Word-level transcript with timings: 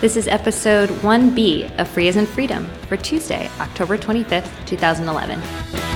This 0.00 0.16
is 0.16 0.28
episode 0.28 0.88
1B 1.02 1.78
of 1.78 1.86
Free 1.86 2.08
as 2.08 2.16
in 2.16 2.24
Freedom 2.24 2.64
for 2.88 2.96
Tuesday, 2.96 3.50
October 3.60 3.98
25th, 3.98 4.48
2011. 4.64 5.89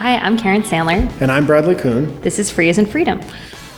Hi, 0.00 0.16
I'm 0.16 0.38
Karen 0.38 0.62
Sandler. 0.62 1.12
And 1.20 1.30
I'm 1.30 1.44
Bradley 1.44 1.74
Kuhn. 1.74 2.18
This 2.22 2.38
is 2.38 2.50
Free 2.50 2.70
as 2.70 2.78
in 2.78 2.86
Freedom. 2.86 3.20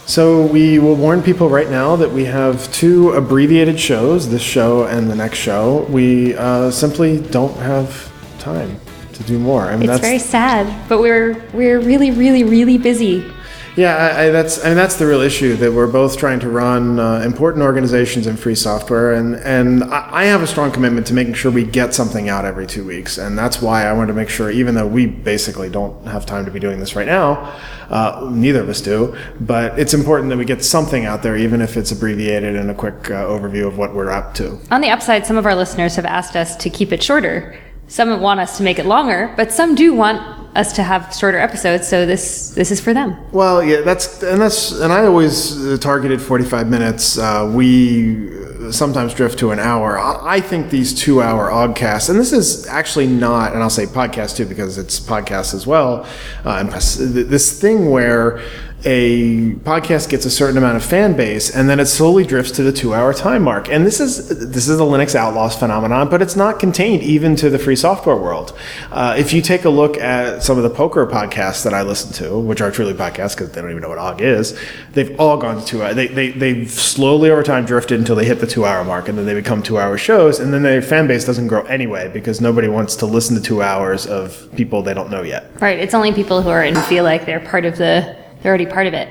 So 0.07 0.47
we 0.47 0.79
will 0.79 0.95
warn 0.95 1.21
people 1.21 1.49
right 1.49 1.69
now 1.69 1.97
that 1.97 2.13
we 2.13 2.27
have 2.27 2.73
two 2.73 3.11
abbreviated 3.11 3.81
shows, 3.81 4.31
this 4.31 4.41
show 4.41 4.85
and 4.85 5.11
the 5.11 5.17
next 5.17 5.39
show. 5.39 5.85
We 5.91 6.37
uh, 6.37 6.71
simply 6.71 7.21
don't 7.21 7.57
have 7.57 8.09
time 8.39 8.79
to 9.15 9.23
do 9.25 9.37
more. 9.37 9.63
I 9.63 9.77
mean, 9.77 9.91
it's 9.91 9.99
very 9.99 10.21
sad, 10.21 10.89
but 10.89 11.01
we're 11.01 11.45
we're 11.53 11.81
really, 11.81 12.13
really, 12.13 12.45
really 12.45 12.79
busy. 12.79 13.29
Yeah, 13.75 13.97
I, 13.97 14.25
I, 14.25 14.29
that's 14.31 14.63
I 14.63 14.69
mean 14.69 14.77
that's 14.77 14.97
the 14.97 15.07
real 15.07 15.23
issue 15.23 15.57
that 15.57 15.73
we're 15.73 15.87
both 15.87 16.19
trying 16.19 16.41
to 16.41 16.51
run 16.51 16.99
uh, 16.99 17.23
important 17.25 17.63
organizations 17.63 18.27
in 18.27 18.37
free 18.37 18.55
software, 18.55 19.15
and 19.15 19.37
and 19.37 19.85
I, 19.85 20.09
I, 20.13 20.25
have 20.25 20.43
a 20.43 20.47
strong 20.47 20.71
commitment 20.71 21.07
to 21.07 21.15
making 21.15 21.35
sure 21.35 21.51
we 21.51 21.65
get 21.65 21.95
something 21.95 22.29
out 22.29 22.45
every 22.45 22.67
two 22.67 22.85
weeks, 22.85 23.17
and 23.17 23.37
that's 23.37 23.63
why 23.63 23.87
I 23.87 23.95
wanted 23.95 24.09
to 24.09 24.13
make 24.13 24.29
sure, 24.29 24.51
even 24.51 24.75
though 24.75 24.87
we 24.87 25.07
basically 25.07 25.71
don't 25.71 26.07
have 26.07 26.27
time 26.27 26.45
to 26.45 26.51
be 26.51 26.61
doing 26.61 26.81
this 26.81 26.95
right 26.95 27.07
now, 27.07 27.59
uh, 27.89 28.29
neither 28.31 28.61
of 28.61 28.69
us 28.69 28.83
do, 28.83 29.17
but 29.41 29.79
it's 29.79 29.95
important 29.95 30.29
that 30.29 30.37
we 30.37 30.45
get 30.45 30.63
something 30.63 31.07
out 31.07 31.23
there, 31.23 31.37
even 31.37 31.63
if 31.63 31.79
it's 31.79 31.93
abbreviated 31.93 32.57
and 32.57 32.71
a 32.71 32.75
quick 32.75 33.11
uh, 33.11 33.25
overview 33.25 33.67
of 33.67 33.79
what 33.79 33.95
we're 33.95 34.11
up 34.11 34.35
to. 34.35 34.59
On 34.71 34.83
the 34.83 34.91
upside, 34.91 35.25
some 35.25 35.39
of 35.39 35.47
our 35.47 35.55
listeners 35.55 35.97
have 35.97 36.05
asked 36.05 36.37
us 36.37 36.57
to 36.57 36.69
keep 36.69 36.93
it 36.93 37.03
shorter. 37.03 37.59
Some 37.89 38.21
want 38.21 38.39
us 38.39 38.59
to 38.59 38.63
make 38.63 38.79
it 38.79 38.85
longer, 38.85 39.33
but 39.37 39.51
some 39.51 39.75
do 39.75 39.95
want 39.95 40.42
us 40.55 40.73
to 40.75 40.83
have 40.83 41.15
shorter 41.15 41.39
episodes, 41.39 41.89
so 41.89 42.07
this 42.07 42.51
this 42.51 42.71
is 42.71 42.81
for 42.81 42.93
them. 42.93 43.17
Well, 43.33 43.63
yeah, 43.65 43.81
that's 43.81 44.23
and 44.23 44.41
that's 44.41 44.73
and 44.73 44.93
I 44.93 45.07
always 45.07 45.79
targeted 45.79 46.21
45 46.21 46.69
minutes. 46.69 47.19
Uh, 47.19 47.51
we 47.55 48.31
sometimes 48.71 49.15
drift 49.15 49.39
to 49.41 49.51
an 49.51 49.59
hour. 49.59 49.99
I 49.99 50.41
think 50.41 50.71
these 50.71 50.95
two-hour 50.95 51.51
oggcasts, 51.51 52.09
and 52.09 52.19
this 52.19 52.33
is 52.33 52.67
actually 52.67 53.07
not, 53.07 53.53
and 53.53 53.63
I'll 53.63 53.71
say 53.71 53.87
podcast 53.87 54.37
too 54.37 54.47
because 54.47 54.79
it's 54.79 55.01
podcast 55.01 55.55
as 55.55 55.67
well, 55.67 56.07
uh, 56.45 56.63
this 56.65 57.61
thing 57.61 57.91
where 57.91 58.41
a 58.85 59.53
podcast 59.57 60.09
gets 60.09 60.25
a 60.27 60.31
certain 60.31 60.57
amount 60.59 60.77
of 60.77 60.85
fan 60.85 61.17
base 61.17 61.55
and 61.55 61.71
then 61.71 61.79
it 61.79 61.87
slowly 61.87 62.25
drifts 62.25 62.51
to 62.51 62.65
the 62.65 62.73
two 62.73 62.93
hour 62.93 63.15
time 63.15 63.43
mark 63.43 63.69
and 63.69 63.87
this 63.87 64.01
is 64.01 64.29
this 64.51 64.69
is 64.69 64.81
a 64.81 64.83
linux 64.83 65.15
outlaws 65.15 65.55
phenomenon 65.55 66.09
but 66.11 66.21
it's 66.21 66.35
not 66.35 66.59
contained 66.59 67.01
even 67.03 67.37
to 67.37 67.49
the 67.49 67.59
free 67.59 67.77
software 67.77 68.17
world 68.17 68.59
uh, 68.91 69.15
if 69.17 69.33
you 69.33 69.41
take 69.41 69.65
a 69.65 69.69
look 69.69 69.97
at 69.99 70.43
some 70.43 70.57
of 70.57 70.65
the 70.65 70.71
poker 70.71 71.07
podcasts 71.07 71.63
that 71.63 71.73
i 71.73 71.83
listen 71.83 72.13
to 72.13 72.37
which 72.41 72.61
are 72.61 72.73
truly 72.73 72.93
podcasts 72.93 73.37
because 73.37 73.53
they 73.53 73.61
don't 73.61 73.71
even 73.71 73.83
know 73.83 73.89
what 73.89 73.99
Ogg 73.99 74.21
is 74.21 74.59
they've 74.95 75.19
all 75.21 75.37
gone 75.37 75.61
to 75.61 75.65
two 75.65 75.83
hours 75.83 75.95
they, 75.95 76.09
they, 76.09 76.31
they've 76.31 76.71
slowly 76.71 77.31
over 77.31 77.45
time 77.45 77.65
drifted 77.65 78.01
until 78.01 78.17
they 78.17 78.25
hit 78.25 78.41
the 78.41 78.49
two 78.53 78.65
hour 78.65 78.85
mark 78.85 79.09
and 79.09 79.17
then 79.17 79.27
they 79.27 79.35
become 79.35 79.63
two 79.63 79.79
hour 79.79 79.97
shows 79.97 80.41
and 80.41 80.53
then 80.53 80.63
their 80.63 80.83
fan 80.83 81.07
base 81.07 81.25
doesn't 81.25 81.49
grow 81.49 81.63
anyway 81.79 82.11
because 82.13 82.41
nobody 82.41 82.69
wants 82.69 82.95
to 82.97 83.07
listen 83.07 83.35
to 83.35 83.43
two 83.43 83.63
hours 83.63 84.07
of 84.07 84.49
people 84.57 84.83
they 84.83 84.95
don't 84.95 85.11
know 85.11 85.23
yet 85.23 85.51
right 85.61 85.79
it's 85.79 85.95
only 85.95 86.13
people 86.13 86.43
who 86.43 86.51
are 86.51 86.63
and 86.63 86.79
feel 86.85 87.05
like 87.05 87.27
they're 87.27 87.41
part 87.41 87.65
of 87.65 87.77
the 87.79 88.17
they're 88.43 88.51
already 88.51 88.67
part 88.67 88.87
of 88.87 88.95
it. 88.95 89.09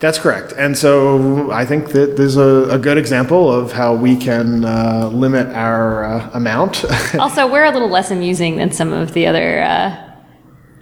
That's 0.00 0.18
correct. 0.18 0.52
And 0.56 0.76
so 0.76 1.50
I 1.50 1.64
think 1.64 1.88
that 1.88 2.16
there's 2.16 2.36
a, 2.36 2.68
a 2.70 2.78
good 2.78 2.98
example 2.98 3.50
of 3.50 3.72
how 3.72 3.94
we 3.94 4.16
can 4.16 4.64
uh, 4.64 5.10
limit 5.12 5.48
our 5.48 6.04
uh, 6.04 6.30
amount. 6.34 6.84
also, 7.18 7.50
we're 7.50 7.64
a 7.64 7.70
little 7.70 7.88
less 7.88 8.10
amusing 8.10 8.56
than 8.56 8.70
some 8.70 8.92
of 8.92 9.12
the 9.12 9.26
other 9.26 9.62
uh, 9.62 10.05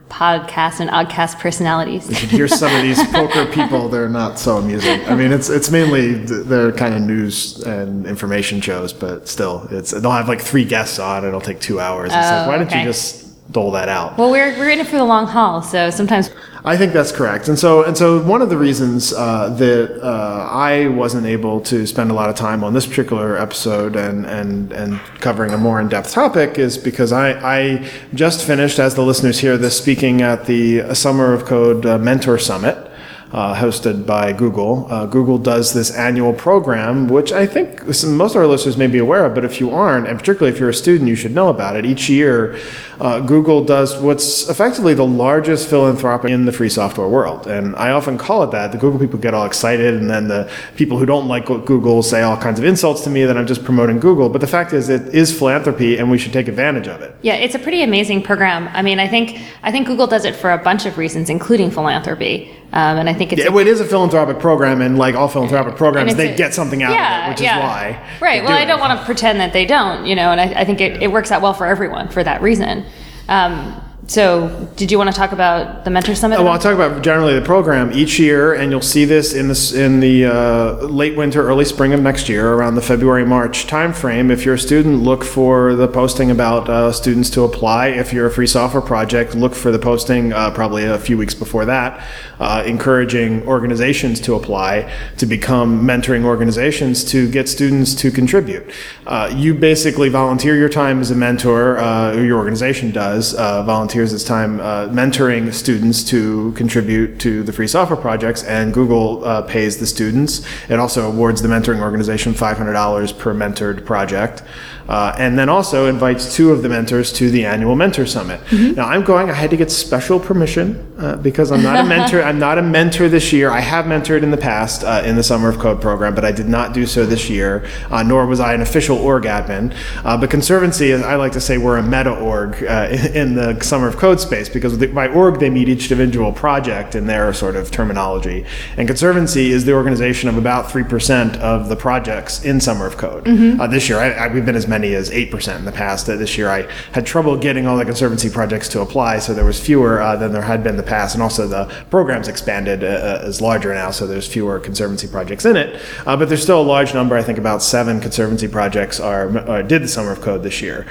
podcast 0.08 0.80
and 0.80 0.90
oggcast 0.90 1.40
personalities. 1.40 2.08
You 2.08 2.14
should 2.14 2.30
hear 2.30 2.48
some 2.48 2.74
of 2.74 2.82
these 2.82 3.02
poker 3.12 3.46
people. 3.46 3.88
They're 3.88 4.08
not 4.08 4.38
so 4.38 4.58
amusing. 4.58 5.04
I 5.06 5.14
mean, 5.14 5.32
it's 5.32 5.48
it's 5.48 5.70
mainly 5.70 6.14
they're 6.14 6.72
kind 6.72 6.94
of 6.94 7.02
news 7.02 7.62
and 7.62 8.06
information 8.06 8.60
shows, 8.60 8.92
but 8.92 9.28
still, 9.28 9.66
it's 9.70 9.90
they'll 9.90 10.10
have 10.10 10.28
like 10.28 10.40
three 10.40 10.64
guests 10.64 10.98
on. 10.98 11.24
It'll 11.24 11.40
take 11.40 11.60
two 11.60 11.80
hours. 11.80 12.06
It's 12.06 12.14
oh, 12.14 12.18
like, 12.18 12.46
why 12.48 12.58
don't 12.58 12.70
you 12.70 12.84
just 12.84 13.23
dole 13.50 13.70
that 13.72 13.88
out. 13.88 14.16
Well, 14.16 14.30
we're, 14.30 14.56
we're 14.58 14.70
in 14.70 14.80
it 14.80 14.86
for 14.86 14.96
the 14.96 15.04
long 15.04 15.26
haul, 15.26 15.62
so 15.62 15.90
sometimes. 15.90 16.30
I 16.64 16.78
think 16.78 16.94
that's 16.94 17.12
correct, 17.12 17.48
and 17.48 17.58
so 17.58 17.84
and 17.84 17.94
so 17.96 18.22
one 18.22 18.40
of 18.40 18.48
the 18.48 18.56
reasons 18.56 19.12
uh, 19.12 19.50
that 19.50 20.00
uh, 20.02 20.48
I 20.50 20.88
wasn't 20.88 21.26
able 21.26 21.60
to 21.62 21.86
spend 21.86 22.10
a 22.10 22.14
lot 22.14 22.30
of 22.30 22.36
time 22.36 22.64
on 22.64 22.72
this 22.72 22.86
particular 22.86 23.36
episode 23.36 23.96
and 23.96 24.24
and 24.24 24.72
and 24.72 24.98
covering 25.20 25.52
a 25.52 25.58
more 25.58 25.78
in 25.78 25.88
depth 25.88 26.12
topic 26.12 26.58
is 26.58 26.78
because 26.78 27.12
I 27.12 27.32
I 27.32 27.90
just 28.14 28.46
finished, 28.46 28.78
as 28.78 28.94
the 28.94 29.02
listeners 29.02 29.40
hear 29.40 29.58
this, 29.58 29.76
speaking 29.76 30.22
at 30.22 30.46
the 30.46 30.94
Summer 30.94 31.34
of 31.34 31.44
Code 31.44 31.84
uh, 31.84 31.98
Mentor 31.98 32.38
Summit 32.38 32.90
uh, 33.34 33.52
hosted 33.52 34.06
by 34.06 34.32
Google. 34.32 34.86
Uh, 34.88 35.06
Google 35.06 35.38
does 35.38 35.72
this 35.74 35.90
annual 35.90 36.32
program, 36.32 37.08
which 37.08 37.32
I 37.32 37.46
think 37.46 37.84
most 37.84 38.06
of 38.06 38.36
our 38.36 38.46
listeners 38.46 38.76
may 38.76 38.86
be 38.86 38.98
aware 38.98 39.24
of, 39.24 39.34
but 39.34 39.44
if 39.44 39.58
you 39.58 39.72
aren't, 39.72 40.06
and 40.06 40.16
particularly 40.16 40.54
if 40.54 40.60
you're 40.60 40.68
a 40.68 40.74
student, 40.74 41.08
you 41.08 41.16
should 41.16 41.34
know 41.34 41.48
about 41.48 41.74
it. 41.74 41.84
Each 41.84 42.08
year, 42.08 42.56
uh, 43.00 43.18
Google 43.18 43.64
does 43.64 44.00
what's 44.00 44.48
effectively 44.48 44.94
the 44.94 45.04
largest 45.04 45.68
philanthropic 45.68 46.30
in 46.30 46.44
the 46.44 46.52
free 46.52 46.68
software 46.68 47.08
world. 47.08 47.48
And 47.48 47.74
I 47.74 47.90
often 47.90 48.18
call 48.18 48.44
it 48.44 48.52
that. 48.52 48.70
The 48.70 48.78
Google 48.78 49.00
people 49.00 49.18
get 49.18 49.34
all 49.34 49.46
excited, 49.46 49.94
and 49.94 50.08
then 50.08 50.28
the 50.28 50.48
people 50.76 50.96
who 50.96 51.04
don't 51.04 51.26
like 51.26 51.48
what 51.48 51.64
Google 51.64 52.04
say 52.04 52.22
all 52.22 52.36
kinds 52.36 52.60
of 52.60 52.64
insults 52.64 53.02
to 53.02 53.10
me 53.10 53.24
that 53.24 53.36
I'm 53.36 53.48
just 53.48 53.64
promoting 53.64 53.98
Google. 53.98 54.28
But 54.28 54.42
the 54.42 54.46
fact 54.46 54.72
is, 54.72 54.88
it 54.88 55.12
is 55.12 55.36
philanthropy, 55.36 55.98
and 55.98 56.08
we 56.08 56.18
should 56.18 56.32
take 56.32 56.46
advantage 56.46 56.86
of 56.86 57.02
it. 57.02 57.16
Yeah, 57.22 57.34
it's 57.34 57.56
a 57.56 57.58
pretty 57.58 57.82
amazing 57.82 58.22
program. 58.22 58.68
I 58.72 58.82
mean, 58.82 59.00
I 59.00 59.08
think 59.08 59.40
I 59.64 59.72
think 59.72 59.88
Google 59.88 60.06
does 60.06 60.24
it 60.24 60.36
for 60.36 60.52
a 60.52 60.58
bunch 60.58 60.86
of 60.86 60.98
reasons, 60.98 61.28
including 61.28 61.72
philanthropy. 61.72 62.54
Um, 62.74 62.98
and 62.98 63.08
I 63.08 63.14
think 63.14 63.32
it's 63.32 63.40
yeah, 63.40 63.52
a, 63.52 63.56
it 63.58 63.68
is 63.68 63.78
a 63.78 63.84
philanthropic 63.84 64.40
program, 64.40 64.82
and 64.82 64.98
like 64.98 65.14
all 65.14 65.28
philanthropic 65.28 65.76
programs, 65.76 66.16
they 66.16 66.34
a, 66.34 66.36
get 66.36 66.54
something 66.54 66.82
out 66.82 66.92
yeah, 66.92 67.20
of 67.20 67.26
it, 67.26 67.30
which 67.30 67.40
yeah. 67.40 67.58
is 67.58 67.62
why. 67.62 68.08
Right. 68.20 68.42
Well, 68.42 68.52
I 68.52 68.64
don't 68.64 68.80
want 68.80 68.98
to 68.98 69.04
pretend 69.04 69.38
that 69.38 69.52
they 69.52 69.64
don't, 69.64 70.06
you 70.06 70.16
know, 70.16 70.32
and 70.32 70.40
I, 70.40 70.62
I 70.62 70.64
think 70.64 70.80
it, 70.80 71.00
it 71.00 71.12
works 71.12 71.30
out 71.30 71.40
well 71.40 71.54
for 71.54 71.66
everyone 71.66 72.08
for 72.08 72.24
that 72.24 72.42
reason. 72.42 72.84
Um, 73.28 73.80
so, 74.06 74.68
did 74.76 74.90
you 74.90 74.98
want 74.98 75.10
to 75.10 75.16
talk 75.16 75.32
about 75.32 75.84
the 75.84 75.90
Mentor 75.90 76.14
Summit? 76.14 76.38
Well, 76.38 76.48
I'll 76.48 76.58
talk 76.58 76.74
about 76.74 77.02
generally 77.02 77.34
the 77.34 77.44
program 77.44 77.92
each 77.92 78.18
year, 78.18 78.52
and 78.52 78.70
you'll 78.70 78.82
see 78.82 79.04
this 79.04 79.32
in 79.32 79.44
in 79.74 80.00
the 80.00 80.26
uh, 80.26 80.72
late 80.86 81.16
winter, 81.16 81.46
early 81.46 81.64
spring 81.64 81.94
of 81.94 82.00
next 82.00 82.28
year, 82.28 82.52
around 82.52 82.74
the 82.74 82.82
February 82.82 83.24
March 83.24 83.66
timeframe. 83.66 84.30
If 84.30 84.44
you're 84.44 84.56
a 84.56 84.58
student, 84.58 85.02
look 85.02 85.24
for 85.24 85.74
the 85.74 85.88
posting 85.88 86.30
about 86.30 86.68
uh, 86.68 86.92
students 86.92 87.30
to 87.30 87.42
apply. 87.42 87.88
If 87.88 88.12
you're 88.12 88.26
a 88.26 88.30
free 88.30 88.46
software 88.46 88.82
project, 88.82 89.34
look 89.34 89.54
for 89.54 89.70
the 89.70 89.78
posting 89.78 90.32
uh, 90.32 90.50
probably 90.50 90.84
a 90.84 90.98
few 90.98 91.16
weeks 91.16 91.34
before 91.34 91.64
that, 91.64 92.06
uh, 92.40 92.62
encouraging 92.66 93.46
organizations 93.46 94.20
to 94.22 94.34
apply 94.34 94.92
to 95.18 95.24
become 95.24 95.86
mentoring 95.86 96.24
organizations 96.24 97.04
to 97.04 97.30
get 97.30 97.48
students 97.48 97.94
to 97.94 98.10
contribute. 98.10 98.70
Uh, 99.06 99.32
you 99.34 99.54
basically 99.54 100.08
volunteer 100.08 100.56
your 100.56 100.68
time 100.68 101.00
as 101.00 101.10
a 101.10 101.14
mentor, 101.14 101.78
uh, 101.78 102.12
your 102.14 102.38
organization 102.38 102.90
does 102.90 103.32
volunteer 103.32 103.93
volunteers 103.94 104.12
its 104.12 104.24
time 104.24 104.58
uh, 104.58 104.88
mentoring 104.88 105.54
students 105.54 106.02
to 106.02 106.50
contribute 106.56 107.20
to 107.20 107.44
the 107.44 107.52
free 107.52 107.68
software 107.68 107.96
projects, 107.96 108.42
and 108.42 108.74
Google 108.74 109.24
uh, 109.24 109.42
pays 109.42 109.78
the 109.78 109.86
students. 109.86 110.44
It 110.68 110.80
also 110.80 111.08
awards 111.08 111.42
the 111.42 111.48
mentoring 111.48 111.80
organization 111.80 112.34
$500 112.34 113.16
per 113.16 113.32
mentored 113.32 113.86
project. 113.86 114.42
Uh, 114.88 115.14
and 115.18 115.38
then 115.38 115.48
also 115.48 115.86
invites 115.86 116.34
two 116.34 116.50
of 116.50 116.62
the 116.62 116.68
mentors 116.68 117.12
to 117.12 117.30
the 117.30 117.44
annual 117.44 117.74
mentor 117.74 118.06
summit. 118.06 118.40
Mm-hmm. 118.46 118.74
Now 118.74 118.86
I'm 118.86 119.02
going. 119.02 119.30
I 119.30 119.32
had 119.32 119.50
to 119.50 119.56
get 119.56 119.70
special 119.70 120.20
permission 120.20 120.94
uh, 120.98 121.16
because 121.16 121.50
I'm 121.50 121.62
not 121.62 121.84
a 121.84 121.88
mentor. 121.88 122.22
I'm 122.22 122.38
not 122.38 122.58
a 122.58 122.62
mentor 122.62 123.08
this 123.08 123.32
year. 123.32 123.50
I 123.50 123.60
have 123.60 123.86
mentored 123.86 124.22
in 124.22 124.30
the 124.30 124.36
past 124.36 124.84
uh, 124.84 125.02
in 125.04 125.16
the 125.16 125.22
Summer 125.22 125.48
of 125.48 125.58
Code 125.58 125.80
program, 125.80 126.14
but 126.14 126.24
I 126.24 126.32
did 126.32 126.48
not 126.48 126.74
do 126.74 126.86
so 126.86 127.06
this 127.06 127.30
year. 127.30 127.68
Uh, 127.90 128.02
nor 128.02 128.26
was 128.26 128.40
I 128.40 128.54
an 128.54 128.60
official 128.60 128.98
org 128.98 129.24
admin. 129.24 129.74
Uh, 130.04 130.16
but 130.16 130.30
Conservancy, 130.30 130.92
I 130.94 131.16
like 131.16 131.32
to 131.32 131.40
say, 131.40 131.58
we're 131.58 131.78
a 131.78 131.82
meta 131.82 132.14
org 132.14 132.62
uh, 132.62 132.88
in 133.14 133.34
the 133.34 133.58
Summer 133.60 133.88
of 133.88 133.96
Code 133.96 134.20
space 134.20 134.48
because 134.48 134.76
by 134.88 135.08
org 135.08 135.40
they 135.40 135.50
meet 135.50 135.68
each 135.68 135.90
individual 135.90 136.32
project 136.32 136.94
in 136.94 137.06
their 137.06 137.32
sort 137.32 137.56
of 137.56 137.70
terminology. 137.70 138.44
And 138.76 138.86
Conservancy 138.86 139.50
is 139.50 139.64
the 139.64 139.72
organization 139.72 140.28
of 140.28 140.36
about 140.36 140.70
three 140.70 140.84
percent 140.84 141.36
of 141.36 141.68
the 141.68 141.76
projects 141.76 142.44
in 142.44 142.60
Summer 142.60 142.86
of 142.86 142.96
Code. 142.96 143.24
Mm-hmm. 143.24 143.70
this 143.70 143.88
year, 143.88 143.98
I, 143.98 144.10
I, 144.10 144.28
we've 144.28 144.44
been 144.44 144.56
as 144.56 144.68
many 144.74 144.94
as 144.94 145.10
8% 145.10 145.58
in 145.58 145.64
the 145.64 145.72
past. 145.72 146.08
Uh, 146.08 146.16
this 146.16 146.36
year 146.36 146.48
I 146.48 146.62
had 146.92 147.06
trouble 147.06 147.36
getting 147.36 147.66
all 147.66 147.76
the 147.76 147.84
conservancy 147.84 148.30
projects 148.30 148.68
to 148.70 148.80
apply, 148.80 149.18
so 149.18 149.34
there 149.34 149.44
was 149.44 149.58
fewer 149.60 150.00
uh, 150.00 150.16
than 150.16 150.32
there 150.32 150.42
had 150.42 150.62
been 150.62 150.74
in 150.74 150.76
the 150.76 150.90
past. 150.96 151.14
And 151.14 151.22
also 151.22 151.46
the 151.46 151.64
program's 151.90 152.28
expanded 152.28 152.82
uh, 152.82 152.86
uh 152.86 153.28
is 153.28 153.40
larger 153.40 153.72
now, 153.74 153.90
so 153.90 154.06
there's 154.06 154.26
fewer 154.26 154.58
conservancy 154.58 155.08
projects 155.08 155.44
in 155.44 155.56
it. 155.56 155.80
Uh, 156.06 156.16
but 156.16 156.28
there's 156.28 156.42
still 156.42 156.60
a 156.60 156.68
large 156.76 156.94
number. 156.94 157.16
I 157.16 157.22
think 157.22 157.38
about 157.38 157.62
seven 157.62 158.00
conservancy 158.00 158.48
projects 158.48 159.00
are 159.00 159.24
uh, 159.38 159.62
did 159.62 159.82
the 159.82 159.88
Summer 159.88 160.12
of 160.12 160.20
Code 160.20 160.42
this 160.42 160.60
year. 160.60 160.86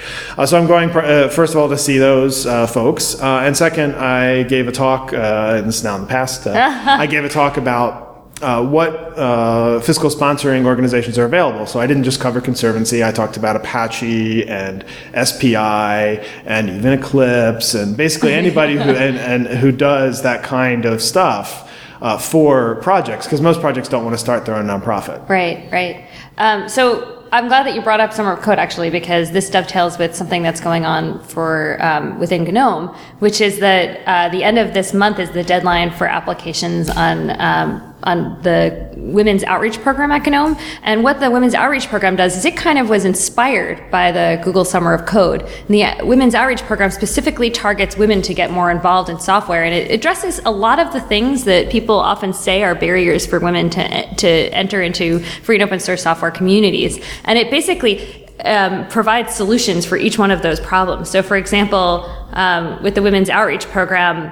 so 0.45 0.57
I'm 0.57 0.67
going 0.67 0.89
first 1.29 1.53
of 1.53 1.57
all 1.59 1.69
to 1.69 1.77
see 1.77 1.97
those 1.97 2.45
folks 2.45 2.83
folks. 2.83 3.21
Uh, 3.21 3.39
and 3.45 3.55
second, 3.55 3.95
I 3.95 4.43
gave 4.43 4.67
a 4.67 4.71
talk, 4.71 5.13
uh, 5.13 5.55
and 5.57 5.67
this 5.67 5.77
is 5.77 5.83
now 5.83 5.95
in 5.95 6.01
the 6.01 6.07
past, 6.07 6.45
uh, 6.45 6.53
I 6.85 7.07
gave 7.07 7.23
a 7.23 7.29
talk 7.29 7.57
about 7.57 8.12
uh, 8.43 8.63
what 8.63 8.93
uh, 9.17 9.79
fiscal 9.79 10.09
sponsoring 10.09 10.65
organizations 10.65 11.17
are 11.17 11.25
available. 11.25 11.65
So 11.65 11.79
I 11.79 11.87
didn't 11.87 12.03
just 12.03 12.19
cover 12.19 12.41
Conservancy. 12.41 13.03
I 13.03 13.11
talked 13.11 13.37
about 13.37 13.55
Apache 13.55 14.47
and 14.47 14.83
SPI 15.23 15.55
and 15.55 16.69
even 16.69 16.93
Eclipse 16.93 17.73
and 17.73 17.95
basically 17.95 18.33
anybody 18.43 18.75
who 18.75 18.91
and, 18.91 19.17
and 19.17 19.47
who 19.47 19.71
does 19.71 20.21
that 20.23 20.43
kind 20.43 20.85
of 20.85 21.01
stuff 21.01 21.71
uh, 22.01 22.17
for 22.17 22.75
projects 22.75 23.25
because 23.25 23.39
most 23.39 23.61
projects 23.61 23.87
don't 23.87 24.03
want 24.03 24.13
to 24.13 24.19
start 24.19 24.45
their 24.45 24.55
own 24.55 24.65
nonprofit. 24.65 25.27
Right, 25.29 25.71
right. 25.71 26.05
Um, 26.37 26.67
so 26.67 27.23
I'm 27.31 27.47
glad 27.47 27.65
that 27.65 27.73
you 27.73 27.81
brought 27.81 28.01
up 28.01 28.13
Summer 28.13 28.33
of 28.33 28.41
Code 28.41 28.59
actually, 28.59 28.89
because 28.89 29.31
this 29.31 29.49
dovetails 29.49 29.97
with 29.97 30.13
something 30.13 30.43
that's 30.43 30.59
going 30.59 30.85
on 30.85 31.23
for 31.23 31.77
um, 31.81 32.19
within 32.19 32.43
GNOME, 32.43 32.89
which 33.19 33.39
is 33.39 33.59
that 33.59 34.01
uh, 34.05 34.29
the 34.29 34.43
end 34.43 34.59
of 34.59 34.73
this 34.73 34.93
month 34.93 35.17
is 35.17 35.31
the 35.31 35.43
deadline 35.43 35.91
for 35.91 36.05
applications 36.05 36.89
on 36.89 37.39
um, 37.41 37.92
on 38.03 38.41
the 38.41 38.89
women's 38.97 39.43
outreach 39.43 39.79
program 39.81 40.11
at 40.11 40.25
GNOME. 40.25 40.57
And 40.81 41.03
what 41.03 41.19
the 41.19 41.29
women's 41.29 41.53
outreach 41.53 41.87
program 41.87 42.15
does 42.15 42.37
is 42.37 42.45
it 42.45 42.55
kind 42.55 42.79
of 42.79 42.89
was 42.89 43.05
inspired 43.05 43.89
by 43.91 44.11
the 44.11 44.41
Google 44.43 44.65
Summer 44.65 44.93
of 44.93 45.05
Code. 45.05 45.41
And 45.41 45.69
the 45.69 45.83
uh, 45.83 46.05
women's 46.05 46.35
outreach 46.35 46.61
program 46.63 46.91
specifically 46.91 47.49
targets 47.49 47.97
women 47.97 48.21
to 48.23 48.33
get 48.33 48.51
more 48.51 48.71
involved 48.71 49.09
in 49.09 49.19
software, 49.19 49.63
and 49.63 49.73
it 49.73 49.91
addresses 49.91 50.39
a 50.45 50.51
lot 50.51 50.79
of 50.79 50.93
the 50.93 51.01
things 51.01 51.43
that 51.45 51.69
people 51.69 51.95
often 51.95 52.33
say 52.33 52.63
are 52.63 52.75
barriers 52.75 53.25
for 53.25 53.39
women 53.39 53.69
to 53.71 54.15
to 54.15 54.27
enter 54.27 54.81
into 54.81 55.19
free 55.43 55.55
and 55.55 55.63
open 55.63 55.79
source 55.79 56.03
software 56.03 56.31
communities. 56.31 57.03
And 57.25 57.37
it 57.37 57.49
basically 57.49 58.23
um, 58.45 58.87
provides 58.87 59.33
solutions 59.33 59.85
for 59.85 59.97
each 59.97 60.17
one 60.17 60.31
of 60.31 60.41
those 60.41 60.59
problems. 60.59 61.09
So, 61.09 61.21
for 61.21 61.37
example, 61.37 62.05
um, 62.33 62.81
with 62.83 62.95
the 62.95 63.01
women's 63.01 63.29
outreach 63.29 63.65
program, 63.67 64.31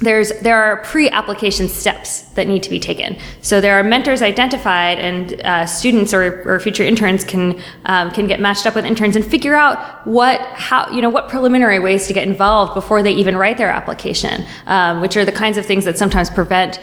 there's 0.00 0.32
there 0.40 0.62
are 0.62 0.78
pre-application 0.78 1.68
steps 1.68 2.22
that 2.34 2.46
need 2.46 2.62
to 2.62 2.70
be 2.70 2.80
taken. 2.80 3.16
So 3.42 3.60
there 3.60 3.78
are 3.78 3.82
mentors 3.82 4.22
identified, 4.22 4.98
and 4.98 5.40
uh, 5.42 5.66
students 5.66 6.12
or, 6.12 6.42
or, 6.48 6.60
future 6.60 6.82
interns 6.82 7.24
can 7.24 7.60
um, 7.86 8.10
can 8.10 8.26
get 8.26 8.40
matched 8.40 8.66
up 8.66 8.74
with 8.74 8.84
interns 8.84 9.16
and 9.16 9.24
figure 9.24 9.54
out 9.54 10.06
what 10.06 10.40
how 10.40 10.90
you 10.90 11.00
know 11.00 11.10
what 11.10 11.28
preliminary 11.28 11.78
ways 11.78 12.06
to 12.08 12.12
get 12.12 12.26
involved 12.26 12.74
before 12.74 13.02
they 13.02 13.12
even 13.12 13.36
write 13.36 13.56
their 13.56 13.70
application, 13.70 14.44
um, 14.66 15.00
which 15.00 15.16
are 15.16 15.24
the 15.24 15.32
kinds 15.32 15.56
of 15.56 15.64
things 15.64 15.84
that 15.84 15.96
sometimes 15.96 16.28
prevent 16.28 16.80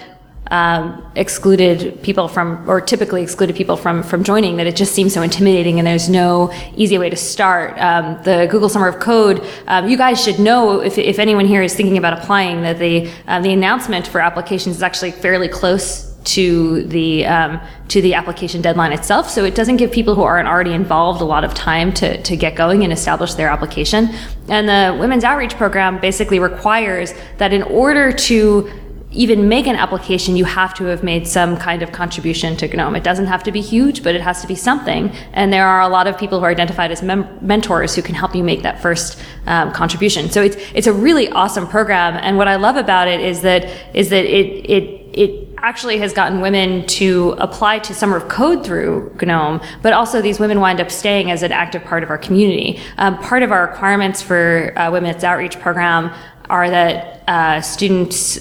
um, 0.51 1.03
excluded 1.15 2.03
people 2.03 2.27
from, 2.27 2.69
or 2.69 2.81
typically 2.81 3.23
excluded 3.23 3.55
people 3.55 3.77
from, 3.77 4.03
from 4.03 4.23
joining, 4.23 4.57
that 4.57 4.67
it 4.67 4.75
just 4.75 4.93
seems 4.93 5.13
so 5.13 5.21
intimidating 5.21 5.79
and 5.79 5.87
there's 5.87 6.09
no 6.09 6.53
easy 6.75 6.97
way 6.97 7.09
to 7.09 7.15
start. 7.15 7.79
Um, 7.79 8.21
the 8.23 8.47
Google 8.51 8.67
Summer 8.67 8.89
of 8.89 8.99
Code, 8.99 9.43
um, 9.67 9.87
you 9.87 9.97
guys 9.97 10.21
should 10.21 10.39
know 10.39 10.81
if, 10.81 10.97
if 10.97 11.19
anyone 11.19 11.45
here 11.45 11.63
is 11.63 11.73
thinking 11.73 11.97
about 11.97 12.13
applying 12.13 12.61
that 12.63 12.79
the, 12.79 13.09
uh, 13.27 13.39
the 13.39 13.53
announcement 13.53 14.05
for 14.05 14.19
applications 14.19 14.75
is 14.75 14.83
actually 14.83 15.11
fairly 15.11 15.47
close 15.47 16.11
to 16.23 16.83
the 16.83 17.25
um, 17.25 17.59
to 17.87 17.99
the 17.99 18.13
application 18.13 18.61
deadline 18.61 18.91
itself. 18.91 19.27
So 19.27 19.43
it 19.43 19.55
doesn't 19.55 19.77
give 19.77 19.91
people 19.91 20.13
who 20.13 20.21
aren't 20.21 20.47
already 20.47 20.71
involved 20.71 21.19
a 21.19 21.25
lot 21.25 21.43
of 21.43 21.55
time 21.55 21.91
to, 21.93 22.21
to 22.21 22.37
get 22.37 22.55
going 22.55 22.83
and 22.83 22.93
establish 22.93 23.33
their 23.33 23.49
application. 23.49 24.09
And 24.47 24.69
the 24.69 24.99
Women's 24.99 25.23
Outreach 25.23 25.55
Program 25.55 25.99
basically 25.99 26.37
requires 26.37 27.15
that 27.37 27.53
in 27.53 27.63
order 27.63 28.11
to 28.11 28.69
even 29.11 29.49
make 29.49 29.67
an 29.67 29.75
application, 29.75 30.37
you 30.37 30.45
have 30.45 30.73
to 30.75 30.85
have 30.85 31.03
made 31.03 31.27
some 31.27 31.57
kind 31.57 31.81
of 31.81 31.91
contribution 31.91 32.55
to 32.57 32.67
GNOME. 32.67 32.95
It 32.95 33.03
doesn't 33.03 33.25
have 33.25 33.43
to 33.43 33.51
be 33.51 33.59
huge, 33.59 34.03
but 34.03 34.15
it 34.15 34.21
has 34.21 34.41
to 34.41 34.47
be 34.47 34.55
something. 34.55 35.09
And 35.33 35.51
there 35.51 35.67
are 35.67 35.81
a 35.81 35.89
lot 35.89 36.07
of 36.07 36.17
people 36.17 36.39
who 36.39 36.45
are 36.45 36.51
identified 36.51 36.91
as 36.91 37.01
mem- 37.01 37.27
mentors 37.41 37.93
who 37.93 38.01
can 38.01 38.15
help 38.15 38.33
you 38.35 38.43
make 38.43 38.61
that 38.63 38.81
first 38.81 39.21
um, 39.47 39.73
contribution. 39.73 40.29
So 40.29 40.41
it's 40.41 40.55
it's 40.73 40.87
a 40.87 40.93
really 40.93 41.29
awesome 41.29 41.67
program. 41.67 42.15
And 42.21 42.37
what 42.37 42.47
I 42.47 42.55
love 42.55 42.77
about 42.77 43.07
it 43.07 43.19
is 43.19 43.41
that 43.41 43.65
is 43.93 44.09
that 44.09 44.23
it 44.23 44.69
it 44.69 45.01
it 45.13 45.49
actually 45.57 45.97
has 45.97 46.13
gotten 46.13 46.39
women 46.39 46.85
to 46.87 47.35
apply 47.37 47.79
to 47.79 47.93
Summer 47.93 48.15
of 48.15 48.29
Code 48.29 48.65
through 48.65 49.15
GNOME, 49.21 49.61
but 49.81 49.91
also 49.93 50.21
these 50.21 50.39
women 50.39 50.61
wind 50.61 50.79
up 50.79 50.89
staying 50.89 51.29
as 51.29 51.43
an 51.43 51.51
active 51.51 51.83
part 51.83 52.01
of 52.01 52.09
our 52.09 52.17
community. 52.17 52.79
Um, 52.97 53.17
part 53.19 53.43
of 53.43 53.51
our 53.51 53.67
requirements 53.67 54.21
for 54.21 54.73
uh, 54.77 54.89
Women's 54.89 55.23
Outreach 55.23 55.59
Program 55.59 56.13
are 56.49 56.69
that 56.69 57.23
uh, 57.27 57.61
students 57.61 58.39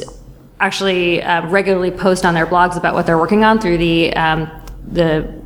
actually 0.61 1.23
uh, 1.23 1.49
regularly 1.49 1.91
post 1.91 2.25
on 2.25 2.35
their 2.35 2.47
blogs 2.47 2.77
about 2.77 2.95
what 2.95 3.07
they're 3.07 3.19
working 3.19 3.45
on 3.45 3.59
through 3.59 3.79
the 3.79 4.15
um, 4.15 4.51
the 4.93 5.43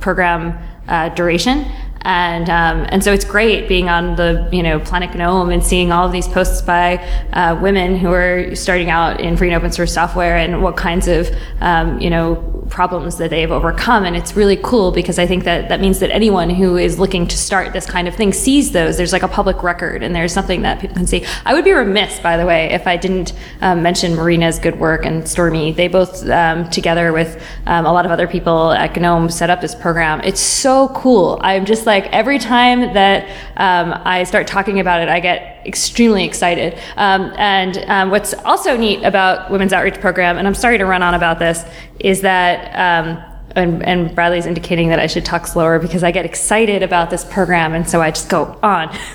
program 0.00 0.58
uh, 0.88 1.10
duration. 1.10 1.66
And 2.04 2.50
um, 2.50 2.86
and 2.90 3.02
so 3.02 3.12
it's 3.12 3.24
great 3.24 3.66
being 3.66 3.88
on 3.88 4.16
the 4.16 4.48
you 4.52 4.62
know 4.62 4.78
Planet 4.78 5.14
GNOME 5.14 5.50
and 5.50 5.64
seeing 5.64 5.90
all 5.90 6.06
of 6.06 6.12
these 6.12 6.28
posts 6.28 6.60
by 6.60 6.98
uh, 7.32 7.58
women 7.60 7.96
who 7.96 8.12
are 8.12 8.54
starting 8.54 8.90
out 8.90 9.20
in 9.20 9.36
free 9.36 9.48
and 9.48 9.56
open 9.56 9.72
source 9.72 9.92
software 9.92 10.36
and 10.36 10.62
what 10.62 10.76
kinds 10.76 11.08
of 11.08 11.30
um, 11.60 11.98
you 12.00 12.10
know 12.10 12.54
problems 12.70 13.18
that 13.18 13.30
they've 13.30 13.50
overcome. 13.50 14.04
And 14.04 14.16
it's 14.16 14.34
really 14.34 14.56
cool 14.56 14.90
because 14.90 15.18
I 15.18 15.26
think 15.26 15.44
that 15.44 15.68
that 15.68 15.80
means 15.80 16.00
that 16.00 16.10
anyone 16.10 16.50
who 16.50 16.76
is 16.76 16.98
looking 16.98 17.26
to 17.28 17.36
start 17.36 17.72
this 17.72 17.86
kind 17.86 18.08
of 18.08 18.14
thing 18.14 18.32
sees 18.32 18.72
those. 18.72 18.96
There's 18.96 19.12
like 19.12 19.22
a 19.22 19.28
public 19.28 19.62
record 19.62 20.02
and 20.02 20.14
there's 20.14 20.32
something 20.32 20.62
that 20.62 20.80
people 20.80 20.96
can 20.96 21.06
see. 21.06 21.24
I 21.44 21.54
would 21.54 21.64
be 21.64 21.72
remiss, 21.72 22.18
by 22.20 22.36
the 22.36 22.46
way, 22.46 22.70
if 22.72 22.86
I 22.86 22.96
didn't 22.96 23.32
um, 23.60 23.82
mention 23.82 24.14
Marina's 24.14 24.58
good 24.58 24.78
work 24.78 25.06
and 25.06 25.26
Stormy. 25.28 25.72
They 25.72 25.88
both, 25.88 26.28
um, 26.28 26.68
together 26.70 27.12
with 27.12 27.42
um, 27.66 27.86
a 27.86 27.92
lot 27.92 28.06
of 28.06 28.12
other 28.12 28.26
people 28.26 28.72
at 28.72 28.96
GNOME, 28.96 29.30
set 29.30 29.50
up 29.50 29.60
this 29.60 29.74
program. 29.74 30.20
It's 30.22 30.40
so 30.40 30.88
cool. 30.88 31.38
I'm 31.42 31.64
just 31.64 31.86
like, 31.86 31.93
every 32.00 32.38
time 32.38 32.94
that 32.94 33.28
um, 33.56 34.00
I 34.04 34.24
start 34.24 34.46
talking 34.46 34.80
about 34.80 35.00
it, 35.00 35.08
I 35.08 35.20
get 35.20 35.66
extremely 35.66 36.24
excited. 36.24 36.78
Um, 36.96 37.32
and 37.36 37.78
um, 37.88 38.10
what's 38.10 38.34
also 38.34 38.76
neat 38.76 39.02
about 39.02 39.50
Women's 39.50 39.72
Outreach 39.72 40.00
Program, 40.00 40.38
and 40.38 40.46
I'm 40.46 40.54
sorry 40.54 40.78
to 40.78 40.84
run 40.84 41.02
on 41.02 41.14
about 41.14 41.38
this, 41.38 41.64
is 42.00 42.20
that. 42.22 42.74
Um, 42.74 43.22
and, 43.56 43.84
and, 43.84 44.12
Bradley's 44.16 44.46
indicating 44.46 44.88
that 44.88 44.98
I 44.98 45.06
should 45.06 45.24
talk 45.24 45.46
slower 45.46 45.78
because 45.78 46.02
I 46.02 46.10
get 46.10 46.24
excited 46.24 46.82
about 46.82 47.08
this 47.08 47.24
program, 47.24 47.72
and 47.72 47.88
so 47.88 48.02
I 48.02 48.10
just 48.10 48.28
go 48.28 48.58
on. 48.64 48.88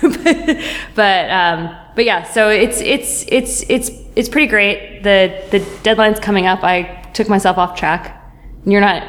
but 0.94 1.30
um, 1.30 1.76
but 1.94 2.06
yeah, 2.06 2.22
so 2.22 2.48
it's 2.48 2.80
it's 2.80 3.26
it's 3.28 3.64
it's 3.68 3.90
it's 4.16 4.30
pretty 4.30 4.46
great. 4.46 5.02
The 5.02 5.44
the 5.50 5.58
deadline's 5.82 6.20
coming 6.20 6.46
up. 6.46 6.64
I 6.64 7.02
took 7.12 7.28
myself 7.28 7.58
off 7.58 7.78
track. 7.78 8.16
You're 8.64 8.80
not 8.80 9.06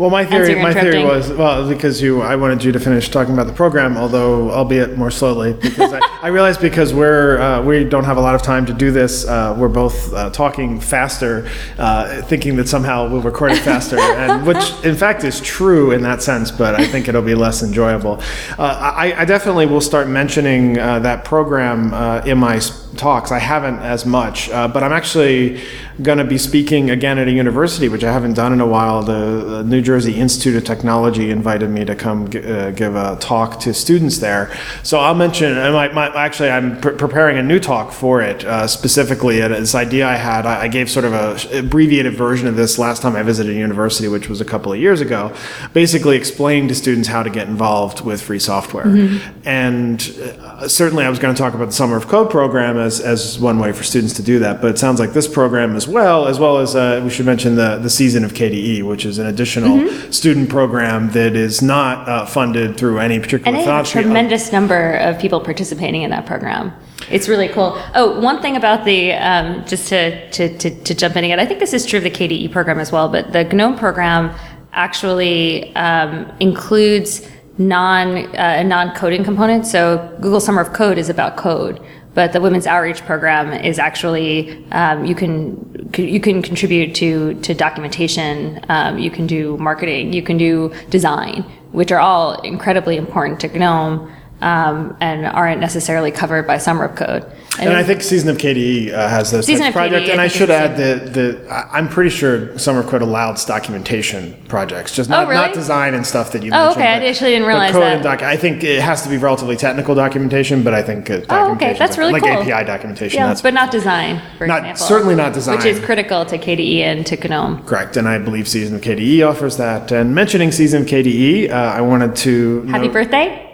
well, 0.00 0.08
my 0.08 0.24
theory, 0.24 0.54
my 0.54 0.72
theory 0.72 1.04
was 1.04 1.30
well 1.30 1.68
because 1.68 2.00
you, 2.00 2.22
I 2.22 2.34
wanted 2.34 2.64
you 2.64 2.72
to 2.72 2.80
finish 2.80 3.10
talking 3.10 3.34
about 3.34 3.46
the 3.46 3.52
program, 3.52 3.98
although 3.98 4.50
albeit 4.50 4.96
more 4.96 5.10
slowly, 5.10 5.52
because 5.52 5.92
I, 5.92 6.00
I 6.22 6.28
realized 6.28 6.62
because 6.62 6.94
we're 6.94 7.38
uh, 7.38 7.62
we 7.62 7.84
don't 7.84 8.04
have 8.04 8.16
a 8.16 8.20
lot 8.22 8.34
of 8.34 8.40
time 8.40 8.64
to 8.64 8.72
do 8.72 8.92
this, 8.92 9.26
uh, 9.26 9.54
we're 9.58 9.68
both 9.68 10.10
uh, 10.14 10.30
talking 10.30 10.80
faster, 10.80 11.50
uh, 11.76 12.22
thinking 12.22 12.56
that 12.56 12.66
somehow 12.66 13.10
we'll 13.10 13.20
record 13.20 13.52
it 13.52 13.58
faster, 13.58 13.98
and 14.00 14.46
which 14.46 14.72
in 14.84 14.94
fact 14.94 15.22
is 15.22 15.38
true 15.42 15.92
in 15.92 16.00
that 16.00 16.22
sense, 16.22 16.50
but 16.50 16.74
I 16.74 16.86
think 16.86 17.06
it'll 17.06 17.20
be 17.20 17.34
less 17.34 17.62
enjoyable. 17.62 18.22
Uh, 18.58 18.94
I, 18.96 19.12
I, 19.18 19.24
definitely 19.26 19.66
will 19.66 19.82
start 19.82 20.08
mentioning 20.08 20.78
uh, 20.78 21.00
that 21.00 21.26
program 21.26 21.92
in 22.24 22.38
my 22.38 22.58
talks. 22.96 23.32
I 23.32 23.38
haven't 23.38 23.80
as 23.80 24.06
much, 24.06 24.48
but 24.48 24.82
I'm 24.82 24.92
actually 24.92 25.60
going 26.02 26.18
to 26.18 26.24
be 26.24 26.38
speaking 26.38 26.90
again 26.90 27.18
at 27.18 27.28
a 27.28 27.30
university, 27.30 27.88
which 27.88 28.04
I 28.04 28.12
haven't 28.12 28.34
done 28.34 28.52
in 28.52 28.60
a 28.60 28.66
while. 28.66 29.02
The, 29.02 29.44
the 29.44 29.64
New 29.64 29.82
Jersey 29.82 30.14
Institute 30.14 30.56
of 30.56 30.64
Technology 30.64 31.30
invited 31.30 31.70
me 31.70 31.84
to 31.84 31.94
come 31.94 32.30
g- 32.30 32.38
uh, 32.38 32.70
give 32.70 32.96
a 32.96 33.16
talk 33.20 33.60
to 33.60 33.74
students 33.74 34.18
there. 34.18 34.56
So 34.82 34.98
I'll 34.98 35.14
mention, 35.14 35.54
my, 35.54 35.92
my, 35.92 36.06
actually, 36.14 36.50
I'm 36.50 36.80
pr- 36.80 36.90
preparing 36.90 37.38
a 37.38 37.42
new 37.42 37.60
talk 37.60 37.92
for 37.92 38.22
it 38.22 38.44
uh, 38.44 38.66
specifically. 38.66 39.40
And 39.40 39.52
this 39.52 39.74
idea 39.74 40.06
I 40.06 40.16
had, 40.16 40.46
I, 40.46 40.62
I 40.62 40.68
gave 40.68 40.90
sort 40.90 41.04
of 41.04 41.12
a 41.12 41.58
abbreviated 41.58 42.14
version 42.14 42.48
of 42.48 42.56
this 42.56 42.78
last 42.78 43.02
time 43.02 43.14
I 43.16 43.22
visited 43.22 43.54
a 43.54 43.58
university, 43.58 44.08
which 44.08 44.28
was 44.28 44.40
a 44.40 44.44
couple 44.44 44.72
of 44.72 44.78
years 44.78 45.00
ago. 45.00 45.34
Basically, 45.72 46.16
explaining 46.16 46.68
to 46.68 46.74
students 46.74 47.08
how 47.08 47.22
to 47.22 47.30
get 47.30 47.48
involved 47.48 48.00
with 48.04 48.22
free 48.22 48.38
software. 48.38 48.86
Mm-hmm. 48.86 49.48
And 49.48 50.00
uh, 50.00 50.68
certainly, 50.68 51.04
I 51.04 51.10
was 51.10 51.18
going 51.18 51.34
to 51.34 51.38
talk 51.38 51.54
about 51.54 51.66
the 51.66 51.72
Summer 51.72 51.96
of 51.96 52.08
Code 52.08 52.30
program 52.30 52.78
as, 52.78 53.00
as 53.00 53.38
one 53.38 53.58
way 53.58 53.72
for 53.72 53.84
students 53.84 54.14
to 54.14 54.22
do 54.22 54.38
that. 54.38 54.60
But 54.60 54.70
it 54.70 54.78
sounds 54.78 54.98
like 55.00 55.12
this 55.12 55.28
program 55.28 55.76
as 55.76 55.86
well, 55.90 56.26
as 56.26 56.38
well 56.38 56.58
as 56.58 56.74
uh, 56.74 57.00
we 57.04 57.10
should 57.10 57.26
mention 57.26 57.56
the, 57.56 57.78
the 57.78 57.90
season 57.90 58.24
of 58.24 58.32
KDE, 58.32 58.82
which 58.82 59.04
is 59.04 59.18
an 59.18 59.26
additional 59.26 59.76
mm-hmm. 59.78 60.10
student 60.10 60.48
program 60.48 61.10
that 61.10 61.36
is 61.36 61.60
not 61.60 62.08
uh, 62.08 62.24
funded 62.24 62.76
through 62.76 62.98
any 62.98 63.18
particular 63.18 63.58
and 63.58 63.86
a 63.86 63.88
tremendous 63.88 64.52
number 64.52 64.94
of 64.94 65.18
people 65.18 65.40
participating 65.40 66.02
in 66.02 66.10
that 66.10 66.26
program. 66.26 66.72
It's 67.10 67.28
really 67.28 67.48
cool. 67.48 67.80
Oh, 67.94 68.20
one 68.20 68.40
thing 68.40 68.56
about 68.56 68.84
the 68.84 69.12
um, 69.12 69.64
just 69.66 69.88
to, 69.88 70.30
to, 70.30 70.56
to, 70.58 70.82
to 70.84 70.94
jump 70.94 71.16
in 71.16 71.24
again, 71.24 71.40
I 71.40 71.46
think 71.46 71.60
this 71.60 71.72
is 71.72 71.84
true 71.84 71.98
of 71.98 72.04
the 72.04 72.10
KDE 72.10 72.52
program 72.52 72.78
as 72.78 72.92
well, 72.92 73.08
but 73.08 73.32
the 73.32 73.44
GNOME 73.44 73.76
program 73.76 74.34
actually 74.72 75.74
um, 75.74 76.30
includes 76.40 77.28
non 77.58 78.34
uh, 78.36 78.62
non 78.62 78.94
coding 78.94 79.24
component. 79.24 79.66
So 79.66 80.16
Google 80.20 80.40
Summer 80.40 80.62
of 80.62 80.72
Code 80.72 80.98
is 80.98 81.08
about 81.08 81.36
code, 81.36 81.80
but 82.14 82.32
the 82.32 82.40
women's 82.40 82.66
outreach 82.66 83.02
program 83.02 83.52
is 83.52 83.78
actually 83.78 84.64
um, 84.72 85.04
you 85.04 85.14
can 85.14 85.90
you 85.96 86.20
can 86.20 86.42
contribute 86.42 86.94
to 86.96 87.34
to 87.42 87.54
documentation. 87.54 88.60
Um, 88.68 88.98
you 88.98 89.10
can 89.10 89.26
do 89.26 89.56
marketing. 89.58 90.12
You 90.12 90.22
can 90.22 90.36
do 90.36 90.72
design 90.90 91.44
which 91.72 91.92
are 91.92 92.00
all 92.00 92.40
incredibly 92.42 92.96
important 92.96 93.40
to 93.40 93.58
gnome 93.58 94.12
um, 94.42 94.96
and 95.00 95.26
aren't 95.26 95.60
necessarily 95.60 96.10
covered 96.10 96.46
by 96.46 96.58
summer 96.58 96.84
of 96.84 96.96
code. 96.96 97.24
And 97.58 97.74
I 97.74 97.82
think 97.82 98.00
Season 98.00 98.28
of 98.30 98.38
KDE 98.38 98.92
uh, 98.92 99.08
has 99.08 99.30
those 99.32 99.44
Season 99.44 99.64
types 99.64 99.76
of 99.76 99.82
of 99.82 99.90
projects. 99.90 100.08
KDE, 100.08 100.12
And 100.12 100.20
I 100.20 100.24
I 100.24 100.28
should 100.28 100.50
add 100.50 100.76
that, 100.78 101.50
I- 101.50 101.78
I'm 101.78 101.88
pretty 101.88 102.08
sure 102.10 102.56
Summer 102.58 102.80
of 102.80 102.86
Code 102.86 103.02
allows 103.02 103.44
documentation 103.44 104.34
projects, 104.48 104.94
just 104.94 105.10
not, 105.10 105.26
Oh, 105.26 105.28
really? 105.30 105.42
not 105.42 105.52
design 105.54 105.94
and 105.94 106.06
stuff 106.06 106.32
that 106.32 106.42
you 106.42 106.52
Oh, 106.54 106.66
mentioned. 106.66 106.82
okay, 106.82 106.88
I 107.06 107.08
actually 107.08 107.30
didn't 107.32 107.46
realize 107.48 107.72
code 107.72 107.82
that. 107.82 107.94
and 107.96 108.02
doc- 108.02 108.22
I 108.22 108.36
think 108.36 108.64
it 108.64 108.80
has 108.80 109.02
to 109.02 109.08
be 109.08 109.16
relatively 109.18 109.56
technical 109.56 109.94
documentation, 109.94 110.62
but 110.62 110.72
I 110.74 110.82
think 110.82 111.10
uh, 111.10 111.20
Oh, 111.28 111.52
okay, 111.52 111.76
that's 111.78 111.98
really 111.98 112.18
cool. 112.18 112.28
like 112.30 112.38
cool. 112.44 112.52
API 112.52 112.64
documentation, 112.66 113.18
Yeah, 113.18 113.26
that's 113.26 113.42
but 113.42 113.52
not 113.52 113.70
design, 113.70 114.22
for 114.38 114.46
Not- 114.46 114.60
example. 114.60 114.86
certainly 114.86 115.14
not 115.16 115.32
design. 115.34 115.56
Which 115.56 115.66
is 115.66 115.80
critical 115.80 116.24
to 116.26 116.38
KDE 116.38 116.82
and 116.82 117.04
to 117.06 117.16
GNOME. 117.28 117.64
correct. 117.66 117.96
And 117.96 118.08
I 118.08 118.18
believe 118.18 118.48
Season 118.48 118.76
of 118.76 118.80
KDE 118.80 119.22
offers 119.22 119.56
that. 119.58 119.90
And 119.92 120.14
mentioning 120.14 120.52
Season 120.52 120.82
of 120.82 120.88
KDE, 120.88 121.50
uh, 121.50 121.54
I 121.56 121.80
wanted 121.82 122.16
to 122.16 122.62
Happy 122.70 122.86
note- 122.86 122.92
birthday, 122.92 123.49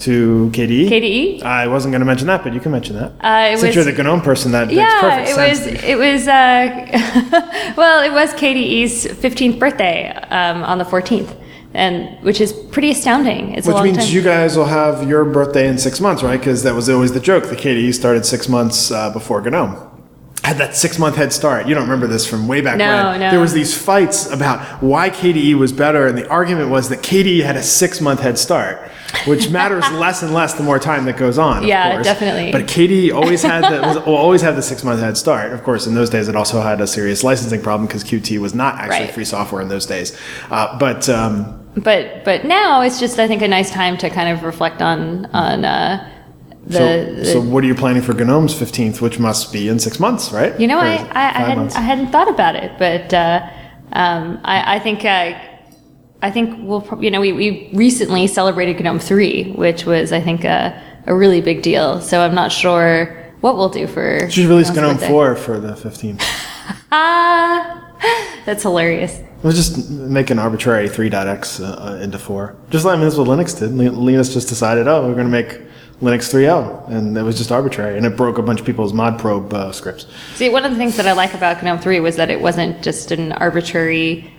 to 0.00 0.50
KDE. 0.52 0.88
KDE. 0.88 1.42
I 1.42 1.66
wasn't 1.68 1.92
going 1.92 2.00
to 2.00 2.06
mention 2.06 2.26
that, 2.26 2.42
but 2.44 2.52
you 2.52 2.60
can 2.60 2.70
mention 2.72 2.96
that. 2.96 3.12
Uh, 3.20 3.52
it 3.54 3.58
Since 3.58 3.74
you're 3.74 3.84
was- 3.84 3.96
the 3.96 4.02
GNOME 4.02 4.20
person, 4.20 4.52
that 4.52 4.66
makes 4.68 4.76
Yeah, 4.78 5.00
perfect 5.00 5.30
it 5.30 5.34
sense. 5.34 5.60
was. 5.74 5.84
It 5.84 5.98
was. 5.98 6.28
Uh, 6.28 7.72
well, 7.76 8.02
it 8.04 8.12
was 8.12 8.32
KDE's 8.34 9.06
15th 9.06 9.58
birthday 9.58 10.08
um, 10.30 10.62
on 10.64 10.78
the 10.78 10.84
14th, 10.84 11.34
and 11.74 12.22
which 12.24 12.40
is 12.40 12.52
pretty 12.52 12.90
astounding. 12.90 13.54
It's 13.54 13.66
Which 13.66 13.82
means 13.82 13.98
time. 13.98 14.08
you 14.14 14.22
guys 14.22 14.56
will 14.56 14.66
have 14.66 15.08
your 15.08 15.24
birthday 15.24 15.66
in 15.68 15.78
six 15.78 16.00
months, 16.00 16.22
right? 16.22 16.38
Because 16.38 16.62
that 16.64 16.74
was 16.74 16.88
always 16.90 17.12
the 17.12 17.20
joke. 17.20 17.44
The 17.48 17.56
KDE 17.56 17.94
started 17.94 18.26
six 18.26 18.48
months 18.48 18.90
uh, 18.90 19.10
before 19.10 19.40
GNOME. 19.40 19.85
Had 20.46 20.58
that 20.58 20.76
six 20.76 20.96
month 20.98 21.16
head 21.16 21.32
start. 21.32 21.66
You 21.66 21.74
don't 21.74 21.82
remember 21.82 22.06
this 22.06 22.24
from 22.24 22.46
way 22.46 22.60
back 22.60 22.76
No, 22.78 23.10
when. 23.10 23.18
no. 23.20 23.30
There 23.32 23.40
was 23.40 23.52
these 23.52 23.76
fights 23.76 24.30
about 24.30 24.80
why 24.80 25.10
KDE 25.10 25.54
was 25.54 25.72
better, 25.72 26.06
and 26.06 26.16
the 26.16 26.28
argument 26.28 26.70
was 26.70 26.88
that 26.90 27.00
KDE 27.02 27.42
had 27.42 27.56
a 27.56 27.62
six 27.64 28.00
month 28.00 28.20
head 28.20 28.38
start, 28.38 28.78
which 29.26 29.50
matters 29.58 29.82
less 29.90 30.22
and 30.22 30.32
less 30.32 30.54
the 30.54 30.62
more 30.62 30.78
time 30.78 31.04
that 31.06 31.16
goes 31.16 31.36
on. 31.36 31.58
of 31.58 31.64
Yeah, 31.64 31.94
course. 31.94 32.06
definitely. 32.06 32.52
But 32.52 32.66
KDE 32.68 33.12
always 33.20 33.42
had 33.42 33.62
the 33.64 33.82
was, 33.88 33.96
always 33.96 34.40
have 34.42 34.54
the 34.54 34.62
six 34.62 34.84
month 34.84 35.00
head 35.00 35.16
start. 35.16 35.52
Of 35.52 35.64
course, 35.64 35.88
in 35.88 35.94
those 35.96 36.10
days, 36.10 36.28
it 36.28 36.36
also 36.36 36.60
had 36.60 36.80
a 36.80 36.86
serious 36.86 37.24
licensing 37.24 37.60
problem 37.60 37.88
because 37.88 38.04
Qt 38.04 38.38
was 38.38 38.54
not 38.54 38.76
actually 38.76 39.06
Right. 39.06 39.14
free 39.14 39.24
software 39.24 39.60
in 39.62 39.68
those 39.68 39.84
days. 39.86 40.16
Uh, 40.48 40.78
but 40.78 41.08
um, 41.08 41.60
but 41.76 42.24
but 42.24 42.44
now 42.44 42.82
it's 42.82 43.00
just 43.00 43.18
I 43.18 43.26
think 43.26 43.42
a 43.42 43.48
nice 43.48 43.72
time 43.72 43.96
to 43.98 44.08
kind 44.10 44.28
of 44.28 44.44
reflect 44.44 44.80
on 44.80 45.26
on 45.34 45.64
uh, 45.64 46.08
the, 46.66 46.78
so, 46.78 47.14
the 47.14 47.24
so 47.24 47.40
what 47.40 47.62
are 47.62 47.66
you 47.66 47.74
planning 47.74 48.02
for 48.02 48.12
GNOME's 48.12 48.54
15th, 48.54 49.00
which 49.00 49.18
must 49.18 49.52
be 49.52 49.68
in 49.68 49.78
six 49.78 50.00
months, 50.00 50.32
right? 50.32 50.58
You 50.60 50.66
know, 50.66 50.78
Or 50.78 50.82
I, 50.82 50.96
I, 50.96 51.28
I 51.28 51.30
hadn't 51.32 51.58
months? 51.58 51.76
I 51.76 51.80
hadn't 51.80 52.10
thought 52.10 52.28
about 52.28 52.56
it, 52.56 52.72
but 52.78 53.14
uh, 53.14 53.48
um, 53.92 54.40
I, 54.44 54.76
I 54.76 54.78
think 54.80 55.04
uh, 55.04 55.38
I 56.22 56.30
think 56.30 56.58
we'll 56.66 56.80
prob- 56.80 57.02
you 57.02 57.10
know 57.10 57.20
we, 57.20 57.32
we 57.32 57.70
recently 57.72 58.26
celebrated 58.26 58.82
GNOME 58.82 58.98
three, 58.98 59.52
which 59.52 59.86
was 59.86 60.12
I 60.12 60.20
think 60.20 60.44
a, 60.44 60.82
a 61.06 61.14
really 61.14 61.40
big 61.40 61.62
deal. 61.62 62.00
So 62.00 62.20
I'm 62.20 62.34
not 62.34 62.50
sure 62.50 63.22
what 63.40 63.56
we'll 63.56 63.68
do 63.68 63.86
for. 63.86 64.24
You 64.24 64.30
should 64.30 64.46
release 64.46 64.74
GNOME's 64.74 65.02
GNOME 65.02 65.10
4 65.10 65.36
for 65.36 65.60
the 65.60 65.72
15th. 65.72 66.22
Ah, 66.90 67.92
that's 68.44 68.62
hilarious. 68.62 69.20
We'll 69.42 69.52
just 69.52 69.90
make 69.90 70.30
an 70.30 70.38
arbitrary 70.38 70.88
3.x 70.88 71.60
uh, 71.60 72.00
into 72.02 72.18
4. 72.18 72.56
Just 72.70 72.84
like 72.84 72.94
I 72.94 72.96
mean, 72.96 73.04
that's 73.04 73.16
what 73.16 73.28
Linux 73.28 73.58
did. 73.58 73.72
Li- 73.72 73.90
Linus 73.90 74.32
just 74.32 74.48
decided, 74.48 74.88
oh, 74.88 75.06
we're 75.06 75.14
going 75.14 75.26
to 75.26 75.30
make 75.30 75.60
Linux 76.02 76.30
3.0. 76.32 76.88
And 76.90 77.16
it 77.16 77.22
was 77.22 77.38
just 77.38 77.50
arbitrary. 77.50 77.96
And 77.96 78.04
it 78.04 78.16
broke 78.16 78.38
a 78.38 78.42
bunch 78.42 78.60
of 78.60 78.66
people's 78.66 78.92
mod 78.92 79.18
probe 79.18 79.52
uh, 79.52 79.72
scripts. 79.72 80.06
See, 80.34 80.48
one 80.48 80.64
of 80.64 80.70
the 80.70 80.76
things 80.76 80.96
that 80.96 81.06
I 81.06 81.12
like 81.12 81.34
about 81.34 81.62
GNOME 81.62 81.78
three 81.78 82.00
was 82.00 82.16
that 82.16 82.30
it 82.30 82.40
wasn't 82.40 82.82
just 82.82 83.10
an 83.12 83.32
arbitrary 83.32 84.30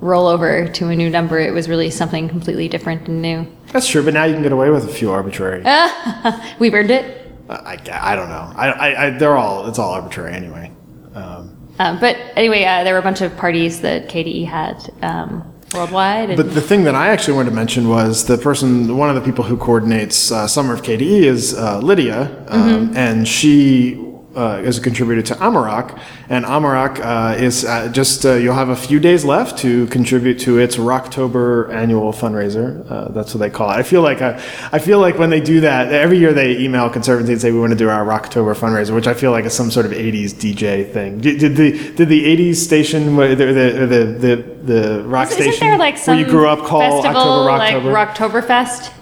rollover 0.00 0.72
to 0.74 0.88
a 0.88 0.96
new 0.96 1.08
number. 1.08 1.38
It 1.38 1.52
was 1.52 1.68
really 1.68 1.88
something 1.90 2.28
completely 2.28 2.68
different 2.68 3.08
and 3.08 3.22
new. 3.22 3.46
That's 3.72 3.88
true, 3.88 4.04
but 4.04 4.12
now 4.12 4.24
you 4.24 4.34
can 4.34 4.42
get 4.42 4.52
away 4.52 4.68
with 4.70 4.84
a 4.84 4.92
few 4.92 5.10
arbitrary. 5.10 5.62
We've 6.58 6.74
earned 6.74 6.90
it. 6.90 7.30
I, 7.48 7.54
I, 7.54 8.12
I 8.12 8.16
don't 8.16 8.28
know. 8.28 8.52
I, 8.54 8.68
I, 8.68 9.06
I, 9.06 9.10
they're 9.10 9.36
all, 9.36 9.68
it's 9.68 9.78
all 9.78 9.92
arbitrary 9.92 10.34
anyway. 10.34 10.70
Um, 11.14 11.56
Um, 11.78 11.98
but 12.00 12.16
anyway, 12.36 12.64
uh, 12.64 12.84
there 12.84 12.94
were 12.94 13.00
a 13.00 13.02
bunch 13.02 13.22
of 13.22 13.34
parties 13.36 13.80
that 13.80 14.08
KDE 14.08 14.46
had 14.46 14.92
um, 15.02 15.51
worldwide. 15.74 16.30
And 16.30 16.36
But 16.36 16.54
the 16.54 16.60
thing 16.60 16.84
that 16.84 16.94
I 16.94 17.08
actually 17.08 17.34
wanted 17.34 17.50
to 17.50 17.56
mention 17.56 17.88
was 17.88 18.24
the 18.26 18.38
person, 18.38 18.96
one 18.96 19.08
of 19.08 19.14
the 19.14 19.22
people 19.22 19.44
who 19.44 19.56
coordinates 19.56 20.30
uh, 20.30 20.46
Summer 20.46 20.74
of 20.74 20.82
KDE 20.82 21.22
is 21.22 21.54
uh, 21.54 21.78
Lydia, 21.78 22.44
um, 22.48 22.92
and 22.96 23.26
she 23.26 24.11
uh, 24.36 24.62
is 24.64 24.78
a 24.78 24.80
contributor 24.80 25.22
to 25.22 25.34
Amarok. 25.34 25.98
And 26.28 26.44
Amarok 26.44 27.00
uh, 27.00 27.36
is 27.36 27.64
uh, 27.64 27.88
just, 27.88 28.24
uh, 28.24 28.34
you'll 28.34 28.54
have 28.54 28.68
a 28.68 28.76
few 28.76 29.00
days 29.00 29.24
left 29.24 29.58
to 29.58 29.86
contribute 29.88 30.38
to 30.40 30.58
its 30.58 30.76
Rocktober 30.76 31.72
annual 31.72 32.12
fundraiser. 32.12 32.90
Uh, 32.90 33.08
that's 33.08 33.34
what 33.34 33.38
they 33.40 33.50
call 33.50 33.70
it. 33.70 33.74
I 33.74 33.82
feel 33.82 34.02
like 34.02 34.22
I, 34.22 34.42
I 34.72 34.78
feel 34.78 35.00
like 35.00 35.18
when 35.18 35.30
they 35.30 35.40
do 35.40 35.60
that, 35.60 35.92
every 35.92 36.18
year 36.18 36.32
they 36.32 36.58
email 36.58 36.88
Conservancy 36.88 37.32
and 37.32 37.40
say 37.40 37.52
we 37.52 37.60
want 37.60 37.72
to 37.72 37.78
do 37.78 37.88
our 37.88 38.04
Rocktober 38.04 38.54
fundraiser, 38.54 38.94
which 38.94 39.06
I 39.06 39.14
feel 39.14 39.30
like 39.30 39.44
is 39.44 39.54
some 39.54 39.70
sort 39.70 39.86
of 39.86 39.92
80s 39.92 40.34
DJ 40.34 40.90
thing. 40.90 41.20
Did, 41.20 41.38
did 41.38 41.56
the 41.56 41.92
did 41.94 42.08
the 42.08 42.24
80s 42.24 42.56
station, 42.56 43.16
the, 43.16 43.34
the, 43.34 43.44
the, 43.44 44.04
the, 44.06 44.36
the 44.62 45.04
rock 45.04 45.28
Isn't 45.28 45.42
station 45.42 45.66
there 45.66 45.78
like 45.78 45.98
some 45.98 46.16
where 46.16 46.24
you 46.24 46.30
grew 46.30 46.48
up 46.48 46.60
call 46.66 47.02
festival 47.02 47.48
October 47.48 47.90
like 47.92 48.14
Rocktober? 48.16 48.42
Rocktoberfest? 48.42 48.92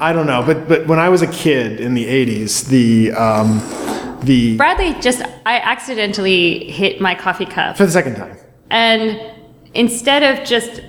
I 0.00 0.12
don't 0.12 0.26
know, 0.26 0.44
but 0.46 0.68
but 0.68 0.86
when 0.86 1.00
I 1.00 1.08
was 1.08 1.22
a 1.22 1.26
kid 1.26 1.80
in 1.80 1.94
the 1.94 2.04
'80s, 2.04 2.68
the 2.68 3.10
um, 3.12 3.58
the 4.22 4.56
Bradley 4.56 4.94
just 5.00 5.22
I 5.46 5.58
accidentally 5.58 6.70
hit 6.70 7.00
my 7.00 7.14
coffee 7.14 7.46
cup, 7.46 7.76
for 7.76 7.86
the 7.86 7.92
second 7.92 8.16
time. 8.16 8.36
and 8.70 9.20
instead 9.74 10.22
of 10.22 10.46
just 10.46 10.82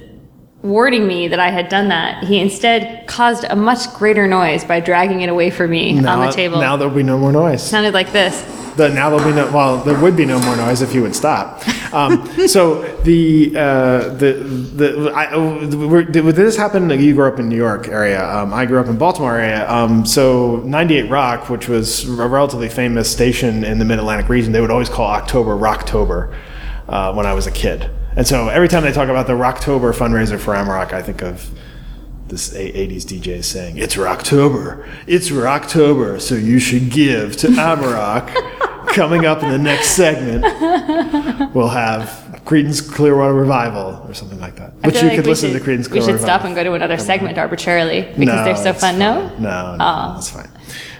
warning 0.61 1.07
me 1.07 1.27
that 1.29 1.39
I 1.39 1.49
had 1.51 1.69
done 1.69 1.87
that, 1.89 2.23
he 2.23 2.39
instead 2.39 3.07
caused 3.07 3.45
a 3.45 3.55
much 3.55 3.93
greater 3.93 4.27
noise 4.27 4.65
by 4.65 4.79
dragging 4.79 5.21
it 5.21 5.29
away 5.29 5.49
from 5.51 5.71
me 5.71 5.97
on 6.05 6.25
the 6.25 6.31
table. 6.31 6.59
Now 6.59 6.75
there'll 6.75 6.93
be 6.93 7.03
no 7.03 7.17
more 7.17 7.31
noise. 7.31 7.63
sounded 7.63 7.93
like 7.93 8.11
this. 8.11 8.41
The, 8.75 8.89
now 8.89 9.09
there'll 9.09 9.25
be 9.25 9.35
no. 9.35 9.51
Well, 9.51 9.77
there 9.77 9.99
would 9.99 10.15
be 10.15 10.25
no 10.25 10.39
more 10.39 10.55
noise 10.55 10.81
if 10.81 10.93
you 10.93 11.01
would 11.01 11.15
stop. 11.15 11.61
Um, 11.91 12.27
so 12.47 12.83
the 13.03 13.55
uh, 13.55 14.09
the 14.15 14.33
the 14.33 15.11
I, 15.13 15.29
did, 16.05 16.25
this 16.35 16.55
happen? 16.55 16.89
You 16.89 17.13
grew 17.13 17.27
up 17.27 17.39
in 17.39 17.49
New 17.49 17.55
York 17.55 17.87
area. 17.87 18.27
Um, 18.29 18.53
I 18.53 18.65
grew 18.65 18.79
up 18.79 18.87
in 18.87 18.97
Baltimore 18.97 19.37
area. 19.37 19.69
Um, 19.69 20.05
so 20.05 20.57
98 20.57 21.09
Rock, 21.09 21.49
which 21.49 21.67
was 21.67 22.07
a 22.07 22.27
relatively 22.27 22.69
famous 22.69 23.11
station 23.11 23.63
in 23.63 23.79
the 23.79 23.85
Mid 23.85 23.99
Atlantic 23.99 24.29
region, 24.29 24.51
they 24.51 24.61
would 24.61 24.71
always 24.71 24.89
call 24.89 25.07
October 25.07 25.55
Rocktober 25.55 26.35
uh, 26.87 27.13
when 27.13 27.25
I 27.25 27.33
was 27.33 27.47
a 27.47 27.51
kid. 27.51 27.89
And 28.15 28.27
so 28.27 28.49
every 28.49 28.67
time 28.67 28.83
they 28.83 28.91
talk 28.91 29.09
about 29.09 29.27
the 29.27 29.33
Rocktober 29.33 29.93
fundraiser 29.93 30.39
for 30.39 30.53
Amarok, 30.53 30.93
I 30.93 31.01
think 31.01 31.21
of 31.21 31.49
this 32.27 32.53
80s 32.53 33.03
DJ 33.03 33.43
saying, 33.43 33.77
It's 33.77 33.95
Rocktober. 33.95 34.87
It's 35.07 35.29
Rocktober, 35.29 36.19
so 36.21 36.35
you 36.35 36.59
should 36.59 36.89
give 36.89 37.35
to 37.37 37.47
Amarok. 37.47 38.65
Coming 38.93 39.25
up 39.25 39.43
in 39.43 39.49
the 39.49 39.57
next 39.57 39.91
segment, 39.91 40.43
we'll 41.53 41.67
have 41.69 42.07
Creedence 42.45 42.91
Clearwater 42.91 43.33
Revival 43.33 44.03
or 44.07 44.13
something 44.13 44.39
like 44.39 44.55
that. 44.55 44.73
Which 44.83 44.95
you 44.95 45.07
like 45.07 45.15
could 45.17 45.27
listen 45.27 45.51
should, 45.51 45.63
to 45.63 45.69
Creedence 45.69 45.87
Clearwater 45.87 46.13
We 46.13 46.17
should 46.17 46.21
stop 46.21 46.41
Revival. 46.43 46.47
and 46.47 46.55
go 46.55 46.63
to 46.63 46.73
another 46.73 46.97
segment 46.97 47.37
arbitrarily 47.37 48.01
because 48.01 48.17
No, 48.17 48.43
they're 48.43 48.55
so 48.55 48.73
fun. 48.73 48.97
No. 48.97 49.29
fine. 49.29 49.41
No, 49.43 49.77
ah. 49.79 50.07
no, 50.07 50.13
that's 50.15 50.29
fine. 50.31 50.49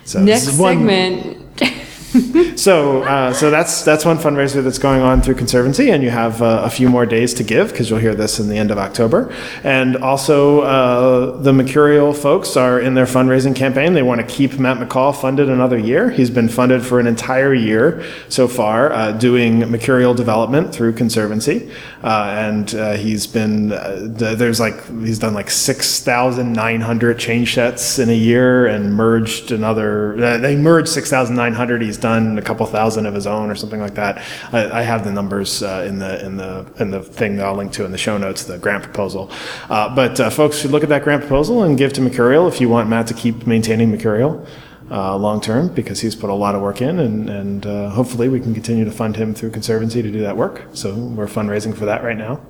So 0.05 0.21
Next 0.21 0.57
one- 0.57 0.77
segment. 0.87 1.61
So, 2.59 3.03
uh, 3.03 3.31
so 3.31 3.49
that's 3.49 3.83
that's 3.83 4.03
one 4.03 4.17
fundraiser 4.17 4.61
that's 4.61 4.79
going 4.79 5.01
on 5.01 5.21
through 5.21 5.35
Conservancy, 5.35 5.91
and 5.91 6.03
you 6.03 6.09
have 6.09 6.41
uh, 6.41 6.63
a 6.65 6.69
few 6.69 6.89
more 6.89 7.05
days 7.05 7.33
to 7.35 7.43
give 7.43 7.71
because 7.71 7.89
you'll 7.89 7.99
hear 7.99 8.13
this 8.13 8.37
in 8.37 8.49
the 8.49 8.57
end 8.57 8.69
of 8.69 8.77
October. 8.77 9.33
And 9.63 9.95
also, 9.95 10.61
uh, 10.61 11.37
the 11.37 11.53
Mercurial 11.53 12.13
folks 12.13 12.57
are 12.57 12.77
in 12.77 12.95
their 12.95 13.05
fundraising 13.05 13.55
campaign. 13.55 13.93
They 13.93 14.01
want 14.03 14.19
to 14.19 14.27
keep 14.27 14.59
Matt 14.59 14.77
Mackall 14.77 15.15
funded 15.15 15.47
another 15.47 15.77
year. 15.77 16.09
He's 16.09 16.29
been 16.29 16.49
funded 16.49 16.85
for 16.85 16.99
an 16.99 17.07
entire 17.07 17.53
year 17.53 18.03
so 18.27 18.49
far, 18.49 18.91
uh, 18.91 19.13
doing 19.13 19.59
Mercurial 19.59 20.13
development 20.13 20.75
through 20.75 20.93
Conservancy, 20.93 21.71
uh, 22.03 22.33
and 22.35 22.75
uh, 22.75 22.93
he's 22.93 23.25
been 23.25 23.69
th- 23.69 24.37
there's 24.37 24.59
like 24.59 24.85
he's 24.99 25.19
done 25.19 25.33
like 25.33 25.49
six 25.49 26.03
thousand 26.03 26.51
nine 26.51 26.81
hundred 26.81 27.19
change 27.19 27.53
sets 27.53 27.99
in 27.99 28.09
a 28.09 28.13
year 28.13 28.65
and 28.65 28.93
merged 28.93 29.53
another. 29.53 30.39
They 30.39 30.57
merged 30.57 30.89
six 30.89 31.09
thousand 31.09 31.37
nine 31.37 31.53
hundred. 31.53 31.81
He's 31.81 31.97
done 31.99 32.37
a 32.37 32.41
couple 32.41 32.65
thousand 32.65 33.05
of 33.05 33.13
his 33.13 33.27
own 33.27 33.49
or 33.49 33.55
something 33.55 33.79
like 33.79 33.95
that. 33.95 34.23
I, 34.51 34.79
I 34.79 34.81
have 34.81 35.03
the 35.03 35.11
numbers 35.11 35.61
uh, 35.63 35.85
in 35.87 35.99
the 35.99 36.25
in 36.25 36.37
the 36.37 36.65
in 36.79 36.91
the 36.91 37.01
thing 37.01 37.37
that 37.37 37.45
I'll 37.45 37.55
link 37.55 37.71
to 37.73 37.85
in 37.85 37.91
the 37.91 37.97
show 37.97 38.17
notes, 38.17 38.43
the 38.43 38.57
grant 38.57 38.83
proposal. 38.83 39.31
Uh, 39.69 39.93
but 39.93 40.19
uh, 40.19 40.29
folks 40.29 40.57
should 40.59 40.71
look 40.71 40.83
at 40.83 40.89
that 40.89 41.03
grant 41.03 41.21
proposal 41.21 41.63
and 41.63 41.77
give 41.77 41.93
to 41.93 42.01
Mercurial 42.01 42.47
if 42.47 42.59
you 42.61 42.69
want 42.69 42.89
Matt 42.89 43.07
to 43.07 43.13
keep 43.13 43.45
maintaining 43.45 43.91
Mercurial. 43.91 44.45
Uh, 44.91 45.15
long 45.15 45.39
term, 45.39 45.67
because 45.67 45.99
he's 46.01 46.15
put 46.15 46.31
a 46.31 46.33
lot 46.33 46.55
of 46.55 46.63
work 46.63 46.81
in, 46.81 46.97
and, 46.97 47.29
and 47.29 47.67
uh, 47.67 47.91
hopefully 47.91 48.27
we 48.27 48.39
can 48.39 48.55
continue 48.55 48.83
to 48.83 48.89
fund 48.89 49.15
him 49.15 49.35
through 49.35 49.51
Conservancy 49.51 50.01
to 50.01 50.11
do 50.11 50.21
that 50.21 50.35
work. 50.35 50.63
So 50.73 50.95
we're 50.95 51.27
fundraising 51.27 51.77
for 51.77 51.85
that 51.85 52.03
right 52.03 52.17
now. 52.17 52.41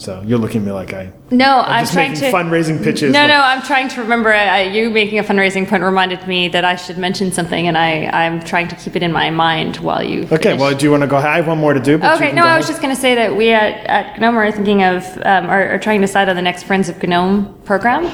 So 0.00 0.22
you're 0.22 0.38
looking 0.38 0.62
at 0.62 0.66
me 0.66 0.72
like 0.72 0.94
I 0.94 1.12
No, 1.30 1.60
I'm, 1.60 1.82
just 1.82 1.92
trying 1.92 2.14
to 2.14 2.32
fundraising 2.32 2.82
pitches. 2.82 3.12
No, 3.12 3.26
no, 3.26 3.36
I'm 3.36 3.60
trying 3.60 3.86
to 3.88 4.00
remember. 4.00 4.32
Uh, 4.32 4.60
you 4.60 4.88
making 4.88 5.18
a 5.18 5.22
fundraising 5.22 5.68
point 5.68 5.82
reminded 5.82 6.26
me 6.26 6.48
that 6.48 6.64
I 6.64 6.76
should 6.76 6.96
mention 6.96 7.30
something, 7.32 7.68
and 7.68 7.76
I, 7.76 8.06
I'm 8.06 8.40
trying 8.40 8.68
to 8.68 8.76
keep 8.76 8.96
it 8.96 9.02
in 9.02 9.12
my 9.12 9.28
mind 9.28 9.76
while 9.76 10.02
you. 10.02 10.22
Okay, 10.22 10.36
finish. 10.36 10.60
well, 10.60 10.74
do 10.74 10.86
you 10.86 10.90
want 10.90 11.02
to 11.02 11.06
go? 11.06 11.18
I 11.18 11.36
have 11.36 11.48
one 11.48 11.58
more 11.58 11.74
to 11.74 11.80
do. 11.80 11.98
But 11.98 12.16
Okay, 12.16 12.32
no, 12.32 12.44
I 12.44 12.56
was 12.56 12.66
just 12.66 12.80
going 12.80 12.94
to 12.94 13.00
say 13.00 13.14
that 13.14 13.36
we 13.36 13.50
at, 13.50 13.74
at 13.86 14.18
GNOME 14.18 14.38
are 14.38 14.50
thinking 14.50 14.82
of, 14.84 15.04
um, 15.18 15.50
are, 15.50 15.74
are 15.74 15.78
trying 15.78 16.00
to 16.00 16.06
decide 16.06 16.30
on 16.30 16.36
the 16.36 16.40
next 16.40 16.62
Friends 16.62 16.88
of 16.88 17.02
GNOME 17.02 17.60
program. 17.64 18.06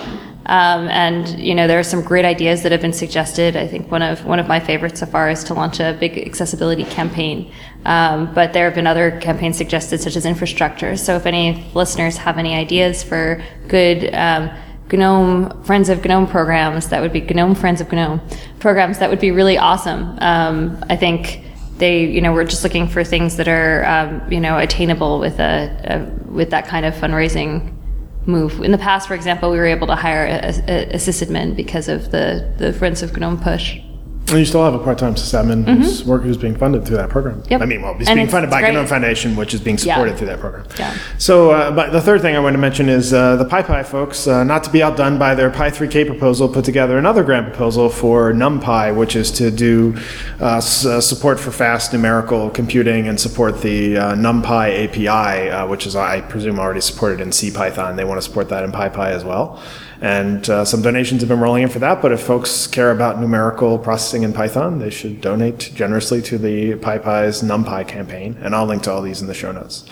Um, 0.46 0.88
and 0.88 1.40
you 1.40 1.54
know, 1.54 1.66
there 1.66 1.78
are 1.78 1.84
some 1.84 2.02
great 2.02 2.24
ideas 2.24 2.62
that 2.62 2.70
have 2.70 2.80
been 2.80 2.92
suggested. 2.92 3.56
I 3.56 3.66
think 3.66 3.90
one 3.90 4.02
of 4.02 4.24
one 4.24 4.38
of 4.38 4.46
my 4.46 4.60
favorites 4.60 5.00
so 5.00 5.06
far 5.06 5.28
is 5.28 5.42
to 5.44 5.54
launch 5.54 5.80
a 5.80 5.96
big 5.98 6.18
accessibility 6.18 6.84
campaign. 6.84 7.52
Um, 7.86 8.34
but 8.34 8.52
there 8.52 8.64
have 8.64 8.74
been 8.74 8.86
other 8.88 9.18
campaigns 9.20 9.56
suggested, 9.56 10.00
such 10.00 10.16
as 10.16 10.26
infrastructure. 10.26 10.96
So 10.96 11.14
if 11.14 11.24
any 11.24 11.70
listeners 11.72 12.16
have 12.16 12.36
any 12.36 12.54
ideas 12.54 13.04
for 13.04 13.40
good 13.68 14.12
um, 14.12 14.50
GNOME 14.90 15.62
Friends 15.62 15.88
of 15.88 16.04
GNOME 16.04 16.26
programs, 16.26 16.88
that 16.88 17.00
would 17.00 17.12
be 17.12 17.20
GNOME 17.20 17.54
Friends 17.54 17.80
of 17.80 17.92
GNOME 17.92 18.20
programs. 18.58 18.98
That 18.98 19.08
would 19.08 19.20
be 19.20 19.30
really 19.30 19.56
awesome. 19.56 20.18
Um, 20.20 20.84
I 20.90 20.96
think 20.96 21.44
they, 21.78 22.04
you 22.04 22.20
know, 22.20 22.32
we're 22.32 22.44
just 22.44 22.64
looking 22.64 22.88
for 22.88 23.04
things 23.04 23.36
that 23.36 23.46
are, 23.46 23.84
um, 23.84 24.32
you 24.32 24.40
know, 24.40 24.58
attainable 24.58 25.20
with 25.20 25.38
a, 25.38 25.70
a 25.84 26.30
with 26.30 26.50
that 26.50 26.66
kind 26.66 26.86
of 26.86 26.94
fundraising 26.94 27.72
move. 28.26 28.60
In 28.62 28.72
the 28.72 28.78
past, 28.78 29.06
for 29.06 29.14
example, 29.14 29.50
we 29.52 29.58
were 29.58 29.66
able 29.66 29.86
to 29.86 29.94
hire 29.94 30.26
a, 30.26 30.52
a, 30.68 30.94
a 30.94 30.96
sysadmin 30.96 31.54
because 31.54 31.88
of 31.88 32.10
the 32.10 32.52
the 32.58 32.72
Friends 32.72 33.02
of 33.02 33.16
GNOME 33.16 33.38
push. 33.38 33.78
And 34.28 34.40
you 34.40 34.44
still 34.44 34.64
have 34.64 34.74
a 34.74 34.80
part-time 34.80 35.14
sysadmin 35.14 35.64
who's 35.66 36.04
work 36.04 36.22
who's 36.22 36.36
being 36.36 36.56
funded 36.56 36.84
through 36.84 36.96
that 36.96 37.10
program. 37.10 37.42
Mm-hmm. 37.42 37.52
Yep. 37.52 37.60
I 37.62 37.64
mean, 37.66 37.80
well, 37.82 37.94
he's 37.94 38.08
And 38.08 38.16
being 38.16 38.24
it's 38.26 38.32
funded 38.32 38.50
by 38.50 38.60
great. 38.60 38.72
GNOME 38.74 38.86
Foundation, 38.88 39.36
which 39.36 39.54
is 39.54 39.60
being 39.60 39.78
supported 39.78 40.16
through 40.18 40.26
that 40.26 40.40
program. 40.40 40.66
Yeah. 40.76 40.96
So, 41.16 41.52
uh, 41.52 41.70
but 41.70 41.92
the 41.92 42.00
third 42.00 42.22
thing 42.22 42.34
I 42.34 42.40
want 42.40 42.54
to 42.54 42.58
mention 42.58 42.88
is 42.88 43.12
uh, 43.14 43.36
the 43.36 43.44
PyPy 43.44 43.86
folks, 43.86 44.26
uh, 44.26 44.42
not 44.42 44.64
to 44.64 44.70
be 44.70 44.82
outdone 44.82 45.16
by 45.16 45.36
their 45.36 45.48
Py3k 45.48 46.06
proposal, 46.08 46.48
put 46.48 46.64
together 46.64 46.98
another 46.98 47.22
grant 47.22 47.46
proposal 47.46 47.88
for 47.88 48.32
NumPy, 48.32 48.96
which 48.96 49.14
is 49.14 49.30
to 49.32 49.52
do 49.52 49.94
uh, 50.40 50.56
s- 50.56 50.84
uh, 50.84 51.00
support 51.00 51.38
for 51.38 51.52
fast 51.52 51.92
numerical 51.92 52.50
computing 52.50 53.06
and 53.06 53.20
support 53.20 53.60
the 53.62 53.96
uh, 53.96 54.14
NumPy 54.16 54.88
API, 54.88 55.50
uh, 55.50 55.68
which 55.68 55.86
is, 55.86 55.94
I 55.94 56.20
presume, 56.22 56.58
already 56.58 56.80
supported 56.80 57.20
in 57.20 57.28
CPython. 57.30 57.94
They 57.94 58.04
want 58.04 58.18
to 58.18 58.22
support 58.22 58.48
that 58.48 58.64
in 58.64 58.72
PyPy 58.72 59.10
as 59.10 59.22
well. 59.22 59.62
And 59.98 60.48
uh, 60.50 60.66
some 60.66 60.82
donations 60.82 61.22
have 61.22 61.28
been 61.30 61.40
rolling 61.40 61.62
in 61.62 61.70
for 61.70 61.78
that, 61.78 62.02
but 62.02 62.12
if 62.12 62.20
folks 62.20 62.66
care 62.66 62.90
about 62.90 63.18
numerical 63.18 63.78
processing 63.78 64.15
in 64.22 64.32
Python, 64.32 64.78
they 64.78 64.90
should 64.90 65.20
donate 65.20 65.58
generously 65.74 66.22
to 66.22 66.38
the 66.38 66.74
PyPy's 66.74 67.42
NumPy 67.42 67.86
campaign. 67.88 68.36
And 68.40 68.54
I'll 68.54 68.66
link 68.66 68.82
to 68.84 68.92
all 68.92 69.02
these 69.02 69.20
in 69.20 69.26
the 69.26 69.34
show 69.34 69.52
notes. 69.52 69.84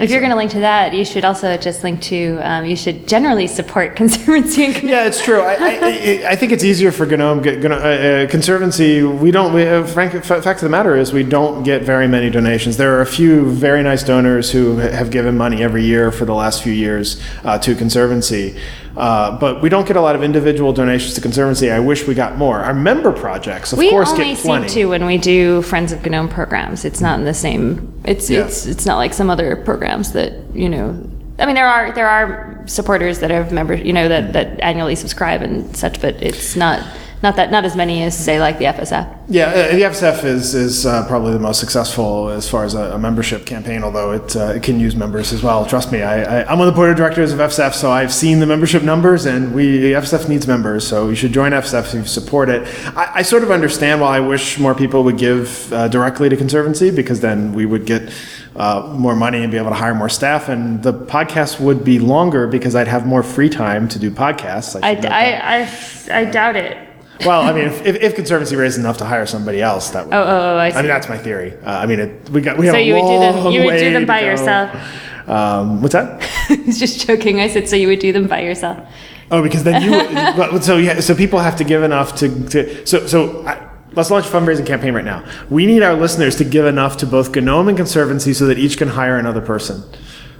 If 0.00 0.10
you're 0.10 0.20
going 0.20 0.30
to 0.30 0.36
link 0.36 0.52
to 0.52 0.60
that, 0.60 0.94
you 0.94 1.04
should 1.04 1.24
also 1.24 1.56
just 1.56 1.82
link 1.82 2.00
to. 2.02 2.38
Um, 2.42 2.64
you 2.64 2.76
should 2.76 3.06
generally 3.08 3.46
support 3.46 3.96
conservancy 4.02 4.66
and. 4.66 4.82
Yeah, 4.82 5.06
it's 5.06 5.22
true. 5.22 5.40
I, 5.40 5.54
I, 5.54 6.30
I- 6.30 6.36
think 6.38 6.52
it's 6.52 6.62
easier 6.62 6.92
for 6.92 7.04
GNOME, 7.04 7.42
GNOME 7.42 7.72
uh, 7.72 7.76
uh, 7.76 8.26
Conservancy. 8.28 9.02
We 9.02 9.30
don't. 9.32 9.52
We, 9.52 9.66
uh, 9.66 9.84
frank, 9.84 10.12
fact 10.24 10.46
of 10.46 10.60
the 10.60 10.68
matter 10.68 10.96
is, 10.96 11.12
we 11.12 11.24
don't 11.24 11.64
get 11.64 11.82
very 11.82 12.06
many 12.06 12.30
donations. 12.30 12.76
There 12.76 12.96
are 12.96 13.00
a 13.00 13.06
few 13.06 13.50
very 13.50 13.82
nice 13.82 14.04
donors 14.04 14.52
who 14.52 14.76
have 14.76 15.10
given 15.10 15.36
money 15.36 15.62
every 15.62 15.84
year 15.84 16.12
for 16.12 16.24
the 16.24 16.34
last 16.34 16.62
few 16.62 16.72
years 16.72 17.20
uh, 17.44 17.58
to 17.58 17.74
Conservancy, 17.74 18.56
uh, 18.96 19.38
but 19.38 19.62
we 19.62 19.68
don't 19.68 19.86
get 19.86 19.96
a 19.96 20.00
lot 20.00 20.14
of 20.16 20.22
individual 20.22 20.72
donations 20.72 21.14
to 21.14 21.20
Conservancy. 21.20 21.70
I 21.70 21.78
wish 21.80 22.06
we 22.06 22.14
got 22.14 22.36
more. 22.36 22.58
Our 22.60 22.74
member 22.74 23.12
projects, 23.12 23.72
of 23.72 23.78
We 23.78 23.90
course, 23.90 24.10
only 24.10 24.24
get 24.24 24.38
seem 24.38 24.46
plenty. 24.46 24.68
to 24.70 24.86
when 24.86 25.06
we 25.06 25.18
do 25.18 25.62
Friends 25.62 25.92
of 25.92 26.04
GNOME 26.04 26.28
programs. 26.28 26.84
It's 26.84 27.00
not 27.00 27.18
in 27.18 27.24
the 27.24 27.34
same. 27.34 27.92
It's 28.04 28.28
Yeah. 28.30 28.40
it's 28.44 28.66
it's 28.66 28.86
not 28.86 28.96
like 28.96 29.12
some 29.14 29.30
other 29.30 29.56
programs 29.56 30.12
that 30.12 30.32
you 30.54 30.68
know. 30.68 30.96
I 31.38 31.46
mean, 31.46 31.54
there 31.54 31.68
are 31.68 31.92
there 31.92 32.08
are 32.08 32.62
supporters 32.66 33.20
that 33.20 33.30
have 33.30 33.52
members, 33.52 33.80
you 33.86 33.92
know, 33.92 34.08
that 34.08 34.32
that 34.32 34.58
annually 34.60 34.96
subscribe 34.96 35.42
and 35.42 35.76
such, 35.76 36.00
but 36.00 36.20
it's 36.22 36.56
not 36.56 36.82
not 37.22 37.36
that 37.36 37.50
not 37.50 37.64
as 37.64 37.74
many 37.74 38.02
as 38.04 38.16
say 38.16 38.38
like 38.38 38.58
the 38.58 38.66
FSF. 38.66 39.18
Yeah, 39.28 39.46
uh, 39.46 39.72
the 39.72 39.82
FSF 39.82 40.24
is 40.24 40.54
is 40.54 40.86
uh, 40.86 41.06
probably 41.06 41.32
the 41.32 41.38
most 41.40 41.58
successful 41.58 42.28
as 42.28 42.48
far 42.48 42.64
as 42.64 42.74
a, 42.74 42.92
a 42.92 42.98
membership 42.98 43.44
campaign. 43.44 43.82
Although 43.82 44.12
it, 44.12 44.36
uh, 44.36 44.54
it 44.54 44.62
can 44.62 44.78
use 44.78 44.94
members 44.94 45.32
as 45.32 45.42
well. 45.42 45.66
Trust 45.66 45.90
me, 45.90 46.02
I, 46.02 46.42
I, 46.42 46.52
I'm 46.52 46.60
on 46.60 46.66
the 46.66 46.72
board 46.72 46.90
of 46.90 46.96
directors 46.96 47.32
of 47.32 47.40
FSF, 47.40 47.74
so 47.74 47.90
I've 47.90 48.12
seen 48.12 48.38
the 48.38 48.46
membership 48.46 48.84
numbers, 48.84 49.26
and 49.26 49.52
we 49.52 49.90
FSF 49.90 50.28
needs 50.28 50.46
members. 50.46 50.86
So 50.86 51.08
you 51.08 51.16
should 51.16 51.32
join 51.32 51.52
FSF 51.52 51.88
if 51.88 51.94
you 51.94 52.04
support 52.04 52.48
it. 52.48 52.66
I, 52.96 53.12
I 53.16 53.22
sort 53.22 53.42
of 53.42 53.50
understand 53.50 54.00
why 54.00 54.16
I 54.16 54.20
wish 54.20 54.58
more 54.58 54.74
people 54.74 55.02
would 55.04 55.18
give 55.18 55.72
uh, 55.72 55.88
directly 55.88 56.28
to 56.28 56.36
Conservancy 56.36 56.90
because 56.90 57.20
then 57.20 57.52
we 57.52 57.66
would 57.66 57.84
get 57.84 58.12
uh, 58.56 58.94
more 58.96 59.14
money 59.14 59.42
and 59.42 59.50
be 59.50 59.58
able 59.58 59.70
to 59.70 59.76
hire 59.76 59.94
more 59.94 60.08
staff, 60.08 60.48
and 60.48 60.82
the 60.82 60.92
podcast 60.92 61.60
would 61.60 61.84
be 61.84 61.98
longer 61.98 62.46
because 62.46 62.74
I'd 62.74 62.88
have 62.88 63.06
more 63.06 63.22
free 63.22 63.48
time 63.48 63.88
to 63.88 63.98
do 63.98 64.10
podcasts. 64.10 64.80
I, 64.82 64.94
should. 64.94 65.06
I, 65.06 65.68
I, 66.12 66.20
I 66.20 66.24
doubt 66.24 66.56
it. 66.56 66.87
Well, 67.26 67.42
I 67.42 67.52
mean, 67.52 67.64
if, 67.66 67.84
if, 67.84 68.14
Conservancy 68.14 68.54
raised 68.56 68.78
enough 68.78 68.98
to 68.98 69.04
hire 69.04 69.26
somebody 69.26 69.60
else, 69.60 69.90
that 69.90 70.06
would. 70.06 70.14
Oh, 70.14 70.22
oh, 70.22 70.26
oh, 70.26 70.56
I 70.56 70.66
I 70.66 70.70
see. 70.70 70.76
mean, 70.78 70.86
that's 70.86 71.08
my 71.08 71.18
theory. 71.18 71.52
Uh, 71.64 71.70
I 71.70 71.86
mean, 71.86 71.98
it, 72.00 72.30
we 72.30 72.40
got 72.40 72.56
we 72.58 72.66
have 72.66 72.74
So 72.74 72.78
a 72.78 72.86
you 72.86 72.94
would 72.94 73.00
do 73.08 73.18
them. 73.18 73.52
You 73.52 73.64
would 73.64 73.78
do 73.78 73.92
them 73.92 74.02
to 74.02 74.06
by 74.06 74.20
go. 74.20 74.26
yourself. 74.26 75.28
Um, 75.28 75.82
what's 75.82 75.92
that? 75.94 76.22
He's 76.48 76.78
just 76.84 77.06
joking. 77.06 77.40
I 77.40 77.48
said 77.48 77.68
so. 77.68 77.76
You 77.76 77.88
would 77.88 77.98
do 77.98 78.12
them 78.12 78.28
by 78.28 78.40
yourself. 78.42 78.88
Oh, 79.30 79.42
because 79.42 79.62
then 79.64 79.82
you. 79.82 79.90
but- 80.36 80.62
so 80.64 80.76
yeah, 80.78 81.00
so 81.00 81.14
people 81.14 81.38
have 81.38 81.56
to 81.56 81.64
give 81.64 81.82
enough 81.82 82.14
to. 82.16 82.48
to 82.50 82.86
so 82.86 83.06
so. 83.06 83.46
I, 83.46 83.64
Let's 83.94 84.10
launch 84.10 84.26
a 84.26 84.28
fundraising 84.28 84.66
campaign 84.66 84.94
right 84.94 85.04
now. 85.04 85.24
We 85.50 85.66
need 85.66 85.82
our 85.82 85.94
listeners 85.94 86.36
to 86.36 86.44
give 86.44 86.66
enough 86.66 86.98
to 86.98 87.06
both 87.06 87.34
GNOME 87.34 87.68
and 87.68 87.76
Conservancy 87.76 88.32
so 88.34 88.46
that 88.46 88.58
each 88.58 88.76
can 88.78 88.86
hire 88.86 89.16
another 89.18 89.40
person. 89.40 89.82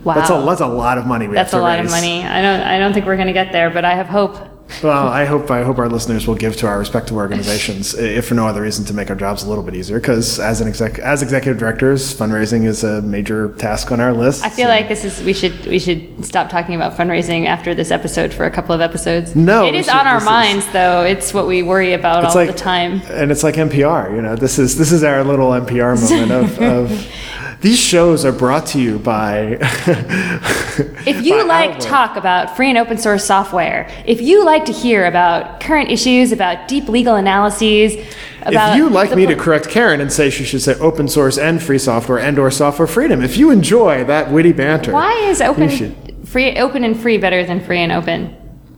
Wow. 0.05 0.15
That's 0.15 0.31
a 0.31 0.35
that's 0.47 0.61
a 0.61 0.67
lot 0.67 0.97
of 0.99 1.07
money. 1.07 1.27
We 1.27 1.35
That's 1.35 1.51
have 1.53 1.59
a 1.61 1.63
to 1.63 1.67
lot 1.69 1.79
of 1.81 1.87
raise. 1.87 1.91
money. 1.93 2.23
I 2.25 2.41
don't. 2.41 2.61
I 2.61 2.79
don't 2.79 2.93
think 2.93 3.07
we're 3.07 3.17
going 3.17 3.27
to 3.27 3.33
get 3.33 3.51
there, 3.51 3.71
but 3.71 3.85
I 3.85 3.95
have 3.95 4.07
hope. 4.07 4.37
Well, 4.83 5.09
I 5.09 5.25
hope 5.25 5.51
I 5.51 5.63
hope 5.65 5.79
our 5.79 5.89
listeners 5.89 6.27
will 6.27 6.35
give 6.35 6.57
to 6.59 6.67
our 6.67 6.79
respective 6.79 7.17
organizations, 7.17 7.95
if 7.95 8.29
for 8.29 8.35
no 8.35 8.47
other 8.47 8.63
reason, 8.63 8.85
to 8.85 8.95
make 8.95 9.09
our 9.11 9.17
jobs 9.17 9.43
a 9.43 9.49
little 9.49 9.65
bit 9.65 9.75
easier. 9.75 9.99
Because 9.99 10.39
as 10.39 10.61
an 10.61 10.69
exec, 10.69 10.99
as 10.99 11.23
executive 11.23 11.59
directors, 11.59 12.15
fundraising 12.15 12.65
is 12.65 12.85
a 12.85 13.01
major 13.03 13.49
task 13.55 13.91
on 13.91 13.99
our 14.01 14.13
list. 14.13 14.45
I 14.45 14.51
feel 14.51 14.69
like 14.69 14.89
this 14.89 15.05
is 15.05 15.23
we 15.23 15.33
should 15.33 15.67
we 15.67 15.79
should 15.79 16.25
stop 16.25 16.49
talking 16.51 16.75
about 16.75 16.97
fundraising 16.97 17.47
after 17.47 17.75
this 17.75 17.91
episode 17.91 18.33
for 18.33 18.45
a 18.45 18.51
couple 18.51 18.75
of 18.75 18.81
episodes. 18.81 19.35
No, 19.35 19.67
it 19.67 19.75
is 19.75 19.87
should- 19.87 19.95
on 19.95 20.07
our 20.07 20.17
this 20.17 20.23
is- 20.25 20.29
minds 20.29 20.67
though. 20.73 21.03
It's 21.03 21.33
what 21.33 21.47
we 21.47 21.63
worry 21.63 21.95
about 21.95 22.25
all 22.25 22.35
like 22.35 22.49
the 22.51 22.55
time. 22.55 23.01
and 23.09 23.31
it's 23.33 23.43
like 23.43 23.55
NPR. 23.57 24.15
You 24.15 24.23
know, 24.23 24.37
this 24.37 24.59
is 24.59 24.77
this 24.77 24.93
is 24.93 25.03
our 25.03 25.25
little 25.25 25.49
NPR 25.51 25.97
moment 26.11 26.31
of. 26.31 26.59
of 26.61 27.13
these 27.61 27.79
shows 27.79 28.25
are 28.25 28.33
brought 28.33 28.67
to 28.69 28.81
you 28.81 28.99
by. 28.99 29.59
If 31.07 31.25
you 31.25 31.39
by 31.39 31.43
like 31.43 31.81
talk 31.81 32.17
about 32.17 32.55
free 32.57 32.69
and 32.69 32.79
open 32.79 32.99
source 32.99 33.25
software, 33.25 33.91
if 34.05 34.21
you 34.21 34.45
like 34.45 34.67
to 34.67 34.73
hear 34.73 35.07
about 35.07 35.59
current 35.59 35.91
issues, 35.91 36.31
about 36.33 36.69
deep 36.69 36.89
legal 36.89 37.17
analyses, 37.17 37.95
about 38.43 38.73
if 38.73 38.77
you 38.77 38.89
like 38.89 39.15
me 39.17 39.27
to 39.27 39.35
correct 39.35 39.71
Karen 39.71 40.01
and 40.01 40.13
say 40.13 40.31
she 40.31 40.45
should 40.45 40.63
say 40.63 40.75
open 40.75 41.09
source 41.09 41.39
and 41.39 41.61
free 41.63 41.79
software 41.79 42.19
and 42.19 42.39
or 42.39 42.51
software 42.51 42.87
freedom, 42.87 43.23
if 43.23 43.37
you 43.37 43.51
enjoy 43.51 44.05
that 44.05 44.31
witty 44.31 44.53
banter, 44.53 44.93
why 44.93 45.15
is 45.29 45.41
open 45.41 45.69
should. 45.69 45.97
free 46.29 46.57
open 46.59 46.85
and 46.85 46.97
free 46.97 47.19
better 47.19 47.45
than 47.45 47.65
free 47.65 47.79
and 47.79 47.91
open? 47.91 48.37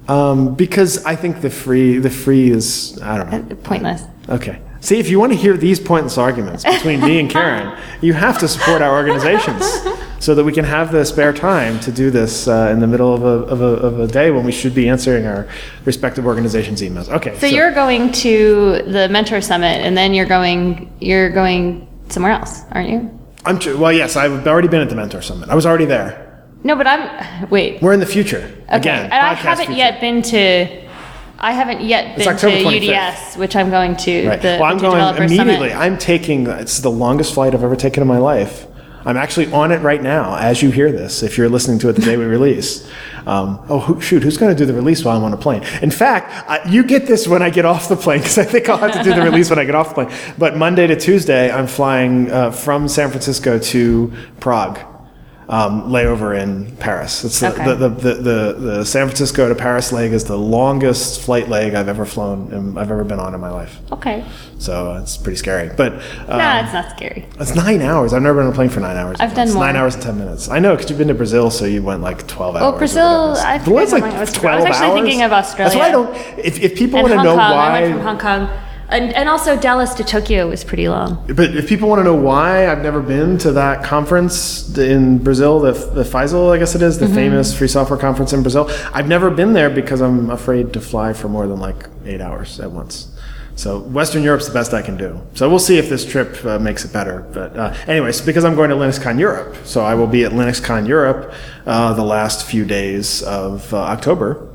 Um, 0.08 0.54
because 0.54 1.04
I 1.04 1.16
think 1.16 1.40
the 1.40 1.50
free 1.50 1.98
the 1.98 2.10
free 2.10 2.50
is 2.50 2.98
I 3.02 3.18
don't 3.18 3.48
know. 3.48 3.56
Pointless. 3.56 4.04
Okay. 4.28 4.60
See, 4.80 4.98
if 4.98 5.10
you 5.10 5.20
want 5.20 5.32
to 5.32 5.38
hear 5.38 5.56
these 5.56 5.78
pointless 5.78 6.16
arguments 6.16 6.64
between 6.64 7.00
me 7.00 7.20
and 7.20 7.30
Karen, 7.30 7.78
you 8.00 8.14
have 8.14 8.38
to 8.38 8.48
support 8.48 8.80
our 8.80 8.94
organizations 8.96 9.64
so 10.20 10.34
that 10.34 10.44
we 10.44 10.52
can 10.52 10.64
have 10.64 10.90
the 10.90 11.04
spare 11.04 11.32
time 11.34 11.78
to 11.80 11.92
do 11.92 12.10
this 12.10 12.48
uh, 12.48 12.70
in 12.72 12.80
the 12.80 12.86
middle 12.86 13.14
of 13.14 13.22
a, 13.22 13.26
of, 13.52 13.60
a, 13.60 13.64
of 13.64 14.00
a 14.00 14.06
day 14.06 14.30
when 14.30 14.44
we 14.44 14.52
should 14.52 14.74
be 14.74 14.88
answering 14.88 15.26
our 15.26 15.46
respective 15.84 16.26
organizations' 16.26 16.80
emails. 16.80 17.08
Okay. 17.10 17.38
So, 17.38 17.46
you're 17.46 17.72
going 17.72 18.10
to 18.12 18.82
the 18.86 19.08
mentor 19.10 19.40
summit, 19.42 19.80
and 19.82 19.96
then 19.96 20.14
you're 20.14 20.26
going 20.26 20.90
you're 20.98 21.30
going 21.30 21.86
somewhere 22.08 22.32
else, 22.32 22.62
aren't 22.72 22.88
you? 22.88 23.18
I'm 23.44 23.58
tr- 23.58 23.76
well, 23.76 23.92
yes, 23.92 24.16
I've 24.16 24.46
already 24.46 24.68
been 24.68 24.82
at 24.82 24.88
the 24.90 24.94
Mentor 24.96 25.22
Summit. 25.22 25.48
I 25.48 25.54
was 25.54 25.64
already 25.64 25.86
there. 25.86 26.26
No, 26.62 26.76
but 26.76 26.86
I'm 26.86 27.48
wait. 27.48 27.80
We're 27.80 27.94
in 27.94 28.00
the 28.00 28.06
future. 28.06 28.44
Okay, 28.68 28.76
Again, 28.76 29.04
and 29.04 29.14
I 29.14 29.32
haven't 29.32 29.66
future. 29.66 29.78
yet 29.78 30.00
been 30.00 30.20
to. 30.22 30.79
I 31.40 31.53
haven't 31.53 31.81
yet 31.81 32.16
been 32.16 32.26
to 32.26 32.33
October 32.33 32.57
25th. 32.57 33.14
UDS, 33.14 33.37
which 33.37 33.57
I'm 33.57 33.70
going 33.70 33.96
to. 33.96 34.29
Right. 34.29 34.42
The 34.42 34.59
well, 34.61 34.64
I'm 34.64 34.79
going 34.79 34.96
Developer 34.96 35.22
immediately. 35.22 35.70
Summit. 35.70 35.76
I'm 35.76 35.96
taking, 35.96 36.46
it's 36.46 36.81
the 36.81 36.90
longest 36.90 37.33
flight 37.33 37.55
I've 37.55 37.64
ever 37.64 37.76
taken 37.76 38.03
in 38.03 38.09
my 38.09 38.18
life. 38.18 38.66
I'm 39.07 39.16
actually 39.16 39.50
on 39.50 39.72
it 39.72 39.79
right 39.79 40.03
now 40.03 40.37
as 40.37 40.62
you 40.62 40.70
hear 40.70 40.92
this, 40.92 41.22
if 41.22 41.38
you're 41.38 41.48
listening 41.48 41.79
to 41.79 41.88
it 41.88 41.94
the 41.94 42.03
day 42.03 42.18
we 42.18 42.26
release. 42.26 42.87
Um, 43.26 43.64
oh, 43.70 43.81
who, 43.81 44.00
shoot, 44.03 44.22
who's 44.22 44.37
going 44.37 44.55
to 44.55 44.59
do 44.59 44.66
the 44.66 44.74
release 44.74 45.03
while 45.03 45.16
I'm 45.16 45.24
on 45.24 45.33
a 45.33 45.38
plane? 45.38 45.62
In 45.81 45.90
fact, 45.90 46.50
uh, 46.50 46.59
you 46.68 46.85
get 46.85 47.07
this 47.07 47.26
when 47.26 47.40
I 47.40 47.48
get 47.48 47.64
off 47.64 47.88
the 47.88 47.96
plane, 47.96 48.18
because 48.18 48.37
I 48.37 48.44
think 48.44 48.68
I'll 48.68 48.76
have 48.76 48.92
to 48.92 49.03
do 49.03 49.14
the 49.14 49.22
release 49.22 49.48
when 49.48 49.59
I 49.59 49.64
get 49.64 49.74
off 49.74 49.94
the 49.94 50.05
plane. 50.05 50.35
But 50.37 50.59
Monday 50.59 50.87
to 50.87 50.96
Tuesday, 50.96 51.50
I'm 51.50 51.66
flying 51.66 52.31
uh, 52.31 52.50
from 52.50 52.88
San 52.88 53.09
Francisco 53.09 53.59
to 53.59 54.12
Prague. 54.38 54.79
Um, 55.50 55.90
layover 55.90 56.40
in 56.40 56.76
Paris. 56.76 57.24
It's 57.24 57.40
the, 57.40 57.52
Okay. 57.52 57.64
the, 57.64 57.88
the, 57.88 58.14
the, 58.14 58.52
the, 58.52 58.84
San 58.84 59.08
Francisco 59.08 59.48
to 59.48 59.54
Paris 59.56 59.90
leg 59.90 60.12
is 60.12 60.22
the 60.22 60.38
longest 60.38 61.20
flight 61.22 61.48
leg 61.48 61.74
I've 61.74 61.88
ever 61.88 62.04
flown 62.06 62.52
and 62.52 62.78
I've 62.78 62.92
ever 62.92 63.02
been 63.02 63.18
on 63.18 63.34
in 63.34 63.40
my 63.40 63.50
life. 63.50 63.80
Okay. 63.90 64.24
So 64.60 64.94
it's 65.02 65.16
pretty 65.16 65.38
scary. 65.38 65.68
But 65.76 65.94
uh, 66.28 66.36
no, 66.38 66.60
it's 66.62 66.72
not 66.72 66.90
scary. 66.96 67.26
it's 67.40 67.56
nine 67.56 67.82
hours. 67.82 68.12
I've 68.12 68.22
never 68.22 68.38
been 68.38 68.46
on 68.46 68.52
a 68.52 68.54
plane 68.54 68.68
for 68.68 68.78
nine 68.78 68.96
hours. 68.96 69.16
I've 69.18 69.34
done 69.34 69.48
It's 69.48 69.54
more. 69.56 69.64
Nine 69.64 69.74
hours 69.74 69.94
and 69.94 70.04
ten 70.04 70.18
minutes. 70.18 70.48
I 70.48 70.60
know 70.60 70.76
because 70.76 70.88
you've 70.88 70.98
been 71.00 71.08
to 71.08 71.14
Brazil, 71.14 71.50
so 71.50 71.64
you 71.64 71.82
went 71.82 72.00
like 72.02 72.28
twelve 72.28 72.54
hours. 72.54 72.62
Well, 72.62 72.78
Brazil, 72.78 73.30
whatever 73.30 73.32
it 73.32 73.38
is. 73.38 73.44
I 73.44 73.58
Brazil 73.58 73.64
forget 73.64 73.82
is 73.82 73.90
how 73.90 73.96
like 73.96 74.02
long 74.02 74.14
it 74.14 74.20
was. 74.20 74.38
I 74.44 74.54
was 74.54 74.64
actually 74.66 74.86
hours. 74.86 75.00
thinking 75.00 75.22
of 75.22 75.32
Australia. 75.32 75.74
That's 75.74 75.80
why 75.80 75.88
I 75.88 75.90
don't. 75.90 76.38
If, 76.46 76.60
if 76.62 76.78
people 76.78 77.02
want 77.02 77.12
to 77.14 77.22
know 77.24 77.34
Kong. 77.34 77.50
why, 77.50 77.68
I 77.68 77.80
went 77.82 77.94
from 77.94 78.02
Hong 78.02 78.18
Kong. 78.18 78.69
And, 78.90 79.14
and 79.14 79.29
also 79.29 79.57
Dallas 79.57 79.94
to 79.94 80.05
Tokyo 80.05 80.48
was 80.48 80.64
pretty 80.64 80.88
long. 80.88 81.24
But 81.29 81.57
if 81.57 81.68
people 81.68 81.88
want 81.88 82.00
to 82.00 82.05
know 82.05 82.14
why 82.14 82.66
I've 82.66 82.83
never 82.83 83.00
been 83.00 83.38
to 83.38 83.53
that 83.53 83.85
conference 83.85 84.76
in 84.76 85.18
Brazil, 85.18 85.61
the, 85.61 85.72
the 85.72 86.03
FISL, 86.03 86.53
I 86.53 86.59
guess 86.59 86.74
it 86.74 86.83
is, 86.83 86.98
the 86.98 87.09
famous 87.09 87.57
free 87.57 87.68
software 87.68 87.98
conference 87.98 88.33
in 88.33 88.42
Brazil, 88.42 88.68
I've 88.92 89.09
never 89.09 89.31
been 89.31 89.53
there 89.53 89.70
because 89.70 90.00
I'm 90.00 90.31
afraid 90.31 90.72
to 90.72 90.81
fly 90.81 91.12
for 91.12 91.29
more 91.29 91.46
than 91.46 91.61
like 91.61 91.87
eight 92.05 92.20
hours 92.20 92.59
at 92.59 92.72
once. 92.72 93.16
So 93.55 93.81
Western 93.81 94.22
Europe's 94.22 94.46
the 94.46 94.55
best 94.55 94.72
I 94.72 94.81
can 94.81 94.96
do. 94.96 95.20
So 95.35 95.48
we'll 95.48 95.59
see 95.59 95.76
if 95.76 95.88
this 95.88 96.05
trip 96.05 96.42
uh, 96.44 96.59
makes 96.59 96.85
it 96.85 96.92
better. 96.92 97.20
But 97.33 97.57
uh, 97.57 97.74
anyways, 97.87 98.22
because 98.22 98.42
I'm 98.42 98.55
going 98.55 98.70
to 98.70 98.76
LinuxCon 98.76 99.20
Europe, 99.20 99.55
so 99.64 99.83
I 99.83 99.94
will 99.94 100.07
be 100.07 100.24
at 100.24 100.33
LinuxCon 100.33 100.88
Europe 100.88 101.35
uh, 101.66 101.92
the 101.92 102.03
last 102.03 102.46
few 102.46 102.64
days 102.64 103.22
of 103.22 103.72
uh, 103.74 103.76
October. 103.76 104.46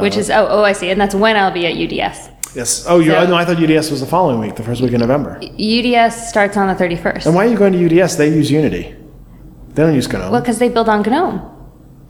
Which 0.00 0.16
is 0.16 0.30
oh 0.30 0.46
oh 0.48 0.64
I 0.64 0.72
see, 0.72 0.90
and 0.90 1.00
that's 1.00 1.14
when 1.14 1.36
I'll 1.36 1.52
be 1.52 1.66
at 1.66 1.76
UDS. 1.76 2.31
Yes. 2.54 2.84
Oh, 2.88 3.02
So- 3.02 3.26
no, 3.26 3.34
I 3.34 3.44
thought 3.44 3.58
UDS 3.58 3.90
was 3.90 4.00
the 4.00 4.06
following 4.06 4.38
week, 4.38 4.56
the 4.56 4.62
first 4.62 4.80
week 4.82 4.92
in 4.92 5.00
November. 5.00 5.40
UDS 5.58 6.28
starts 6.28 6.56
on 6.56 6.66
the 6.68 6.74
31st. 6.74 7.26
And 7.26 7.34
why 7.34 7.46
are 7.46 7.48
you 7.48 7.56
going 7.56 7.72
to 7.72 7.78
UDS? 7.78 8.16
They 8.16 8.28
use 8.28 8.50
Unity. 8.50 8.94
They 9.74 9.82
don't 9.82 9.94
use 9.94 10.06
GNOME. 10.06 10.30
Well, 10.32 10.40
because 10.40 10.58
they 10.58 10.68
build 10.68 10.88
on 10.90 11.02
GNOME, 11.02 11.40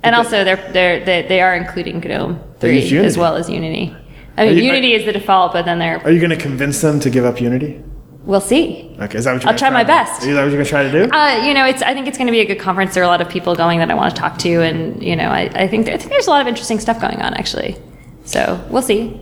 and 0.02 0.16
also 0.16 0.42
they're 0.42 0.57
they're 0.72 1.05
they, 1.05 1.22
they 1.28 1.40
are 1.40 1.55
including 1.55 2.00
GNOME 2.00 2.40
They 2.59 2.74
use 2.74 2.88
three 2.88 2.96
Unity. 2.96 3.07
as 3.07 3.16
well 3.16 3.37
as 3.37 3.48
Unity. 3.48 3.94
I 4.37 4.46
mean, 4.46 4.57
you- 4.57 4.64
Unity 4.64 4.94
is 4.94 5.05
the 5.05 5.12
default, 5.12 5.52
but 5.52 5.64
then 5.64 5.78
they're 5.78 6.02
Are 6.05 6.11
you 6.11 6.18
going 6.18 6.31
to 6.31 6.37
convince 6.37 6.81
them 6.81 6.98
to 7.00 7.09
give 7.11 7.24
up 7.24 7.40
Unity? 7.40 7.81
we'll 8.24 8.40
see. 8.40 8.96
Okay, 9.00 9.18
is 9.18 9.24
that 9.24 9.33
what 9.33 9.42
you're? 9.42 9.48
I'll 9.52 9.59
gonna 9.59 9.59
try 9.59 9.70
my 9.70 9.83
to- 9.83 9.87
best. 9.87 10.22
Is 10.22 10.28
that 10.35 10.42
what 10.42 10.52
you're 10.52 10.62
going 10.62 10.64
to 10.64 10.70
try 10.70 10.83
to 10.85 10.90
do? 10.92 11.02
Uh, 11.12 11.44
you 11.46 11.55
know, 11.55 11.64
it's 11.66 11.83
I 11.83 11.92
think 11.94 12.07
it's 12.09 12.18
going 12.18 12.26
to 12.26 12.33
be 12.33 12.40
a 12.40 12.44
good 12.44 12.59
conference. 12.59 12.94
There 12.94 13.02
are 13.05 13.07
a 13.07 13.09
lot 13.09 13.20
of 13.20 13.28
people 13.28 13.55
going 13.55 13.78
that 13.78 13.90
I 13.90 13.94
want 13.94 14.12
to 14.14 14.20
talk 14.20 14.38
to, 14.38 14.50
and 14.62 15.00
you 15.02 15.14
know, 15.14 15.28
I, 15.28 15.42
I 15.55 15.68
think 15.68 15.88
I 15.88 15.96
think 15.98 16.11
there's 16.11 16.26
a 16.26 16.31
lot 16.31 16.40
of 16.40 16.46
interesting 16.48 16.81
stuff 16.81 17.00
going 17.00 17.20
on 17.22 17.35
actually. 17.35 17.76
So 18.24 18.61
we'll 18.70 18.83
see. 18.83 19.20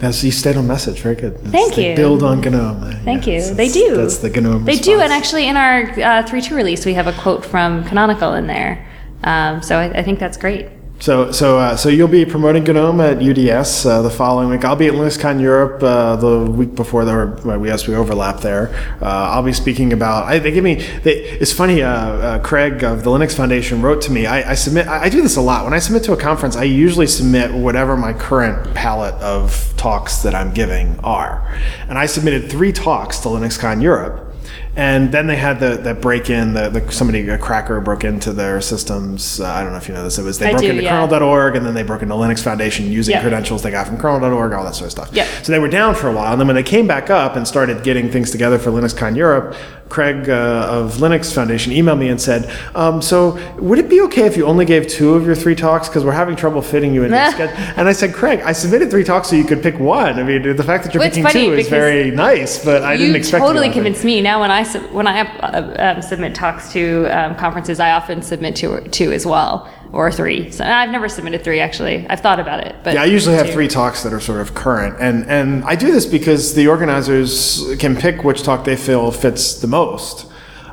That's 0.00 0.24
you 0.24 0.30
stayed 0.30 0.56
on 0.56 0.66
message. 0.66 1.00
Very 1.00 1.14
good. 1.14 1.34
That's- 1.34 1.52
Thank 1.52 1.74
they 1.74 1.90
you. 1.90 1.96
Build 1.96 2.22
on 2.22 2.40
GNOME. 2.40 3.00
Thank 3.04 3.26
you. 3.26 3.42
They 3.54 3.68
do. 3.68 3.96
That's 3.96 4.16
the 4.18 4.30
GNOME. 4.30 4.64
They 4.64 4.76
do, 4.76 4.98
and 4.98 5.12
actually, 5.12 5.46
in 5.46 5.56
our 5.56 5.82
uh, 6.00 6.22
three 6.26 6.40
two 6.40 6.56
release, 6.56 6.86
we 6.86 6.94
have 6.94 7.06
a 7.06 7.12
quote 7.12 7.44
from 7.44 7.84
Canonical 7.84 8.32
in 8.34 8.46
there. 8.46 8.86
Um, 9.22 9.62
so 9.62 9.78
I, 9.78 9.98
I 9.98 10.02
think 10.02 10.18
that's 10.18 10.38
great. 10.38 10.68
So, 11.00 11.32
so, 11.32 11.58
uh, 11.58 11.76
so 11.76 11.88
you'll 11.88 12.08
be 12.08 12.26
promoting 12.26 12.62
GNOME 12.62 13.00
at 13.00 13.22
UDS 13.22 13.86
uh, 13.86 14.02
the 14.02 14.10
following 14.10 14.50
week. 14.50 14.66
I'll 14.66 14.76
be 14.76 14.86
at 14.86 14.92
LinuxCon 14.92 15.40
Europe 15.40 15.82
uh, 15.82 16.16
the 16.16 16.40
week 16.40 16.74
before. 16.74 17.06
The 17.06 17.40
well, 17.42 17.58
we 17.58 17.68
yes 17.68 17.88
we 17.88 17.94
overlap 17.94 18.40
there. 18.40 18.68
Uh, 19.00 19.06
I'll 19.06 19.42
be 19.42 19.54
speaking 19.54 19.94
about. 19.94 20.26
I, 20.26 20.38
they 20.38 20.50
give 20.50 20.62
me. 20.62 20.74
They, 20.74 21.22
it's 21.22 21.54
funny. 21.54 21.80
Uh, 21.80 21.90
uh, 21.90 22.38
Craig 22.40 22.84
of 22.84 23.02
the 23.02 23.08
Linux 23.08 23.34
Foundation 23.34 23.80
wrote 23.80 24.02
to 24.02 24.12
me. 24.12 24.26
I, 24.26 24.50
I 24.50 24.54
submit. 24.54 24.88
I, 24.88 25.04
I 25.04 25.08
do 25.08 25.22
this 25.22 25.36
a 25.36 25.40
lot. 25.40 25.64
When 25.64 25.72
I 25.72 25.78
submit 25.78 26.04
to 26.04 26.12
a 26.12 26.18
conference, 26.18 26.54
I 26.54 26.64
usually 26.64 27.06
submit 27.06 27.50
whatever 27.50 27.96
my 27.96 28.12
current 28.12 28.74
palette 28.74 29.14
of 29.22 29.72
talks 29.78 30.18
that 30.18 30.34
I'm 30.34 30.52
giving 30.52 31.00
are. 31.00 31.58
And 31.88 31.96
I 31.96 32.04
submitted 32.04 32.50
three 32.50 32.74
talks 32.74 33.20
to 33.20 33.28
LinuxCon 33.28 33.82
Europe. 33.82 34.29
And 34.76 35.10
then 35.10 35.26
they 35.26 35.36
had 35.36 35.58
the 35.58 35.76
that 35.78 36.00
break 36.00 36.30
in 36.30 36.54
the, 36.54 36.68
the 36.68 36.92
somebody 36.92 37.28
a 37.28 37.36
cracker 37.36 37.80
broke 37.80 38.04
into 38.04 38.32
their 38.32 38.60
systems. 38.60 39.40
Uh, 39.40 39.46
I 39.46 39.62
don't 39.62 39.72
know 39.72 39.78
if 39.78 39.88
you 39.88 39.94
know 39.94 40.04
this. 40.04 40.18
It 40.18 40.22
was 40.22 40.38
they 40.38 40.48
I 40.48 40.50
broke 40.52 40.62
do, 40.62 40.70
into 40.70 40.82
yeah. 40.82 41.06
kernel.org 41.06 41.56
and 41.56 41.66
then 41.66 41.74
they 41.74 41.82
broke 41.82 42.02
into 42.02 42.14
Linux 42.14 42.42
Foundation 42.42 42.86
using 42.90 43.18
credentials 43.20 43.62
they 43.62 43.72
got 43.72 43.88
from 43.88 43.98
kernel.org, 43.98 44.52
all 44.52 44.64
that 44.64 44.74
sort 44.74 44.86
of 44.86 44.92
stuff. 44.92 45.10
Yeah. 45.12 45.26
So 45.42 45.52
they 45.52 45.58
were 45.58 45.68
down 45.68 45.94
for 45.96 46.08
a 46.08 46.12
while, 46.12 46.32
and 46.32 46.40
then 46.40 46.46
when 46.46 46.56
they 46.56 46.62
came 46.62 46.86
back 46.86 47.10
up 47.10 47.34
and 47.34 47.46
started 47.46 47.82
getting 47.82 48.10
things 48.10 48.30
together 48.30 48.58
for 48.58 48.70
LinuxCon 48.70 49.16
Europe, 49.16 49.56
Craig 49.90 50.30
uh, 50.30 50.66
of 50.70 50.94
Linux 50.94 51.34
Foundation 51.34 51.72
emailed 51.72 51.98
me 51.98 52.08
and 52.08 52.20
said, 52.20 52.50
um, 52.74 53.02
"So 53.02 53.38
would 53.58 53.78
it 53.78 53.88
be 53.90 54.00
okay 54.02 54.26
if 54.26 54.36
you 54.36 54.46
only 54.46 54.64
gave 54.64 54.86
two 54.86 55.14
of 55.14 55.26
your 55.26 55.34
three 55.34 55.54
talks 55.54 55.88
because 55.88 56.04
we're 56.04 56.12
having 56.12 56.36
trouble 56.36 56.62
fitting 56.62 56.94
you 56.94 57.04
in 57.04 57.10
the 57.10 57.30
schedule?" 57.32 57.56
And 57.76 57.88
I 57.88 57.92
said, 57.92 58.14
"Craig, 58.14 58.40
I 58.44 58.52
submitted 58.52 58.90
three 58.90 59.04
talks 59.04 59.28
so 59.28 59.36
you 59.36 59.44
could 59.44 59.62
pick 59.62 59.78
one. 59.78 60.18
I 60.18 60.22
mean, 60.22 60.56
the 60.56 60.64
fact 60.64 60.84
that 60.84 60.94
you're 60.94 61.00
Well, 61.02 61.10
picking 61.10 61.26
two 61.26 61.52
is 61.54 61.68
very 61.68 62.10
nice, 62.10 62.64
but 62.64 62.82
I 62.82 62.96
didn't 62.96 63.10
you 63.12 63.18
expect 63.18 63.42
you 63.42 63.48
totally 63.48 63.68
to. 63.68 63.74
convinced 63.74 64.04
me. 64.04 64.20
Now, 64.22 64.40
when 64.40 64.50
I 64.50 64.64
when 64.92 65.06
I 65.06 65.20
uh, 65.22 65.94
um, 65.96 66.02
submit 66.02 66.34
talks 66.34 66.72
to 66.72 67.06
um, 67.06 67.34
conferences, 67.34 67.80
I 67.80 67.90
often 67.92 68.22
submit 68.22 68.56
two 68.56 68.80
two 68.90 69.12
as 69.12 69.26
well 69.26 69.68
or 69.92 70.10
three. 70.12 70.50
So 70.50 70.64
I've 70.64 70.90
never 70.90 71.08
submitted 71.08 71.42
three 71.42 71.60
actually. 71.60 72.06
I've 72.08 72.20
thought 72.20 72.38
about 72.40 72.66
it, 72.66 72.76
but 72.84 72.94
Yeah, 72.94 73.02
I 73.02 73.06
usually 73.06 73.36
have 73.36 73.46
two. 73.46 73.52
three 73.52 73.68
talks 73.68 74.02
that 74.04 74.12
are 74.12 74.20
sort 74.20 74.40
of 74.40 74.54
current, 74.54 74.96
and 75.00 75.24
and 75.26 75.64
I 75.64 75.74
do 75.74 75.90
this 75.90 76.06
because 76.06 76.54
the 76.54 76.68
organizers 76.68 77.64
can 77.78 77.96
pick 77.96 78.22
which 78.24 78.42
talk 78.42 78.64
they 78.64 78.76
feel 78.76 79.10
fits 79.10 79.54
the 79.60 79.66
most 79.66 80.26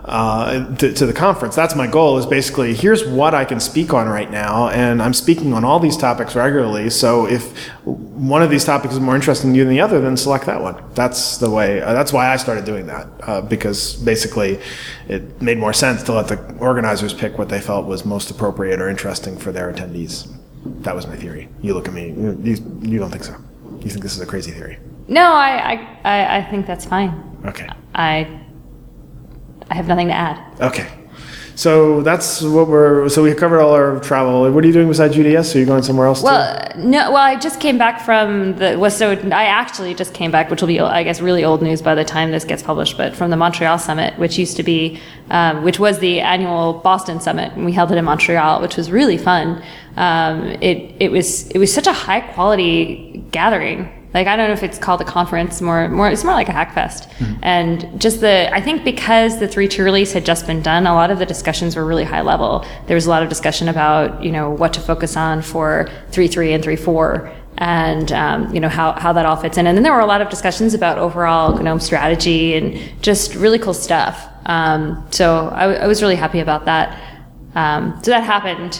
uh, 0.07 0.73
to, 0.77 0.93
to 0.93 1.05
the 1.05 1.13
conference. 1.13 1.55
That's 1.55 1.75
my 1.75 1.85
goal. 1.85 2.17
Is 2.17 2.25
basically 2.25 2.73
here's 2.73 3.05
what 3.05 3.33
I 3.33 3.45
can 3.45 3.59
speak 3.59 3.93
on 3.93 4.07
right 4.07 4.31
now, 4.31 4.69
and 4.69 5.01
I'm 5.01 5.13
speaking 5.13 5.53
on 5.53 5.65
all 5.65 5.79
these 5.79 5.97
topics 5.97 6.35
regularly. 6.35 6.89
So 6.89 7.27
if 7.27 7.69
one 7.83 8.41
of 8.41 8.49
these 8.49 8.63
topics 8.63 8.93
is 8.93 8.99
more 8.99 9.15
interesting 9.15 9.51
to 9.51 9.57
you 9.57 9.65
than 9.65 9.73
the 9.73 9.81
other, 9.81 9.99
then 9.99 10.15
select 10.15 10.45
that 10.45 10.61
one. 10.61 10.81
That's 10.93 11.37
the 11.37 11.49
way. 11.49 11.81
Uh, 11.81 11.93
that's 11.93 12.13
why 12.13 12.31
I 12.31 12.37
started 12.37 12.65
doing 12.65 12.87
that 12.87 13.07
uh, 13.23 13.41
because 13.41 13.95
basically 13.95 14.59
it 15.09 15.41
made 15.41 15.57
more 15.57 15.73
sense 15.73 16.03
to 16.03 16.13
let 16.13 16.29
the 16.29 16.55
organizers 16.59 17.13
pick 17.13 17.37
what 17.37 17.49
they 17.49 17.59
felt 17.59 17.85
was 17.85 18.05
most 18.05 18.31
appropriate 18.31 18.79
or 18.79 18.89
interesting 18.89 19.37
for 19.37 19.51
their 19.51 19.71
attendees. 19.71 20.27
That 20.83 20.95
was 20.95 21.05
my 21.05 21.15
theory. 21.15 21.49
You 21.61 21.73
look 21.73 21.87
at 21.87 21.93
me. 21.93 22.09
You, 22.11 22.39
you, 22.43 22.79
you 22.81 22.99
don't 22.99 23.11
think 23.11 23.23
so. 23.23 23.35
You 23.81 23.89
think 23.89 24.01
this 24.01 24.15
is 24.15 24.21
a 24.21 24.25
crazy 24.25 24.51
theory. 24.51 24.79
No, 25.07 25.33
I, 25.33 25.73
I 25.73 25.99
I 26.03 26.37
I 26.37 26.43
think 26.43 26.65
that's 26.65 26.85
fine. 26.85 27.11
Okay. 27.45 27.67
I 27.93 28.41
I 29.69 29.75
have 29.75 29.87
nothing 29.87 30.07
to 30.07 30.13
add. 30.13 30.61
Okay. 30.61 30.87
So 31.57 32.03
that's 32.03 32.43
what 32.43 32.67
we're. 32.67 33.09
So 33.09 33.23
we 33.23 33.33
covered 33.33 33.59
all 33.61 33.73
our 33.73 33.99
travel. 34.01 34.51
What 34.51 34.63
are 34.63 34.67
you 34.67 34.73
doing 34.73 34.87
besides 34.87 35.17
UDS? 35.17 35.55
Are 35.55 35.59
you 35.59 35.65
going 35.65 35.81
somewhere 35.81 36.05
else? 36.05 36.19
too? 36.19 36.25
Well, 36.25 36.71
no. 36.77 37.11
Well, 37.11 37.23
I 37.23 37.35
just 37.35 37.59
came 37.59 37.79
back 37.79 38.05
from 38.05 38.55
the. 38.57 38.77
Was 38.77 38.95
so 38.95 39.13
I 39.13 39.45
actually 39.45 39.95
just 39.95 40.13
came 40.13 40.29
back, 40.29 40.51
which 40.51 40.61
will 40.61 40.67
be, 40.67 40.79
I 40.79 41.01
guess, 41.01 41.19
really 41.19 41.43
old 41.43 41.63
news 41.63 41.81
by 41.81 41.95
the 41.95 42.05
time 42.05 42.29
this 42.29 42.43
gets 42.43 42.61
published. 42.61 42.95
But 42.95 43.15
from 43.15 43.31
the 43.31 43.37
Montreal 43.37 43.79
Summit, 43.79 44.19
which 44.19 44.37
used 44.37 44.55
to 44.57 44.63
be, 44.63 44.99
um, 45.31 45.63
which 45.63 45.79
was 45.79 45.97
the 45.97 46.19
annual 46.19 46.73
Boston 46.73 47.19
Summit, 47.19 47.53
and 47.53 47.65
we 47.65 47.71
held 47.71 47.91
it 47.91 47.97
in 47.97 48.05
Montreal, 48.05 48.61
which 48.61 48.77
was 48.77 48.91
really 48.91 49.17
fun. 49.17 49.63
Um, 49.95 50.43
it 50.61 50.95
it 50.99 51.11
was 51.11 51.47
it 51.47 51.57
was 51.57 51.73
such 51.73 51.87
a 51.87 51.93
high 51.93 52.21
quality 52.21 53.25
gathering. 53.31 53.91
Like 54.13 54.27
I 54.27 54.35
don't 54.35 54.47
know 54.47 54.53
if 54.53 54.63
it's 54.63 54.77
called 54.77 55.01
a 55.01 55.05
conference, 55.05 55.61
more 55.61 55.89
more 55.89 56.09
it's 56.09 56.23
more 56.23 56.33
like 56.33 56.49
a 56.49 56.53
hack 56.53 56.73
fest. 56.73 57.09
And 57.41 57.99
just 57.99 58.21
the 58.21 58.53
I 58.53 58.61
think 58.61 58.83
because 58.83 59.39
the 59.39 59.47
three 59.47 59.67
two 59.67 59.83
release 59.83 60.13
had 60.13 60.25
just 60.25 60.47
been 60.47 60.61
done, 60.61 60.87
a 60.87 60.93
lot 60.93 61.11
of 61.11 61.19
the 61.19 61.25
discussions 61.25 61.75
were 61.75 61.85
really 61.85 62.05
high 62.05 62.21
level. 62.21 62.65
There 62.87 62.95
was 62.95 63.05
a 63.05 63.09
lot 63.09 63.21
of 63.21 63.29
discussion 63.29 63.67
about 63.67 64.23
you 64.23 64.31
know 64.31 64.49
what 64.49 64.73
to 64.73 64.79
focus 64.79 65.17
on 65.17 65.41
for 65.41 65.89
three 66.11 66.27
three 66.27 66.53
and 66.53 66.63
three 66.63 66.77
four. 66.77 67.31
And 67.59 68.11
um, 68.11 68.53
you 68.53 68.59
know 68.59 68.69
how, 68.69 68.91
how 68.93 69.13
that 69.13 69.25
all 69.25 69.35
fits 69.35 69.57
in, 69.57 69.65
and 69.65 69.75
then 69.75 69.81
there 69.83 69.93
were 69.93 69.99
a 69.99 70.05
lot 70.05 70.21
of 70.21 70.29
discussions 70.29 70.75
about 70.75 70.99
overall 70.99 71.57
GNOME 71.57 71.79
strategy 71.79 72.53
and 72.53 72.79
just 73.01 73.33
really 73.33 73.57
cool 73.57 73.73
stuff. 73.73 74.29
Um, 74.45 75.03
so 75.09 75.49
I, 75.49 75.73
I 75.73 75.87
was 75.87 76.03
really 76.03 76.15
happy 76.15 76.39
about 76.39 76.65
that. 76.65 76.99
Um, 77.55 77.99
so 78.03 78.11
that 78.11 78.23
happened. 78.23 78.75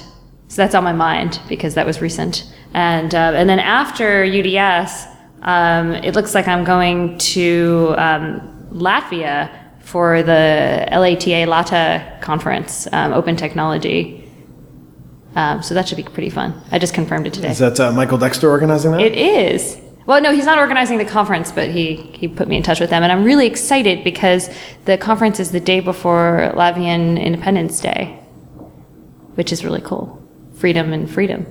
So 0.48 0.62
that's 0.62 0.76
on 0.76 0.84
my 0.84 0.94
mind 0.94 1.40
because 1.50 1.74
that 1.74 1.88
was 1.88 2.02
recent. 2.02 2.54
And 2.74 3.16
uh, 3.16 3.34
and 3.36 3.50
then 3.50 3.60
after 3.60 4.24
UDS, 4.24 5.08
um, 5.42 5.94
it 5.94 6.16
looks 6.16 6.34
like 6.34 6.48
I'm 6.48 6.64
going 6.64 7.18
to 7.20 7.96
um, 7.98 8.68
Latvia 8.72 9.50
for 9.82 10.22
the 10.22 10.88
LATA 10.92 11.46
LATA 11.48 12.20
conference, 12.22 12.88
um, 12.92 13.14
Open 13.14 13.36
Technology. 13.36 14.24
Um, 15.36 15.62
so 15.62 15.74
that 15.76 15.88
should 15.88 15.98
be 15.98 16.04
pretty 16.04 16.30
fun. 16.30 16.62
I 16.72 16.80
just 16.80 16.94
confirmed 16.94 17.28
it 17.28 17.34
today. 17.34 17.52
is 17.52 17.60
that 17.60 17.80
uh, 17.80 17.92
Michael 17.92 18.18
Dexter 18.18 18.50
organizing 18.50 18.92
that? 18.92 19.02
It 19.02 19.16
is. 19.16 19.80
Well, 20.08 20.22
no, 20.22 20.34
he's 20.34 20.46
not 20.46 20.58
organizing 20.58 20.98
the 20.98 21.06
conference, 21.06 21.52
but 21.52 21.70
he, 21.70 21.96
he 21.96 22.28
put 22.28 22.48
me 22.48 22.56
in 22.58 22.64
touch 22.64 22.80
with 22.80 22.90
them. 22.90 23.04
And 23.04 23.12
I'm 23.12 23.24
really 23.24 23.46
excited 23.46 24.04
because 24.04 24.50
the 24.86 24.98
conference 24.98 25.40
is 25.40 25.52
the 25.52 25.60
day 25.60 25.82
before 25.82 26.52
Latvian 26.56 27.22
Independence 27.22 27.80
Day, 27.82 28.20
which 29.36 29.52
is 29.52 29.64
really 29.66 29.82
cool. 29.82 30.22
Freedom 30.56 30.94
and 30.94 31.12
freedom. 31.12 31.46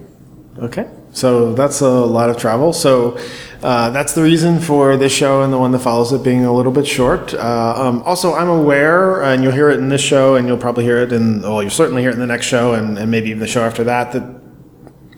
Okay. 0.59 0.89
So 1.17 1.55
that's 1.55 1.81
a 1.81 1.89
lot 1.89 2.29
of 2.29 2.37
travel. 2.37 2.75
So 2.75 3.19
uh, 3.63 3.89
that's 3.89 4.13
the 4.13 4.23
reason 4.23 4.61
for 4.61 4.99
this 4.99 5.13
show 5.13 5.41
and 5.41 5.51
the 5.51 5.57
one 5.57 5.73
that 5.73 5.79
follows 5.79 6.13
it 6.13 6.23
being 6.23 6.45
a 6.45 6.53
little 6.53 6.73
bit 6.73 6.87
short. 6.87 7.33
Uh, 7.33 7.75
um, 7.75 8.03
also, 8.03 8.35
I'm 8.35 8.51
aware, 8.51 9.23
and 9.23 9.43
you'll 9.43 9.55
hear 9.55 9.71
it 9.71 9.79
in 9.79 9.89
this 9.89 10.03
show, 10.03 10.35
and 10.35 10.47
you'll 10.47 10.59
probably 10.59 10.85
hear 10.85 10.99
it 10.99 11.15
in, 11.15 11.41
well, 11.41 11.63
you'll 11.63 11.71
certainly 11.71 12.03
hear 12.03 12.11
it 12.11 12.15
in 12.15 12.21
the 12.21 12.27
next 12.27 12.45
show, 12.45 12.75
and, 12.75 12.99
and 12.99 13.11
maybe 13.11 13.31
even 13.31 13.41
the 13.41 13.47
show 13.47 13.63
after 13.63 13.83
that, 13.85 14.13
that 14.13 14.41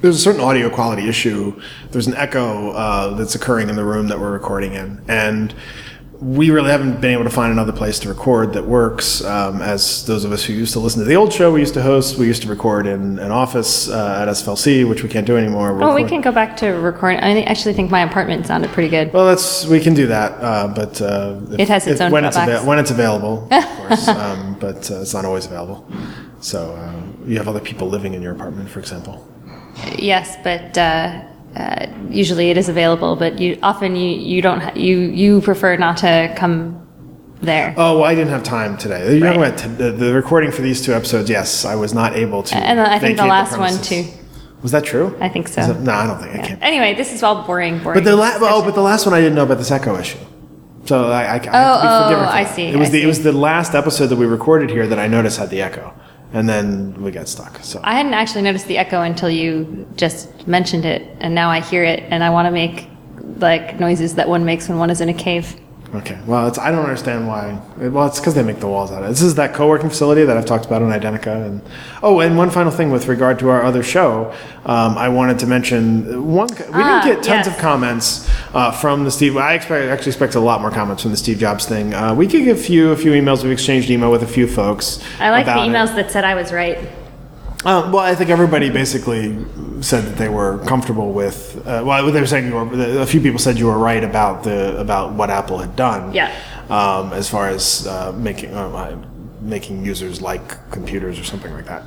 there's 0.00 0.14
a 0.14 0.20
certain 0.20 0.40
audio 0.40 0.70
quality 0.70 1.08
issue. 1.08 1.60
There's 1.90 2.06
an 2.06 2.14
echo 2.14 2.70
uh, 2.70 3.14
that's 3.16 3.34
occurring 3.34 3.68
in 3.68 3.74
the 3.74 3.84
room 3.84 4.06
that 4.06 4.20
we're 4.20 4.30
recording 4.30 4.74
in, 4.74 5.02
and 5.08 5.52
we 6.20 6.50
really 6.50 6.70
haven't 6.70 7.00
been 7.00 7.12
able 7.12 7.22
to 7.22 7.30
find 7.30 7.52
another 7.52 7.70
place 7.72 8.00
to 8.00 8.08
record 8.08 8.52
that 8.54 8.64
works. 8.64 9.22
Um, 9.22 9.62
as 9.62 10.04
those 10.04 10.24
of 10.24 10.32
us 10.32 10.44
who 10.44 10.52
used 10.52 10.72
to 10.72 10.80
listen 10.80 10.98
to 11.00 11.04
the 11.04 11.14
old 11.14 11.32
show 11.32 11.52
we 11.52 11.60
used 11.60 11.74
to 11.74 11.82
host, 11.82 12.18
we 12.18 12.26
used 12.26 12.42
to 12.42 12.48
record 12.48 12.86
in 12.88 13.20
an 13.20 13.30
office 13.30 13.88
uh, 13.88 14.18
at 14.22 14.28
SFLC, 14.28 14.88
which 14.88 15.04
we 15.04 15.08
can't 15.08 15.26
do 15.26 15.36
anymore. 15.36 15.72
We're 15.74 15.84
Oh, 15.84 15.94
we 15.94 16.02
can 16.04 16.20
go 16.20 16.32
back 16.32 16.56
to 16.58 16.70
recording. 16.70 17.20
I 17.20 17.42
actually 17.42 17.74
think 17.74 17.90
my 17.92 18.00
apartment 18.00 18.46
sounded 18.46 18.70
pretty 18.72 18.88
good. 18.88 19.12
Well, 19.12 19.26
that's 19.26 19.64
we 19.66 19.78
can 19.78 19.94
do 19.94 20.08
that, 20.08 20.32
uh, 20.42 20.66
but 20.74 21.00
uh, 21.00 21.38
if- 21.52 21.60
It 21.60 21.68
has 21.68 21.86
its 21.86 22.00
if- 22.00 22.06
own 22.06 22.10
when 22.12 22.24
it's, 22.24 22.36
drawbacks. 22.36 22.64
when 22.64 22.78
it's 22.80 22.90
available, 22.90 23.46
of 23.52 23.64
course. 23.76 24.08
um, 24.08 24.56
but 24.58 24.90
uh, 24.90 25.00
it's 25.02 25.14
not 25.14 25.24
always 25.24 25.46
available. 25.46 25.86
So 26.40 26.72
uh, 26.74 27.00
you 27.26 27.36
have 27.38 27.46
other 27.46 27.60
people 27.60 27.88
living 27.88 28.14
in 28.14 28.22
your 28.22 28.32
apartment, 28.32 28.68
for 28.68 28.80
example. 28.80 29.24
Yes, 29.96 30.36
but 30.42 30.76
uh, 31.56 31.58
uh, 31.60 31.86
usually 32.10 32.50
it 32.50 32.56
is 32.58 32.68
available, 32.68 33.16
but 33.16 33.38
you 33.38 33.58
often 33.62 33.96
you 33.96 34.10
you 34.10 34.42
don't 34.42 34.60
ha- 34.60 34.72
you 34.74 34.98
you 34.98 35.40
prefer 35.40 35.76
not 35.76 35.96
to 35.98 36.32
come 36.36 36.86
there. 37.40 37.74
Oh, 37.76 37.96
well, 37.96 38.04
I 38.04 38.14
didn't 38.14 38.30
have 38.30 38.42
time 38.42 38.76
today. 38.76 39.16
You're 39.16 39.26
talking 39.26 39.40
Right. 39.40 39.64
about 39.64 39.78
t- 39.78 39.82
the, 39.84 39.90
the 39.92 40.12
recording 40.12 40.50
for 40.50 40.62
these 40.62 40.84
two 40.84 40.92
episodes. 40.92 41.30
Yes, 41.30 41.64
I 41.64 41.74
was 41.76 41.94
not 41.94 42.16
able 42.16 42.42
to. 42.44 42.56
And 42.56 42.80
I 42.80 42.98
think 42.98 43.16
the 43.16 43.26
last 43.26 43.56
one 43.58 43.80
too. 43.82 44.04
Was 44.62 44.72
that 44.72 44.82
true? 44.84 45.16
I 45.20 45.28
think 45.28 45.46
so. 45.48 45.60
It- 45.62 45.80
no, 45.80 45.92
I 45.92 46.06
don't 46.06 46.18
think 46.20 46.34
I 46.34 46.46
can't. 46.46 46.62
Anyway, 46.62 46.94
this 46.94 47.12
is 47.12 47.22
all 47.22 47.44
boring, 47.46 47.78
boring. 47.82 47.94
But 47.98 48.04
the 48.04 48.16
la- 48.16 48.38
oh, 48.40 48.62
but 48.64 48.74
the 48.74 48.80
last 48.82 49.06
one 49.06 49.14
I 49.14 49.20
didn't 49.20 49.36
know 49.36 49.44
about 49.44 49.58
this 49.58 49.70
echo 49.70 49.96
issue. 49.98 50.18
So 50.86 51.10
I, 51.10 51.22
I, 51.22 51.24
I 51.24 51.32
have 51.32 51.42
to 51.42 51.46
be 51.46 51.50
Oh, 51.52 52.02
forgiven 52.04 52.24
for 52.24 52.30
I 52.32 52.44
that. 52.44 52.54
see, 52.56 52.64
It 52.66 52.76
was 52.76 52.88
I 52.88 52.92
the 52.92 53.02
it 53.02 53.06
was 53.06 53.22
the 53.22 53.32
last 53.32 53.74
episode 53.74 54.06
that 54.08 54.16
we 54.16 54.26
recorded 54.26 54.70
here 54.70 54.86
that 54.86 54.98
I 54.98 55.06
noticed 55.06 55.38
had 55.38 55.50
the 55.50 55.60
echo, 55.62 55.92
and 56.32 56.48
then 56.48 57.00
we 57.02 57.10
got 57.10 57.28
stuck. 57.28 57.58
So 57.62 57.80
I 57.82 57.94
hadn't 57.94 58.14
actually 58.14 58.42
noticed 58.42 58.66
the 58.66 58.78
echo 58.78 59.02
until 59.02 59.30
you 59.30 59.86
just 59.96 60.46
mentioned 60.46 60.84
it, 60.84 61.02
and 61.20 61.34
now 61.34 61.50
I 61.50 61.60
hear 61.60 61.84
it, 61.84 62.00
and 62.10 62.22
I 62.22 62.30
want 62.30 62.46
to 62.46 62.52
make 62.52 62.88
like 63.38 63.78
noises 63.78 64.14
that 64.16 64.28
one 64.28 64.44
makes 64.44 64.68
when 64.68 64.78
one 64.78 64.90
is 64.90 65.00
in 65.00 65.08
a 65.08 65.14
cave. 65.14 65.56
Okay, 65.94 66.18
well, 66.26 66.46
it's 66.48 66.58
I 66.58 66.70
don't 66.70 66.84
understand 66.84 67.26
why. 67.28 67.60
Well, 67.78 68.06
it's 68.06 68.18
because 68.20 68.34
they 68.34 68.42
make 68.42 68.60
the 68.60 68.66
walls 68.68 68.90
out 68.92 69.02
of 69.02 69.06
it. 69.06 69.12
This 69.12 69.22
is 69.22 69.34
that 69.36 69.54
co-working 69.54 69.88
facility 69.88 70.24
that 70.24 70.36
I've 70.36 70.46
talked 70.46 70.66
about 70.66 70.82
on 70.82 70.90
Identica, 70.90 71.46
and 71.46 71.62
oh, 72.02 72.20
and 72.20 72.36
one 72.36 72.50
final 72.50 72.70
thing 72.70 72.90
with 72.90 73.08
regard 73.08 73.38
to 73.40 73.48
our 73.48 73.62
other 73.62 73.82
show, 73.82 74.32
um, 74.66 74.98
I 74.98 75.08
wanted 75.08 75.38
to 75.40 75.46
mention 75.46 76.26
one. 76.32 76.48
We 76.48 76.64
Ah, 76.72 77.02
didn't 77.04 77.16
get 77.22 77.24
tons 77.24 77.46
yes. 77.46 77.48
of 77.48 77.58
comments 77.58 78.28
uh, 78.54 78.70
from 78.70 79.04
the 79.04 79.10
Steve. 79.10 79.36
I 79.36 79.54
expect 79.54 79.88
actually 79.90 80.10
expect 80.10 80.34
a 80.34 80.40
lot 80.40 80.60
more 80.60 80.70
comments 80.70 81.02
from 81.02 81.10
the 81.10 81.16
Steve 81.16 81.38
Jobs 81.38 81.66
thing. 81.66 81.94
Uh, 81.94 82.14
we 82.14 82.26
did 82.26 82.44
get 82.44 82.56
a 82.56 82.60
few 82.60 82.90
a 82.92 82.96
few 82.96 83.12
emails. 83.12 83.42
We've 83.42 83.52
exchanged 83.52 83.90
email 83.90 84.10
with 84.10 84.22
a 84.22 84.26
few 84.28 84.46
folks. 84.46 85.02
I 85.20 85.30
like 85.30 85.46
the 85.46 85.52
about 85.52 85.66
it. 85.66 85.70
emails 85.70 85.94
that 85.96 86.10
said 86.10 86.24
I 86.24 86.34
was 86.34 86.52
right. 86.52 86.78
Um, 87.64 87.90
well, 87.90 88.04
I 88.04 88.14
think 88.14 88.30
everybody 88.30 88.70
basically 88.70 89.36
said 89.80 90.04
that 90.04 90.16
they 90.16 90.28
were 90.28 90.58
comfortable 90.66 91.12
with. 91.12 91.56
Uh, 91.66 91.82
well, 91.84 92.10
they 92.10 92.20
were 92.20 92.26
saying 92.26 92.46
you 92.46 92.54
were. 92.54 93.00
A 93.00 93.06
few 93.06 93.20
people 93.20 93.38
said 93.38 93.58
you 93.58 93.66
were 93.66 93.78
right 93.78 94.04
about 94.04 94.44
the 94.44 94.78
about 94.78 95.12
what 95.14 95.28
Apple 95.28 95.58
had 95.58 95.74
done. 95.74 96.14
Yeah. 96.14 96.32
Um, 96.70 97.12
as 97.12 97.28
far 97.28 97.48
as 97.48 97.86
uh, 97.86 98.12
making 98.12 98.54
uh, 98.54 98.68
making 99.40 99.84
users 99.84 100.20
like 100.20 100.70
computers 100.70 101.18
or 101.18 101.24
something 101.24 101.52
like 101.52 101.66
that. 101.66 101.82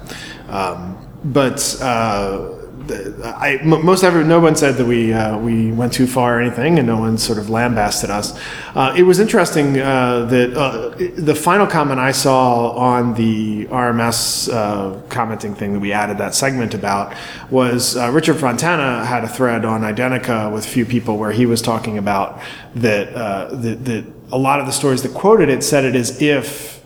Um, 0.49 1.07
but 1.23 1.79
uh, 1.81 2.61
I, 2.89 3.59
most 3.63 4.03
every 4.03 4.23
no 4.23 4.39
one 4.39 4.55
said 4.55 4.75
that 4.75 4.85
we 4.85 5.13
uh, 5.13 5.37
we 5.37 5.71
went 5.71 5.93
too 5.93 6.07
far 6.07 6.37
or 6.37 6.41
anything, 6.41 6.77
and 6.77 6.87
no 6.87 6.97
one 6.97 7.17
sort 7.17 7.37
of 7.37 7.49
lambasted 7.49 8.09
us. 8.09 8.37
Uh, 8.75 8.93
it 8.97 9.03
was 9.03 9.19
interesting 9.19 9.79
uh, 9.79 10.25
that 10.25 10.53
uh, 10.53 10.89
the 11.15 11.35
final 11.35 11.67
comment 11.67 11.99
I 11.99 12.11
saw 12.11 12.71
on 12.71 13.13
the 13.13 13.65
RMS 13.67 14.51
uh, 14.51 14.99
commenting 15.09 15.53
thing 15.53 15.73
that 15.73 15.79
we 15.79 15.91
added 15.91 16.17
that 16.17 16.33
segment 16.33 16.73
about 16.73 17.13
was 17.49 17.95
uh, 17.95 18.09
Richard 18.11 18.37
Fontana 18.37 19.05
had 19.05 19.23
a 19.23 19.29
thread 19.29 19.65
on 19.65 19.81
Identica 19.81 20.51
with 20.51 20.65
a 20.65 20.69
few 20.69 20.85
people 20.85 21.17
where 21.17 21.31
he 21.31 21.45
was 21.45 21.61
talking 21.61 21.97
about 21.97 22.41
that 22.75 23.13
that, 23.13 23.85
that 23.85 24.05
a 24.31 24.37
lot 24.37 24.59
of 24.59 24.65
the 24.65 24.71
stories 24.71 25.03
that 25.03 25.13
quoted 25.13 25.49
it 25.49 25.63
said 25.63 25.85
it 25.85 25.95
as 25.95 26.21
if 26.21 26.80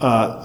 uh, 0.00 0.42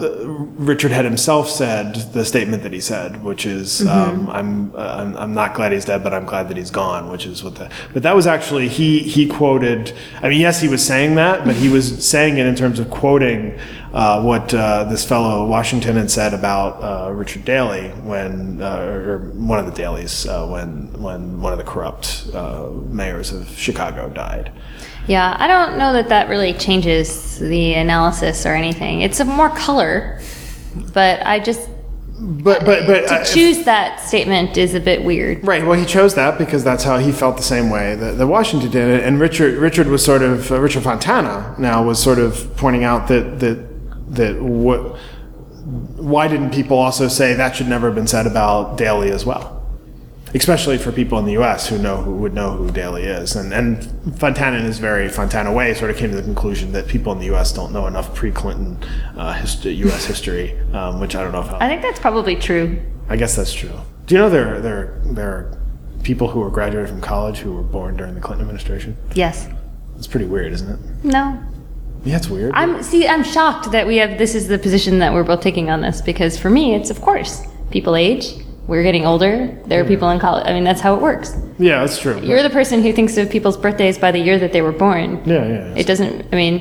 Richard 0.58 0.92
had 0.92 1.06
himself 1.06 1.50
said 1.50 1.96
the 2.14 2.24
statement 2.24 2.64
that 2.64 2.72
he 2.72 2.80
said, 2.80 3.24
which 3.24 3.46
is, 3.46 3.86
um, 3.88 4.30
"I'm, 4.30 4.76
uh, 4.76 4.78
I'm 4.78 5.18
I'm 5.18 5.34
not 5.34 5.56
glad 5.56 5.72
he's 5.72 5.86
dead, 5.86 6.04
but 6.04 6.14
I'm 6.14 6.26
glad 6.26 6.50
that 6.50 6.58
he's 6.58 6.70
gone," 6.70 7.10
which 7.12 7.26
is 7.26 7.44
what 7.44 7.56
the. 7.56 7.72
But 7.92 8.04
that 8.04 8.16
was 8.16 8.28
actually 8.28 8.68
he 8.68 9.00
he 9.00 9.28
quoted. 9.28 9.94
I 10.22 10.30
mean, 10.30 10.40
yes, 10.40 10.62
he 10.62 10.68
was 10.68 10.86
saying 10.86 11.16
that, 11.16 11.46
but 11.46 11.56
he 11.56 11.68
was 11.68 12.06
saying 12.10 12.38
it 12.38 12.46
in 12.46 12.56
terms 12.56 12.80
of 12.80 12.92
quoting 12.92 13.58
uh, 13.92 14.22
what 14.22 14.54
uh, 14.54 14.84
this 14.84 15.04
fellow 15.04 15.48
Washington 15.48 15.96
had 15.96 16.12
said 16.12 16.34
about 16.34 16.84
uh, 16.84 17.12
Richard 17.12 17.44
Daley 17.44 17.90
when, 18.04 18.62
uh, 18.62 18.78
or 18.78 19.18
one 19.32 19.58
of 19.58 19.66
the 19.66 19.82
Daleys 19.82 20.30
uh, 20.30 20.48
when 20.48 20.94
when 21.02 21.42
one 21.42 21.54
of 21.54 21.58
the 21.58 21.66
corrupt 21.66 22.28
uh, 22.34 22.70
mayors 22.88 23.32
of 23.32 23.50
Chicago 23.58 24.10
died. 24.10 24.52
Yeah, 25.08 25.36
I 25.40 25.48
don't 25.48 25.78
know 25.78 25.94
that 25.94 26.10
that 26.10 26.30
really 26.30 26.54
changes 26.54 27.40
the 27.40 27.74
analysis 27.74 28.46
or 28.46 28.54
anything. 28.54 29.02
It's 29.02 29.20
a 29.20 29.26
more 29.26 29.50
color, 29.50 30.20
but 30.94 31.26
I 31.26 31.40
just 31.40 31.68
But 32.22 32.66
but 32.66 32.86
but 32.86 33.08
to 33.08 33.16
uh, 33.16 33.24
choose 33.24 33.64
that 33.64 34.00
statement 34.02 34.58
is 34.58 34.76
a 34.76 34.80
bit 34.80 35.04
weird. 35.04 35.48
Right. 35.48 35.66
Well, 35.66 35.80
he 35.80 35.86
chose 35.86 36.16
that 36.16 36.38
because 36.38 36.64
that's 36.64 36.84
how 36.84 36.98
he 36.98 37.12
felt 37.12 37.38
the 37.38 37.44
same 37.44 37.70
way 37.70 37.96
that, 37.96 38.18
that 38.18 38.28
Washington 38.28 38.70
did 38.70 39.00
it. 39.00 39.04
And 39.06 39.20
Richard 39.20 39.56
Richard 39.56 39.88
was 39.88 40.04
sort 40.04 40.22
of 40.22 40.52
uh, 40.52 40.60
Richard 40.60 40.84
Fontana 40.84 41.56
now 41.58 41.82
was 41.84 41.98
sort 42.02 42.20
of 42.20 42.56
pointing 42.58 42.84
out 42.84 43.08
that 43.08 43.40
that 43.40 43.58
that 44.16 44.42
what 44.42 44.98
why 45.96 46.28
didn't 46.28 46.52
people 46.52 46.78
also 46.78 47.08
say 47.08 47.34
that 47.36 47.56
should 47.56 47.68
never 47.68 47.88
have 47.88 47.96
been 47.96 48.08
said 48.08 48.28
about 48.28 48.78
Daley 48.78 49.12
as 49.12 49.26
well? 49.26 49.59
Especially 50.36 50.78
for 50.78 50.92
people 50.92 51.18
in 51.18 51.26
the 51.26 51.32
U.S. 51.34 51.68
who 51.68 51.78
know 51.80 51.98
who 51.98 52.16
would 52.18 52.34
know 52.34 52.52
who 52.52 52.70
Daley 52.72 53.04
is, 53.04 53.36
and 53.36 53.52
and 53.54 53.84
Fontana 54.20 54.58
in 54.58 54.66
his 54.66 54.78
very 54.78 55.10
Fontana 55.10 55.52
way 55.52 55.74
sort 55.74 55.90
of 55.90 55.98
came 55.98 56.12
to 56.12 56.16
the 56.16 56.22
conclusion 56.24 56.72
that 56.74 56.88
people 56.88 57.12
in 57.14 57.20
the 57.20 57.26
U.S. 57.28 57.52
don't 57.52 57.74
know 57.74 57.88
enough 57.88 58.14
pre-Clinton 58.14 58.78
uh, 59.18 59.34
hist- 59.34 59.66
U.S. 59.66 60.06
history, 60.06 60.60
um, 60.74 61.00
which 61.00 61.16
I 61.16 61.24
don't 61.24 61.32
know 61.32 61.42
if 61.42 61.48
how 61.48 61.58
I 61.60 61.68
think 61.68 61.82
that's 61.82 62.00
probably 62.00 62.36
true. 62.36 62.80
I 63.10 63.16
guess 63.16 63.36
that's 63.36 63.54
true. 63.54 63.72
Do 64.06 64.16
you 64.16 64.22
know 64.22 64.30
there 64.30 64.60
there 64.62 65.02
there 65.06 65.30
are 65.30 65.58
people 66.04 66.28
who 66.28 66.40
were 66.42 66.52
graduated 66.52 66.90
from 66.90 67.02
college 67.02 67.40
who 67.40 67.54
were 67.54 67.64
born 67.64 67.98
during 67.98 68.14
the 68.14 68.22
Clinton 68.22 68.44
administration? 68.44 68.96
Yes. 69.16 69.48
It's 69.98 70.08
pretty 70.08 70.28
weird, 70.28 70.54
isn't 70.54 70.70
it? 70.70 71.04
No. 71.04 71.44
Yeah, 72.06 72.18
it's 72.18 72.30
weird. 72.30 72.54
I'm 72.54 72.82
see. 72.84 73.08
I'm 73.08 73.24
shocked 73.24 73.72
that 73.72 73.86
we 73.86 73.98
have. 73.98 74.18
This 74.18 74.34
is 74.36 74.48
the 74.48 74.58
position 74.58 75.00
that 75.00 75.12
we're 75.12 75.24
both 75.24 75.42
taking 75.42 75.70
on 75.70 75.82
this 75.82 76.02
because 76.02 76.38
for 76.38 76.50
me, 76.50 76.74
it's 76.76 76.90
of 76.90 77.02
course 77.02 77.42
people 77.72 77.96
age. 77.96 78.36
We're 78.70 78.84
getting 78.84 79.06
older. 79.08 79.60
There 79.66 79.82
are 79.82 79.84
people 79.84 80.10
in 80.12 80.20
college. 80.20 80.46
I 80.46 80.54
mean, 80.54 80.64
that's 80.64 80.80
how 80.80 80.94
it 80.94 81.02
works. 81.02 81.36
yeah, 81.58 81.80
that's 81.80 82.00
true. 82.00 82.20
You're 82.22 82.44
the 82.44 82.52
person 82.52 82.84
who 82.84 82.94
thinks 82.94 83.18
of 83.18 83.28
people's 83.32 83.58
birthdays 83.58 83.98
by 83.98 84.12
the 84.12 84.20
year 84.20 84.38
that 84.38 84.54
they 84.54 84.62
were 84.62 84.72
born. 84.72 85.24
yeah, 85.26 85.46
yeah, 85.48 85.74
It 85.76 85.88
doesn't. 85.88 86.32
I 86.32 86.36
mean, 86.36 86.54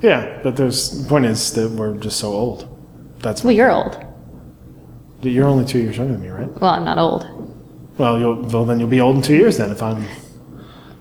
yeah. 0.00 0.38
But 0.44 0.56
there's 0.56 1.02
the 1.02 1.08
point 1.08 1.26
is 1.26 1.52
that 1.54 1.68
we're 1.72 1.96
just 1.96 2.18
so 2.20 2.28
old. 2.28 2.68
That's 3.18 3.42
well, 3.42 3.52
you're 3.52 3.72
old. 3.72 3.98
you're 5.22 5.48
only 5.48 5.64
two 5.64 5.80
years 5.80 5.96
younger 5.96 6.12
than 6.12 6.22
me, 6.22 6.28
right? 6.28 6.48
Well, 6.60 6.70
I'm 6.70 6.84
not 6.84 6.98
old. 6.98 7.26
Well, 7.98 8.18
you'll 8.20 8.42
well 8.42 8.64
then 8.64 8.78
you'll 8.78 8.88
be 8.88 9.00
old 9.00 9.16
in 9.16 9.22
two 9.22 9.34
years 9.34 9.58
then 9.58 9.70
if 9.72 9.82
I'm 9.82 10.06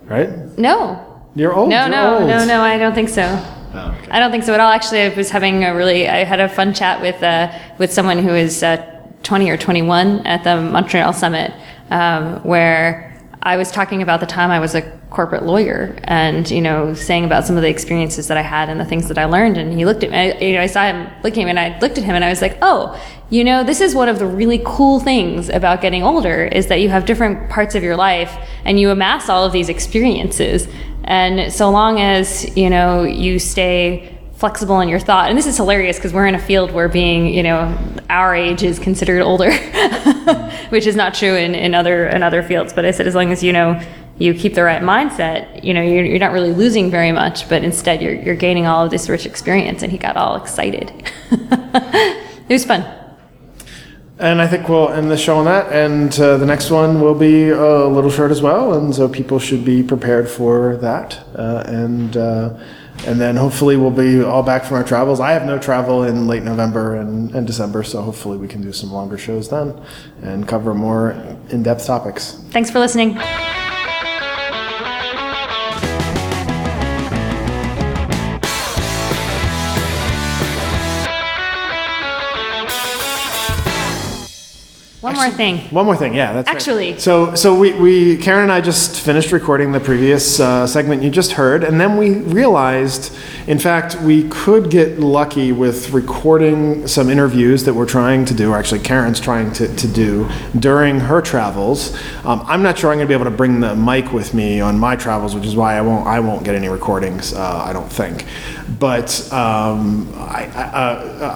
right. 0.06 0.30
No. 0.58 1.06
You're 1.36 1.54
old. 1.54 1.70
No, 1.70 1.82
you're 1.82 1.90
no, 1.90 2.18
old. 2.18 2.28
no, 2.28 2.44
no. 2.46 2.62
I 2.62 2.78
don't 2.80 2.96
think 2.96 3.10
so. 3.10 3.24
Oh, 3.72 3.96
okay. 4.02 4.10
I 4.12 4.20
don't 4.20 4.32
think 4.32 4.44
so 4.44 4.54
at 4.56 4.60
all. 4.60 4.72
Actually, 4.72 5.02
I 5.02 5.10
was 5.10 5.30
having 5.30 5.64
a 5.64 5.76
really. 5.76 6.10
I 6.10 6.24
had 6.24 6.40
a 6.40 6.50
fun 6.50 6.74
chat 6.74 7.02
with 7.02 7.22
uh, 7.22 7.54
with 7.78 7.94
someone 7.94 8.18
who 8.18 8.34
is 8.34 8.64
uh, 8.64 8.99
20 9.24 9.50
or 9.50 9.58
21 9.58 10.26
at 10.26 10.44
the 10.44 10.62
Montreal 10.62 11.14
Summit, 11.14 11.52
um, 11.90 12.40
where 12.44 13.10
I 13.42 13.58
was 13.58 13.72
talking 13.72 14.02
about 14.02 14.20
the 14.20 14.26
time 14.26 14.52
I 14.52 14.60
was 14.60 14.76
a 14.76 14.82
corporate 15.10 15.44
lawyer, 15.44 15.98
and 16.04 16.50
you 16.52 16.62
know, 16.62 16.94
saying 16.94 17.26
about 17.26 17.46
some 17.46 17.56
of 17.56 17.64
the 17.64 17.70
experiences 17.70 18.28
that 18.28 18.38
I 18.38 18.42
had 18.42 18.70
and 18.70 18.80
the 18.80 18.86
things 18.86 19.08
that 19.08 19.18
I 19.18 19.26
learned. 19.26 19.58
And 19.58 19.74
he 19.74 19.86
looked 19.86 20.04
at 20.04 20.12
me. 20.12 20.18
I, 20.18 20.38
you 20.40 20.54
know, 20.54 20.62
I 20.62 20.68
saw 20.68 20.84
him 20.84 21.10
looking 21.24 21.44
at 21.44 21.46
me, 21.46 21.50
and 21.52 21.60
I 21.60 21.80
looked 21.80 21.98
at 21.98 22.04
him, 22.04 22.16
and 22.16 22.24
I 22.24 22.30
was 22.30 22.42
like, 22.42 22.58
oh. 22.62 23.00
You 23.32 23.44
know, 23.44 23.64
this 23.64 23.80
is 23.80 23.94
one 23.94 24.10
of 24.10 24.18
the 24.18 24.26
really 24.26 24.60
cool 24.66 25.00
things 25.00 25.50
about 25.50 25.82
getting 25.82 26.02
older 26.02 26.46
is 26.46 26.66
that 26.66 26.82
you 26.82 26.90
have 26.90 27.06
different 27.06 27.48
parts 27.48 27.76
of 27.76 27.84
your 27.84 27.96
life 27.96 28.36
and 28.66 28.80
you 28.80 28.90
amass 28.90 29.30
all 29.30 29.46
of 29.46 29.52
these 29.52 29.70
experiences. 29.70 30.68
And 31.04 31.54
so 31.54 31.70
long 31.70 32.00
as, 32.00 32.58
you 32.58 32.72
know, 32.72 33.04
you 33.04 33.38
stay 33.38 34.19
flexible 34.40 34.80
in 34.80 34.88
your 34.88 35.00
thought, 35.00 35.28
and 35.28 35.38
this 35.38 35.46
is 35.46 35.58
hilarious 35.58 35.98
because 35.98 36.14
we're 36.14 36.26
in 36.26 36.34
a 36.34 36.40
field 36.40 36.72
where 36.72 36.88
being, 36.88 37.28
you 37.28 37.44
know, 37.44 37.78
our 38.10 38.34
age 38.34 38.64
is 38.64 38.80
considered 38.80 39.22
older, 39.22 39.52
which 40.70 40.88
is 40.88 40.96
not 40.96 41.14
true 41.14 41.36
in, 41.36 41.54
in 41.54 41.76
other 41.76 42.08
in 42.08 42.24
other 42.24 42.42
fields. 42.42 42.72
But 42.72 42.86
I 42.86 42.92
said 42.92 43.06
as 43.06 43.16
long 43.16 43.34
as 43.34 43.44
you 43.44 43.52
know 43.52 43.82
you 44.18 44.34
keep 44.34 44.54
the 44.54 44.64
right 44.64 44.82
mindset, 44.82 45.64
you 45.64 45.74
know, 45.74 45.82
you're, 45.82 46.06
you're 46.06 46.20
not 46.20 46.32
really 46.32 46.54
losing 46.54 46.90
very 46.90 47.12
much, 47.12 47.50
but 47.50 47.64
instead 47.64 48.02
you're, 48.02 48.14
you're 48.14 48.36
gaining 48.36 48.66
all 48.66 48.86
of 48.86 48.92
this 48.92 49.10
rich 49.10 49.26
experience. 49.26 49.84
And 49.84 49.92
he 49.92 49.98
got 49.98 50.16
all 50.16 50.36
excited. 50.36 50.92
it 51.32 52.50
was 52.50 52.66
fun. 52.66 52.86
And 54.20 54.42
I 54.42 54.48
think 54.48 54.68
we'll 54.68 54.90
end 54.90 55.10
the 55.10 55.18
show 55.18 55.38
on 55.38 55.46
that. 55.46 55.72
And 55.72 56.18
uh, 56.20 56.36
the 56.38 56.46
next 56.46 56.70
one 56.70 57.00
will 57.00 57.16
be 57.16 57.50
a 57.50 57.88
little 57.88 58.12
short 58.12 58.32
as 58.32 58.42
well, 58.42 58.74
and 58.74 58.94
so 58.94 59.08
people 59.08 59.40
should 59.40 59.64
be 59.64 59.82
prepared 59.82 60.30
for 60.30 60.76
that. 60.78 61.18
Uh, 61.34 61.64
and 61.66 62.18
uh, 62.18 62.60
and 63.06 63.20
then 63.20 63.36
hopefully 63.36 63.78
we'll 63.78 63.92
be 63.92 64.24
all 64.24 64.44
back 64.44 64.64
from 64.66 64.78
our 64.78 64.84
travels. 64.84 65.20
I 65.20 65.32
have 65.32 65.46
no 65.46 65.58
travel 65.58 66.04
in 66.04 66.28
late 66.28 66.44
November 66.44 66.96
and, 66.96 67.34
and 67.34 67.48
December, 67.48 67.84
so 67.84 68.02
hopefully 68.02 68.38
we 68.38 68.48
can 68.48 68.62
do 68.62 68.72
some 68.72 68.92
longer 68.92 69.18
shows 69.18 69.50
then 69.50 69.80
and 70.22 70.48
cover 70.48 70.74
more 70.74 71.12
in-depth 71.50 71.86
topics. 71.86 72.34
Thanks 72.52 72.70
for 72.70 72.80
listening. 72.80 73.18
More 85.28 85.30
thing. 85.38 85.58
One 85.74 85.86
more 85.86 85.96
thing, 85.96 86.14
yeah, 86.14 86.34
that's 86.34 86.48
right. 86.48 86.56
Actually- 86.56 87.00
So, 87.00 87.36
so 87.36 87.54
we, 87.58 87.74
we, 87.74 88.18
Karen 88.18 88.44
and 88.44 88.52
I 88.52 88.62
just 88.62 89.00
finished 89.02 89.32
recording 89.32 89.72
the 89.72 89.80
previous 89.80 90.40
uh, 90.40 90.66
segment 90.68 91.04
you 91.04 91.10
just 91.10 91.34
heard, 91.34 91.64
and 91.64 91.80
then 91.80 91.98
we 91.98 92.16
realized, 92.16 93.14
in 93.48 93.60
fact, 93.60 94.00
we 94.02 94.28
could 94.30 94.70
get 94.70 95.00
lucky 95.00 95.52
with 95.52 95.92
recording 95.92 96.88
some 96.88 97.10
interviews 97.10 97.64
that 97.66 97.74
we're 97.74 97.86
trying 97.86 98.26
to 98.26 98.34
do, 98.34 98.52
or 98.52 98.58
actually 98.58 98.80
Karen's 98.80 99.20
trying 99.20 99.52
to, 99.54 99.74
to 99.76 99.88
do 99.88 100.30
during 100.58 101.00
her 101.00 101.22
travels. 101.22 101.96
Um, 102.26 102.42
I'm 102.46 102.64
not 102.64 102.78
sure 102.78 102.92
I'm 102.92 102.98
going 102.98 103.08
to 103.08 103.12
be 103.12 103.14
able 103.20 103.30
to 103.30 103.38
bring 103.38 103.60
the 103.60 103.76
mic 103.76 104.12
with 104.14 104.34
me 104.34 104.60
on 104.62 104.78
my 104.80 104.96
travels, 104.96 105.36
which 105.36 105.46
is 105.46 105.56
why 105.56 105.78
I 105.78 105.82
won't, 105.82 106.08
I 106.08 106.20
won't 106.20 106.44
get 106.44 106.56
any 106.56 106.70
recordings, 106.70 107.34
uh, 107.34 107.64
I 107.66 107.74
don't 107.74 107.92
think. 107.92 108.26
But, 108.80 109.32
um, 109.34 110.12
I, 110.16 110.50
I, 110.56 110.62
uh, 110.64 110.76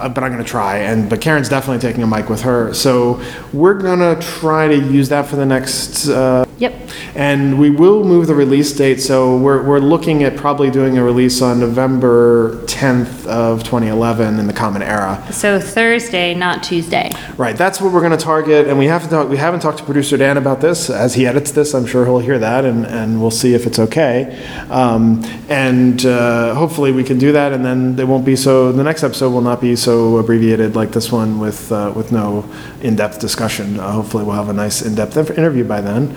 uh, 0.04 0.08
but 0.08 0.22
I'm 0.24 0.32
going 0.32 0.42
to 0.42 0.48
try, 0.48 0.78
and, 0.78 1.10
but 1.10 1.20
Karen's 1.20 1.48
definitely 1.48 1.80
taking 1.80 2.02
a 2.02 2.06
mic 2.06 2.28
with 2.28 2.42
her. 2.42 2.72
So 2.74 3.20
we're 3.52 3.73
going 3.80 3.98
to 4.00 4.20
try 4.20 4.68
to 4.68 4.76
use 4.76 5.08
that 5.10 5.26
for 5.26 5.36
the 5.36 5.46
next, 5.46 6.08
uh, 6.08 6.44
Yep. 6.58 6.74
and 7.14 7.58
we 7.58 7.70
will 7.70 8.04
move 8.04 8.26
the 8.26 8.34
release 8.34 8.72
date, 8.72 9.00
so 9.00 9.36
we're, 9.36 9.62
we're 9.62 9.80
looking 9.80 10.22
at 10.22 10.36
probably 10.36 10.70
doing 10.70 10.98
a 10.98 11.02
release 11.04 11.42
on 11.42 11.58
November 11.60 12.64
10th 12.84 13.26
of 13.26 13.64
2011 13.64 14.38
in 14.38 14.46
the 14.46 14.52
Common 14.52 14.82
Era. 14.82 15.26
So 15.32 15.58
Thursday, 15.58 16.34
not 16.34 16.62
Tuesday. 16.62 17.10
Right, 17.38 17.56
that's 17.56 17.80
what 17.80 17.94
we're 17.94 18.00
going 18.06 18.12
to 18.12 18.22
target, 18.22 18.68
and 18.68 18.78
we 18.78 18.88
have 18.88 19.02
to 19.04 19.08
talk, 19.08 19.30
we 19.30 19.38
haven't 19.38 19.60
talked 19.60 19.78
to 19.78 19.84
producer 19.84 20.18
Dan 20.18 20.36
about 20.36 20.60
this. 20.60 20.90
As 20.90 21.14
he 21.14 21.26
edits 21.26 21.50
this, 21.52 21.74
I'm 21.74 21.86
sure 21.86 22.04
he'll 22.04 22.18
hear 22.18 22.38
that, 22.38 22.66
and, 22.66 22.84
and 22.84 23.22
we'll 23.22 23.30
see 23.30 23.54
if 23.54 23.66
it's 23.66 23.78
okay. 23.78 24.38
Um, 24.68 25.24
and 25.48 26.04
uh, 26.04 26.54
hopefully 26.54 26.92
we 26.92 27.04
can 27.04 27.18
do 27.18 27.32
that, 27.32 27.54
and 27.54 27.64
then 27.64 27.96
they 27.96 28.04
won't 28.04 28.26
be 28.26 28.36
so, 28.36 28.70
the 28.70 28.84
next 28.84 29.02
episode 29.02 29.30
will 29.30 29.40
not 29.40 29.62
be 29.62 29.76
so 29.76 30.18
abbreviated 30.18 30.76
like 30.76 30.92
this 30.92 31.10
one 31.10 31.40
with, 31.40 31.72
uh, 31.72 31.90
with 31.96 32.12
no 32.12 32.46
in-depth 32.82 33.18
discussion. 33.18 33.80
Uh, 33.80 33.92
hopefully 33.92 34.24
we'll 34.24 34.36
have 34.36 34.50
a 34.50 34.52
nice 34.52 34.82
in-depth 34.82 35.16
interview 35.38 35.64
by 35.64 35.80
then. 35.80 36.14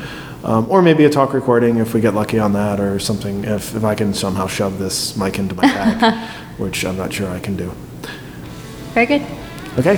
Um, 0.48 0.66
or 0.72 0.82
maybe 0.82 1.04
a 1.04 1.10
talk 1.10 1.34
recording 1.34 1.76
if 1.78 1.94
we 1.94 2.00
get 2.00 2.14
lucky 2.14 2.40
on 2.40 2.54
that, 2.54 2.80
or 2.80 3.00
something, 3.00 3.44
if, 3.44 3.76
if 3.76 3.84
I 3.84 3.96
can 3.96 4.14
somehow 4.14 4.48
shove 4.48 4.80
this 4.80 5.18
mic 5.18 5.40
into 5.40 5.54
my 5.56 5.64
bag, 5.64 6.30
which 6.58 6.86
I'm 6.86 6.96
not 6.96 7.12
sure 7.12 7.30
I 7.30 7.40
can 7.40 7.58
do. 7.58 7.74
Very 8.94 9.08
good. 9.08 9.22
Okay? 9.78 9.98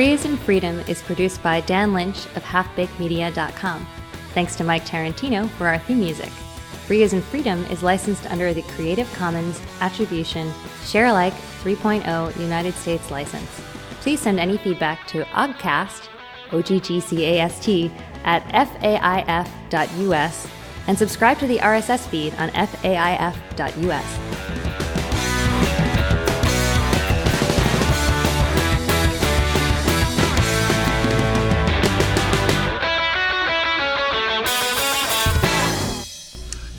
Free 0.00 0.12
in 0.12 0.36
Freedom 0.38 0.78
is 0.88 1.02
produced 1.02 1.42
by 1.42 1.60
Dan 1.60 1.92
Lynch 1.92 2.24
of 2.34 2.42
HalfBakedMedia.com. 2.42 3.86
Thanks 4.32 4.56
to 4.56 4.64
Mike 4.64 4.86
Tarantino 4.86 5.46
for 5.50 5.66
our 5.66 5.78
theme 5.78 6.00
music. 6.00 6.30
Free 6.86 7.02
in 7.02 7.20
Freedom 7.20 7.62
is 7.66 7.82
licensed 7.82 8.24
under 8.30 8.54
the 8.54 8.62
Creative 8.62 9.12
Commons 9.12 9.60
Attribution 9.82 10.50
Share 10.86 11.08
Alike 11.08 11.34
3.0 11.62 12.40
United 12.40 12.72
States 12.76 13.10
license. 13.10 13.60
Please 14.00 14.20
send 14.20 14.40
any 14.40 14.56
feedback 14.56 15.06
to 15.08 15.24
oggcast, 15.24 16.08
O-G-G-C-A-S-T, 16.50 17.92
at 18.24 18.42
faif.us 18.80 20.48
and 20.86 20.96
subscribe 20.96 21.38
to 21.38 21.46
the 21.46 21.58
RSS 21.58 22.08
feed 22.08 22.32
on 22.36 22.48
faif.us. 22.48 24.69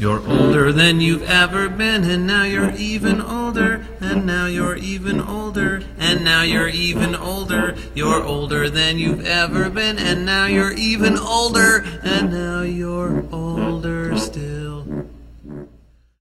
You're 0.01 0.27
older 0.27 0.73
than 0.73 0.99
you've 0.99 1.29
ever 1.29 1.69
been, 1.69 2.03
and 2.05 2.25
now 2.25 2.41
you're 2.41 2.71
even 2.71 3.21
older, 3.21 3.85
and 3.99 4.25
now 4.25 4.47
you're 4.47 4.75
even 4.75 5.21
older, 5.21 5.83
and 5.99 6.23
now 6.23 6.41
you're 6.41 6.69
even 6.69 7.13
older. 7.13 7.75
You're 7.93 8.23
older 8.23 8.67
than 8.67 8.97
you've 8.97 9.23
ever 9.27 9.69
been, 9.69 9.99
and 9.99 10.25
now 10.25 10.47
you're 10.47 10.73
even 10.73 11.19
older, 11.19 11.85
and 12.01 12.31
now 12.31 12.63
you're 12.63 13.23
older. 13.31 14.17